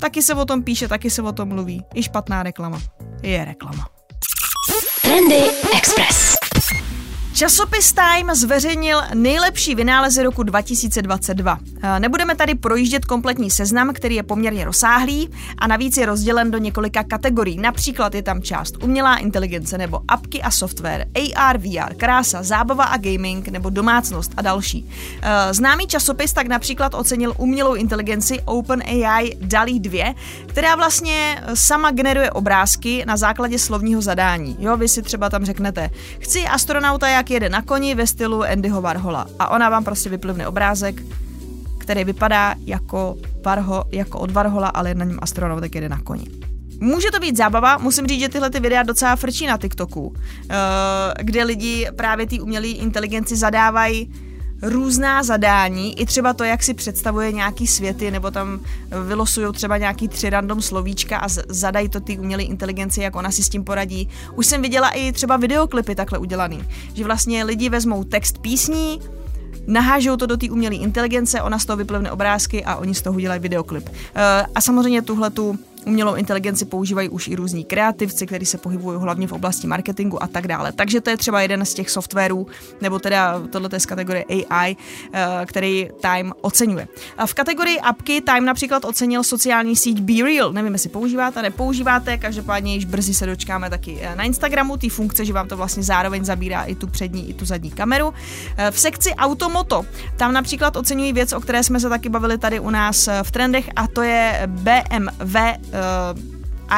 taky 0.00 0.22
se 0.22 0.34
o 0.34 0.44
tom 0.44 0.62
píše, 0.62 0.88
taky 0.88 1.10
se 1.10 1.22
o 1.22 1.32
tom 1.32 1.48
mluví. 1.48 1.84
I 1.94 2.02
špatná 2.02 2.42
reklama 2.42 2.80
je 3.22 3.44
reklama. 3.44 3.88
Trendy 5.02 5.50
Express. 5.76 6.36
Časopis 7.36 7.92
Time 7.92 8.34
zveřejnil 8.34 9.02
nejlepší 9.14 9.74
vynálezy 9.74 10.22
roku 10.22 10.42
2022. 10.42 11.58
Eh, 11.82 12.00
nebudeme 12.00 12.34
tady 12.34 12.54
projíždět 12.54 13.04
kompletní 13.04 13.50
seznam, 13.50 13.92
který 13.92 14.14
je 14.14 14.22
poměrně 14.22 14.64
rozsáhlý 14.64 15.30
a 15.58 15.66
navíc 15.66 15.96
je 15.96 16.06
rozdělen 16.06 16.50
do 16.50 16.58
několika 16.58 17.02
kategorií. 17.04 17.58
Například 17.58 18.14
je 18.14 18.22
tam 18.22 18.42
část 18.42 18.82
umělá 18.82 19.16
inteligence 19.16 19.78
nebo 19.78 20.00
apky 20.08 20.42
a 20.42 20.50
software, 20.50 21.06
AR, 21.14 21.58
VR, 21.58 21.94
krása, 21.94 22.42
zábava 22.42 22.84
a 22.84 22.96
gaming 22.96 23.48
nebo 23.48 23.70
domácnost 23.70 24.32
a 24.36 24.42
další. 24.42 24.90
Eh, 25.22 25.54
známý 25.54 25.86
časopis 25.86 26.32
tak 26.32 26.46
například 26.46 26.94
ocenil 26.94 27.34
umělou 27.38 27.74
inteligenci 27.74 28.40
OpenAI 28.44 29.36
DALI 29.40 29.80
2, 29.80 30.14
která 30.46 30.76
vlastně 30.76 31.42
sama 31.54 31.90
generuje 31.90 32.30
obrázky 32.30 33.04
na 33.06 33.16
základě 33.16 33.58
slovního 33.58 34.02
zadání. 34.02 34.56
Jo, 34.58 34.76
vy 34.76 34.88
si 34.88 35.02
třeba 35.02 35.30
tam 35.30 35.44
řeknete, 35.44 35.90
chci 36.18 36.44
astronauta 36.44 37.08
jak 37.08 37.25
jede 37.30 37.48
na 37.48 37.62
koni 37.62 37.94
ve 37.94 38.06
stylu 38.06 38.44
Andyho 38.44 38.82
Warhola 38.82 39.26
a 39.38 39.48
ona 39.48 39.68
vám 39.68 39.84
prostě 39.84 40.10
vyplivne 40.10 40.48
obrázek, 40.48 41.02
který 41.78 42.04
vypadá 42.04 42.54
jako, 42.64 43.16
Varho, 43.44 43.84
jako 43.92 44.18
od 44.18 44.30
Varhola, 44.30 44.68
ale 44.68 44.94
na 44.94 45.04
něm 45.04 45.18
astronautek 45.22 45.74
jede 45.74 45.88
na 45.88 46.00
koni. 46.00 46.26
Může 46.80 47.10
to 47.10 47.20
být 47.20 47.36
zábava, 47.36 47.78
musím 47.78 48.06
říct, 48.06 48.20
že 48.20 48.28
tyhle 48.28 48.50
ty 48.50 48.60
videa 48.60 48.82
docela 48.82 49.16
frčí 49.16 49.46
na 49.46 49.58
TikToku, 49.58 50.14
eh, 50.50 50.54
kde 51.22 51.44
lidi 51.44 51.88
právě 51.96 52.26
ty 52.26 52.40
umělé 52.40 52.66
inteligenci 52.66 53.36
zadávají 53.36 54.12
různá 54.62 55.22
zadání, 55.22 56.00
i 56.00 56.06
třeba 56.06 56.32
to, 56.32 56.44
jak 56.44 56.62
si 56.62 56.74
představuje 56.74 57.32
nějaký 57.32 57.66
světy, 57.66 58.10
nebo 58.10 58.30
tam 58.30 58.60
vylosují 59.06 59.52
třeba 59.52 59.78
nějaký 59.78 60.08
tři 60.08 60.30
random 60.30 60.62
slovíčka 60.62 61.18
a 61.18 61.28
zadají 61.48 61.88
to 61.88 62.00
ty 62.00 62.18
umělé 62.18 62.42
inteligenci, 62.42 63.00
jak 63.00 63.16
ona 63.16 63.30
si 63.30 63.42
s 63.42 63.48
tím 63.48 63.64
poradí. 63.64 64.08
Už 64.34 64.46
jsem 64.46 64.62
viděla 64.62 64.90
i 64.90 65.12
třeba 65.12 65.36
videoklipy 65.36 65.94
takhle 65.94 66.18
udělaný, 66.18 66.64
že 66.94 67.04
vlastně 67.04 67.44
lidi 67.44 67.68
vezmou 67.68 68.04
text 68.04 68.38
písní, 68.38 69.00
nahážou 69.66 70.16
to 70.16 70.26
do 70.26 70.36
té 70.36 70.50
umělé 70.50 70.74
inteligence, 70.74 71.42
ona 71.42 71.58
z 71.58 71.64
toho 71.64 71.76
vyplivne 71.76 72.10
obrázky 72.10 72.64
a 72.64 72.76
oni 72.76 72.94
z 72.94 73.02
toho 73.02 73.16
udělají 73.16 73.40
videoklip. 73.40 73.88
Eh, 73.88 74.46
a 74.54 74.60
samozřejmě 74.60 75.02
tuhle 75.02 75.30
tu 75.30 75.58
Umělou 75.86 76.14
inteligenci 76.14 76.64
používají 76.64 77.08
už 77.08 77.28
i 77.28 77.34
různí 77.34 77.64
kreativci, 77.64 78.26
kteří 78.26 78.46
se 78.46 78.58
pohybují 78.58 78.98
hlavně 79.00 79.26
v 79.26 79.32
oblasti 79.32 79.66
marketingu 79.66 80.22
a 80.22 80.26
tak 80.26 80.48
dále. 80.48 80.72
Takže 80.72 81.00
to 81.00 81.10
je 81.10 81.16
třeba 81.16 81.42
jeden 81.42 81.64
z 81.64 81.74
těch 81.74 81.90
softwarů, 81.90 82.46
nebo 82.80 82.98
teda 82.98 83.42
tohle 83.50 83.68
je 83.72 83.80
z 83.80 83.86
kategorie 83.86 84.24
AI, 84.24 84.76
eh, 85.12 85.26
který 85.46 85.88
Time 86.00 86.32
oceňuje. 86.40 86.88
A 87.18 87.26
v 87.26 87.34
kategorii 87.34 87.80
apky 87.80 88.20
Time 88.20 88.44
například 88.44 88.84
ocenil 88.84 89.22
sociální 89.24 89.76
síť 89.76 90.00
Be 90.00 90.22
Real. 90.22 90.52
Nevím, 90.52 90.72
jestli 90.72 90.88
používáte, 90.88 91.42
nepoužíváte, 91.42 92.18
každopádně 92.18 92.74
již 92.74 92.84
brzy 92.84 93.14
se 93.14 93.26
dočkáme 93.26 93.70
taky 93.70 93.98
eh, 94.02 94.16
na 94.16 94.24
Instagramu 94.24 94.76
ty 94.76 94.88
funkce, 94.88 95.24
že 95.24 95.32
vám 95.32 95.48
to 95.48 95.56
vlastně 95.56 95.82
zároveň 95.82 96.24
zabírá 96.24 96.62
i 96.62 96.74
tu 96.74 96.86
přední, 96.86 97.30
i 97.30 97.34
tu 97.34 97.44
zadní 97.44 97.70
kameru. 97.70 98.14
Eh, 98.56 98.70
v 98.70 98.80
sekci 98.80 99.14
Automoto 99.14 99.86
tam 100.16 100.32
například 100.32 100.76
oceňují 100.76 101.12
věc, 101.12 101.32
o 101.32 101.40
které 101.40 101.62
jsme 101.62 101.80
se 101.80 101.88
taky 101.88 102.08
bavili 102.08 102.38
tady 102.38 102.60
u 102.60 102.70
nás 102.70 103.08
v 103.22 103.30
trendech 103.30 103.70
a 103.76 103.86
to 103.86 104.02
je 104.02 104.42
BMW 104.46 105.36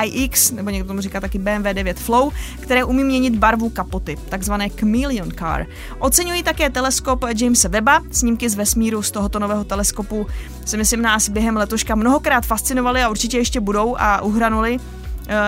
iX, 0.04 0.50
nebo 0.50 0.70
někdo 0.70 0.88
tomu 0.88 1.00
říká 1.00 1.20
taky 1.20 1.38
BMW 1.38 1.68
9 1.72 1.98
Flow, 1.98 2.30
které 2.60 2.84
umí 2.84 3.04
měnit 3.04 3.36
barvu 3.36 3.70
kapoty, 3.70 4.16
takzvané 4.28 4.68
Chameleon 4.68 5.30
Car. 5.38 5.66
Oceňují 5.98 6.42
také 6.42 6.70
teleskop 6.70 7.24
Jamesa 7.40 7.68
Webba, 7.68 8.02
snímky 8.10 8.48
z 8.48 8.54
vesmíru 8.54 9.02
z 9.02 9.10
tohoto 9.10 9.38
nového 9.38 9.64
teleskopu 9.64 10.26
si 10.64 10.76
myslím 10.76 11.02
nás 11.02 11.28
během 11.28 11.56
letoška 11.56 11.94
mnohokrát 11.94 12.46
fascinovaly 12.46 13.02
a 13.02 13.08
určitě 13.08 13.38
ještě 13.38 13.60
budou 13.60 13.96
a 13.98 14.22
uhranuli 14.22 14.78
Eh, 14.78 14.97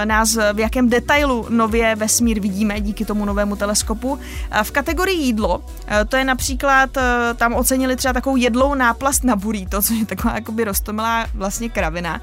nás 0.04 0.38
v 0.52 0.58
jakém 0.58 0.88
detailu 0.88 1.46
nově 1.48 1.96
vesmír 1.96 2.40
vidíme 2.40 2.80
díky 2.80 3.04
tomu 3.04 3.24
novému 3.24 3.56
teleskopu. 3.56 4.18
Eh, 4.50 4.64
v 4.64 4.70
kategorii 4.70 5.18
jídlo, 5.18 5.64
eh, 5.86 6.04
to 6.04 6.16
je 6.16 6.24
například, 6.24 6.90
tam 7.36 7.54
ocenili 7.54 7.96
třeba 7.96 8.12
takovou 8.12 8.36
jedlou 8.36 8.74
náplast 8.74 9.24
na 9.24 9.36
burrito, 9.36 9.82
což 9.82 9.98
je 9.98 10.06
taková 10.06 10.34
jakoby 10.34 10.64
roztomilá 10.64 11.26
vlastně 11.34 11.68
kravina. 11.68 12.20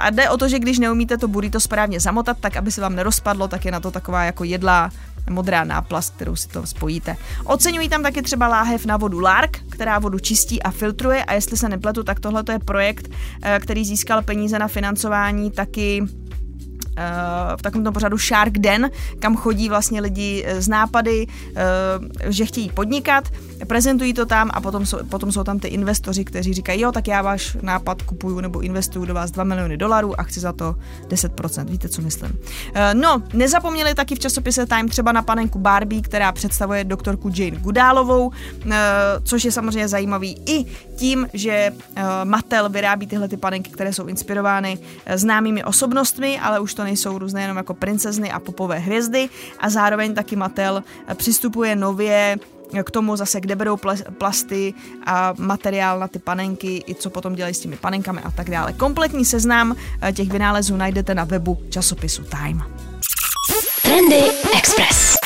A 0.00 0.10
jde 0.10 0.30
o 0.30 0.36
to, 0.36 0.48
že 0.48 0.58
když 0.58 0.78
neumíte 0.78 1.18
to 1.18 1.28
burrito 1.28 1.60
správně 1.60 2.00
zamotat, 2.00 2.36
tak 2.40 2.56
aby 2.56 2.72
se 2.72 2.80
vám 2.80 2.94
nerozpadlo, 2.94 3.48
tak 3.48 3.64
je 3.64 3.72
na 3.72 3.80
to 3.80 3.90
taková 3.90 4.24
jako 4.24 4.44
jedlá 4.44 4.90
modrá 5.30 5.64
náplast, 5.64 6.14
kterou 6.14 6.36
si 6.36 6.48
to 6.48 6.66
spojíte. 6.66 7.16
Oceňují 7.44 7.88
tam 7.88 8.02
taky 8.02 8.22
třeba 8.22 8.48
láhev 8.48 8.86
na 8.86 8.96
vodu 8.96 9.20
Lark, 9.20 9.58
která 9.70 9.98
vodu 9.98 10.18
čistí 10.18 10.62
a 10.62 10.70
filtruje 10.70 11.24
a 11.24 11.34
jestli 11.34 11.56
se 11.56 11.68
nepletu, 11.68 12.02
tak 12.02 12.20
tohle 12.20 12.44
je 12.52 12.58
projekt, 12.58 13.08
který 13.58 13.84
získal 13.84 14.22
peníze 14.22 14.58
na 14.58 14.68
financování 14.68 15.50
taky 15.50 16.02
v 17.56 17.62
takovém 17.62 17.92
pořadu 17.92 18.18
Shark 18.18 18.58
Den, 18.58 18.90
kam 19.18 19.36
chodí 19.36 19.68
vlastně 19.68 20.00
lidi 20.00 20.46
z 20.58 20.68
nápady, 20.68 21.26
eh, 21.26 22.32
že 22.32 22.46
chtějí 22.46 22.70
podnikat, 22.70 23.28
prezentují 23.66 24.14
to 24.14 24.26
tam 24.26 24.50
a 24.54 24.60
potom 24.60 24.86
jsou, 24.86 24.98
potom 25.08 25.32
jsou 25.32 25.44
tam 25.44 25.58
ty 25.58 25.68
investoři, 25.68 26.24
kteří 26.24 26.54
říkají, 26.54 26.80
jo, 26.80 26.92
tak 26.92 27.08
já 27.08 27.22
váš 27.22 27.56
nápad 27.62 28.02
kupuju 28.02 28.40
nebo 28.40 28.60
investuju 28.60 29.04
do 29.04 29.14
vás 29.14 29.30
2 29.30 29.44
miliony 29.44 29.76
dolarů 29.76 30.20
a 30.20 30.22
chci 30.22 30.40
za 30.40 30.52
to 30.52 30.76
10%. 31.08 31.64
Víte, 31.70 31.88
co 31.88 32.02
myslím? 32.02 32.38
Eh, 32.74 32.94
no, 32.94 33.22
nezapomněli 33.32 33.94
taky 33.94 34.14
v 34.14 34.18
časopise 34.18 34.66
Time 34.66 34.88
třeba 34.88 35.12
na 35.12 35.22
panenku 35.22 35.58
Barbie, 35.58 36.02
která 36.02 36.32
představuje 36.32 36.84
doktorku 36.84 37.30
Jane 37.34 37.56
Gudálovou, 37.56 38.30
eh, 38.70 38.78
což 39.24 39.44
je 39.44 39.52
samozřejmě 39.52 39.88
zajímavý 39.88 40.42
i 40.46 40.64
tím, 40.96 41.28
že 41.32 41.72
Mattel 42.24 42.68
vyrábí 42.68 43.06
tyhle 43.06 43.28
ty 43.28 43.36
panenky, 43.36 43.70
které 43.70 43.92
jsou 43.92 44.06
inspirovány 44.06 44.78
známými 45.14 45.64
osobnostmi, 45.64 46.40
ale 46.40 46.60
už 46.60 46.74
to 46.74 46.81
to 46.82 46.86
nejsou 46.86 47.18
různé 47.18 47.42
jenom 47.42 47.56
jako 47.56 47.74
princezny 47.74 48.32
a 48.32 48.40
popové 48.40 48.78
hvězdy 48.78 49.28
a 49.60 49.70
zároveň 49.70 50.14
taky 50.14 50.36
Mattel 50.36 50.82
přistupuje 51.14 51.76
nově 51.76 52.38
k 52.84 52.90
tomu 52.90 53.16
zase, 53.16 53.40
kde 53.40 53.56
berou 53.56 53.78
plasty 54.18 54.74
a 55.06 55.34
materiál 55.38 55.98
na 55.98 56.08
ty 56.08 56.18
panenky, 56.18 56.84
i 56.86 56.94
co 56.94 57.10
potom 57.10 57.34
dělají 57.34 57.54
s 57.54 57.60
těmi 57.60 57.76
panenkami 57.76 58.20
a 58.20 58.30
tak 58.30 58.50
dále. 58.50 58.72
Kompletní 58.72 59.24
seznam 59.24 59.76
eh, 60.02 60.12
těch 60.12 60.28
vynálezů 60.28 60.76
najdete 60.76 61.14
na 61.14 61.24
webu 61.24 61.62
časopisu 61.70 62.24
Time. 62.24 62.62
Trendy 63.82 64.22
Express 64.58 65.21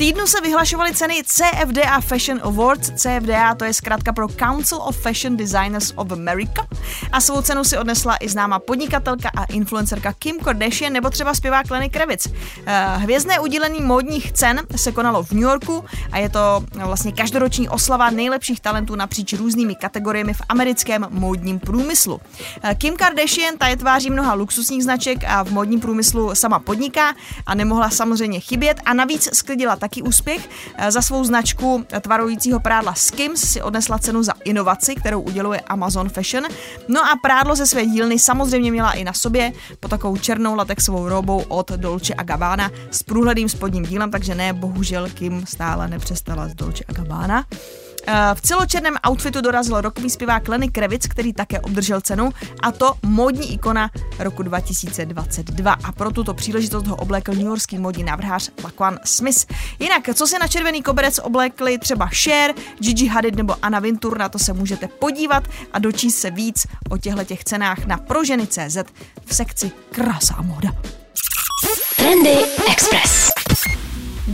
týdnu 0.00 0.26
se 0.26 0.40
vyhlašovaly 0.40 0.94
ceny 0.94 1.22
CFDA 1.26 2.00
Fashion 2.00 2.40
Awards. 2.42 2.90
CFDA 2.96 3.54
to 3.54 3.64
je 3.64 3.74
zkrátka 3.74 4.12
pro 4.12 4.28
Council 4.28 4.78
of 4.82 4.96
Fashion 4.96 5.36
Designers 5.36 5.92
of 5.96 6.12
America. 6.12 6.66
A 7.12 7.20
svou 7.20 7.42
cenu 7.42 7.64
si 7.64 7.78
odnesla 7.78 8.16
i 8.20 8.28
známá 8.28 8.58
podnikatelka 8.58 9.30
a 9.36 9.44
influencerka 9.44 10.12
Kim 10.12 10.38
Kardashian 10.38 10.92
nebo 10.92 11.10
třeba 11.10 11.34
zpěvák 11.34 11.70
Lenny 11.70 11.90
Kravitz. 11.90 12.26
Eh, 12.66 12.96
hvězdné 12.96 13.40
udílení 13.40 13.80
módních 13.80 14.32
cen 14.32 14.60
se 14.76 14.92
konalo 14.92 15.22
v 15.22 15.32
New 15.32 15.42
Yorku 15.42 15.84
a 16.12 16.18
je 16.18 16.28
to 16.28 16.64
vlastně 16.74 17.12
každoroční 17.12 17.68
oslava 17.68 18.10
nejlepších 18.10 18.60
talentů 18.60 18.96
napříč 18.96 19.32
různými 19.32 19.74
kategoriemi 19.74 20.34
v 20.34 20.42
americkém 20.48 21.06
módním 21.10 21.58
průmyslu. 21.58 22.20
Eh, 22.62 22.74
Kim 22.74 22.96
Kardashian 22.96 23.58
ta 23.58 23.66
je 23.66 23.76
tváří 23.76 24.10
mnoha 24.10 24.34
luxusních 24.34 24.84
značek 24.84 25.18
a 25.28 25.44
v 25.44 25.50
módním 25.50 25.80
průmyslu 25.80 26.34
sama 26.34 26.58
podniká 26.58 27.14
a 27.46 27.54
nemohla 27.54 27.90
samozřejmě 27.90 28.40
chybět 28.40 28.80
a 28.84 28.94
navíc 28.94 29.36
sklidila 29.36 29.76
tak 29.76 29.89
taky 29.90 30.02
úspěch. 30.02 30.48
Eh, 30.78 30.92
za 30.92 31.02
svou 31.02 31.24
značku 31.24 31.86
tvarujícího 32.00 32.60
prádla 32.60 32.94
Skims 32.94 33.40
si 33.40 33.62
odnesla 33.62 33.98
cenu 33.98 34.22
za 34.22 34.32
inovaci, 34.44 34.94
kterou 34.94 35.20
uděluje 35.20 35.60
Amazon 35.60 36.08
Fashion. 36.08 36.44
No 36.88 37.00
a 37.00 37.16
prádlo 37.22 37.56
ze 37.56 37.66
své 37.66 37.86
dílny 37.86 38.18
samozřejmě 38.18 38.70
měla 38.70 38.92
i 38.92 39.04
na 39.04 39.12
sobě 39.12 39.52
po 39.80 39.88
takovou 39.88 40.16
černou 40.16 40.54
latexovou 40.54 41.08
robou 41.08 41.44
od 41.48 41.70
Dolce 41.70 42.14
a 42.14 42.22
Gabbana 42.22 42.70
s 42.90 43.02
průhledným 43.02 43.48
spodním 43.48 43.84
dílem, 43.84 44.10
takže 44.10 44.34
ne, 44.34 44.52
bohužel 44.52 45.08
Kim 45.08 45.46
stále 45.46 45.88
nepřestala 45.88 46.48
z 46.48 46.54
Dolce 46.54 46.84
a 46.88 46.92
Gabbana. 46.92 47.46
Eh, 48.06 48.34
v 48.34 48.40
celočerném 48.40 48.96
outfitu 49.08 49.40
dorazil 49.40 49.80
rokový 49.80 50.10
zpěvák 50.10 50.48
Lenny 50.48 50.68
Kravitz, 50.68 51.06
který 51.06 51.32
také 51.32 51.60
obdržel 51.60 52.00
cenu, 52.00 52.30
a 52.62 52.72
to 52.72 52.94
módní 53.02 53.52
ikona 53.52 53.90
roku 54.18 54.42
2022. 54.42 55.72
A 55.84 55.92
pro 55.92 56.10
tuto 56.10 56.34
příležitost 56.34 56.86
ho 56.86 56.96
oblékl 56.96 57.34
newyorský 57.34 57.78
módní 57.78 58.04
návrhář 58.04 58.50
Laquan 58.64 58.98
Smith. 59.04 59.46
Jinak, 59.78 60.02
co 60.14 60.26
se 60.26 60.38
na 60.38 60.48
červený 60.48 60.82
koberec 60.82 61.18
oblékli 61.18 61.78
třeba 61.78 62.06
Cher, 62.06 62.54
Gigi 62.78 63.06
Hadid 63.06 63.36
nebo 63.36 63.56
Anna 63.62 63.80
Vintur, 63.80 64.18
na 64.18 64.28
to 64.28 64.38
se 64.38 64.52
můžete 64.52 64.88
podívat 64.88 65.44
a 65.72 65.78
dočíst 65.78 66.18
se 66.18 66.30
víc 66.30 66.66
o 66.90 66.98
těchto 66.98 67.24
těch 67.24 67.44
cenách 67.44 67.86
na 67.86 67.96
proženy.cz 67.96 68.76
v 69.26 69.34
sekci 69.34 69.72
Krása 69.90 70.34
a 70.34 70.42
móda. 70.42 70.70
Trendy 71.96 72.36
Express. 72.72 73.39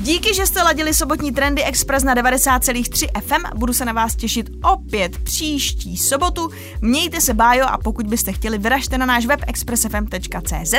Díky, 0.03 0.35
že 0.35 0.47
jste 0.47 0.63
ladili 0.63 0.95
sobotní 0.95 1.33
Trendy 1.33 1.65
Express 1.65 2.05
na 2.05 2.15
90,3 2.15 3.21
FM. 3.21 3.59
Budu 3.59 3.73
se 3.73 3.85
na 3.85 3.93
vás 3.93 4.17
těšit 4.17 4.51
opět 4.73 5.19
příští 5.19 5.97
sobotu. 5.97 6.51
Mějte 6.81 7.21
se 7.21 7.35
bájo 7.35 7.67
a 7.67 7.79
pokud 7.79 8.07
byste 8.07 8.33
chtěli, 8.33 8.59
vyražte 8.59 8.99
na 8.99 9.07
náš 9.07 9.27
web 9.27 9.41
expressfm.cz. 9.47 10.75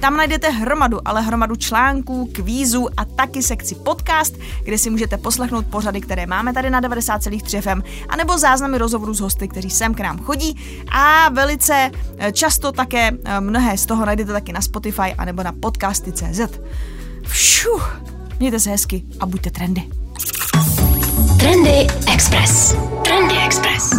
Tam 0.00 0.16
najdete 0.16 0.50
hromadu, 0.50 1.08
ale 1.08 1.22
hromadu 1.22 1.56
článků, 1.56 2.28
kvízů 2.32 2.88
a 2.96 3.04
taky 3.04 3.42
sekci 3.42 3.74
podcast, 3.74 4.34
kde 4.64 4.78
si 4.78 4.90
můžete 4.90 5.16
poslechnout 5.16 5.66
pořady, 5.66 6.00
které 6.00 6.26
máme 6.26 6.52
tady 6.52 6.70
na 6.70 6.80
90,3 6.80 7.60
FM, 7.60 7.82
anebo 8.08 8.38
záznamy 8.38 8.78
rozhovorů 8.78 9.14
s 9.14 9.20
hosty, 9.20 9.48
kteří 9.48 9.70
sem 9.70 9.94
k 9.94 10.00
nám 10.00 10.18
chodí. 10.18 10.56
A 10.92 11.28
velice 11.28 11.90
eh, 12.18 12.32
často 12.32 12.72
také 12.72 13.10
eh, 13.24 13.40
mnohé 13.40 13.78
z 13.78 13.86
toho 13.86 14.06
najdete 14.06 14.32
taky 14.32 14.52
na 14.52 14.60
Spotify 14.60 15.14
anebo 15.18 15.42
na 15.42 15.52
podcasty.cz. 15.52 16.40
Všuch. 17.26 18.19
Mějte 18.40 18.60
se 18.60 18.70
hezky 18.70 19.02
a 19.20 19.26
buďte 19.26 19.50
trendy. 19.50 19.82
Trendy 21.40 21.86
Express. 22.14 22.74
Trendy 23.04 23.34
Express. 23.46 23.90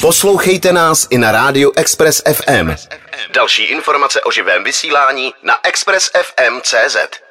Poslouchejte 0.00 0.72
nás 0.72 1.06
i 1.10 1.18
na 1.18 1.32
rádiu 1.32 1.72
Express 1.76 2.22
FM. 2.32 2.70
Další 3.34 3.62
informace 3.64 4.20
o 4.20 4.30
živém 4.30 4.64
vysílání 4.64 5.34
na 5.42 5.66
expressfm.cz. 5.66 7.23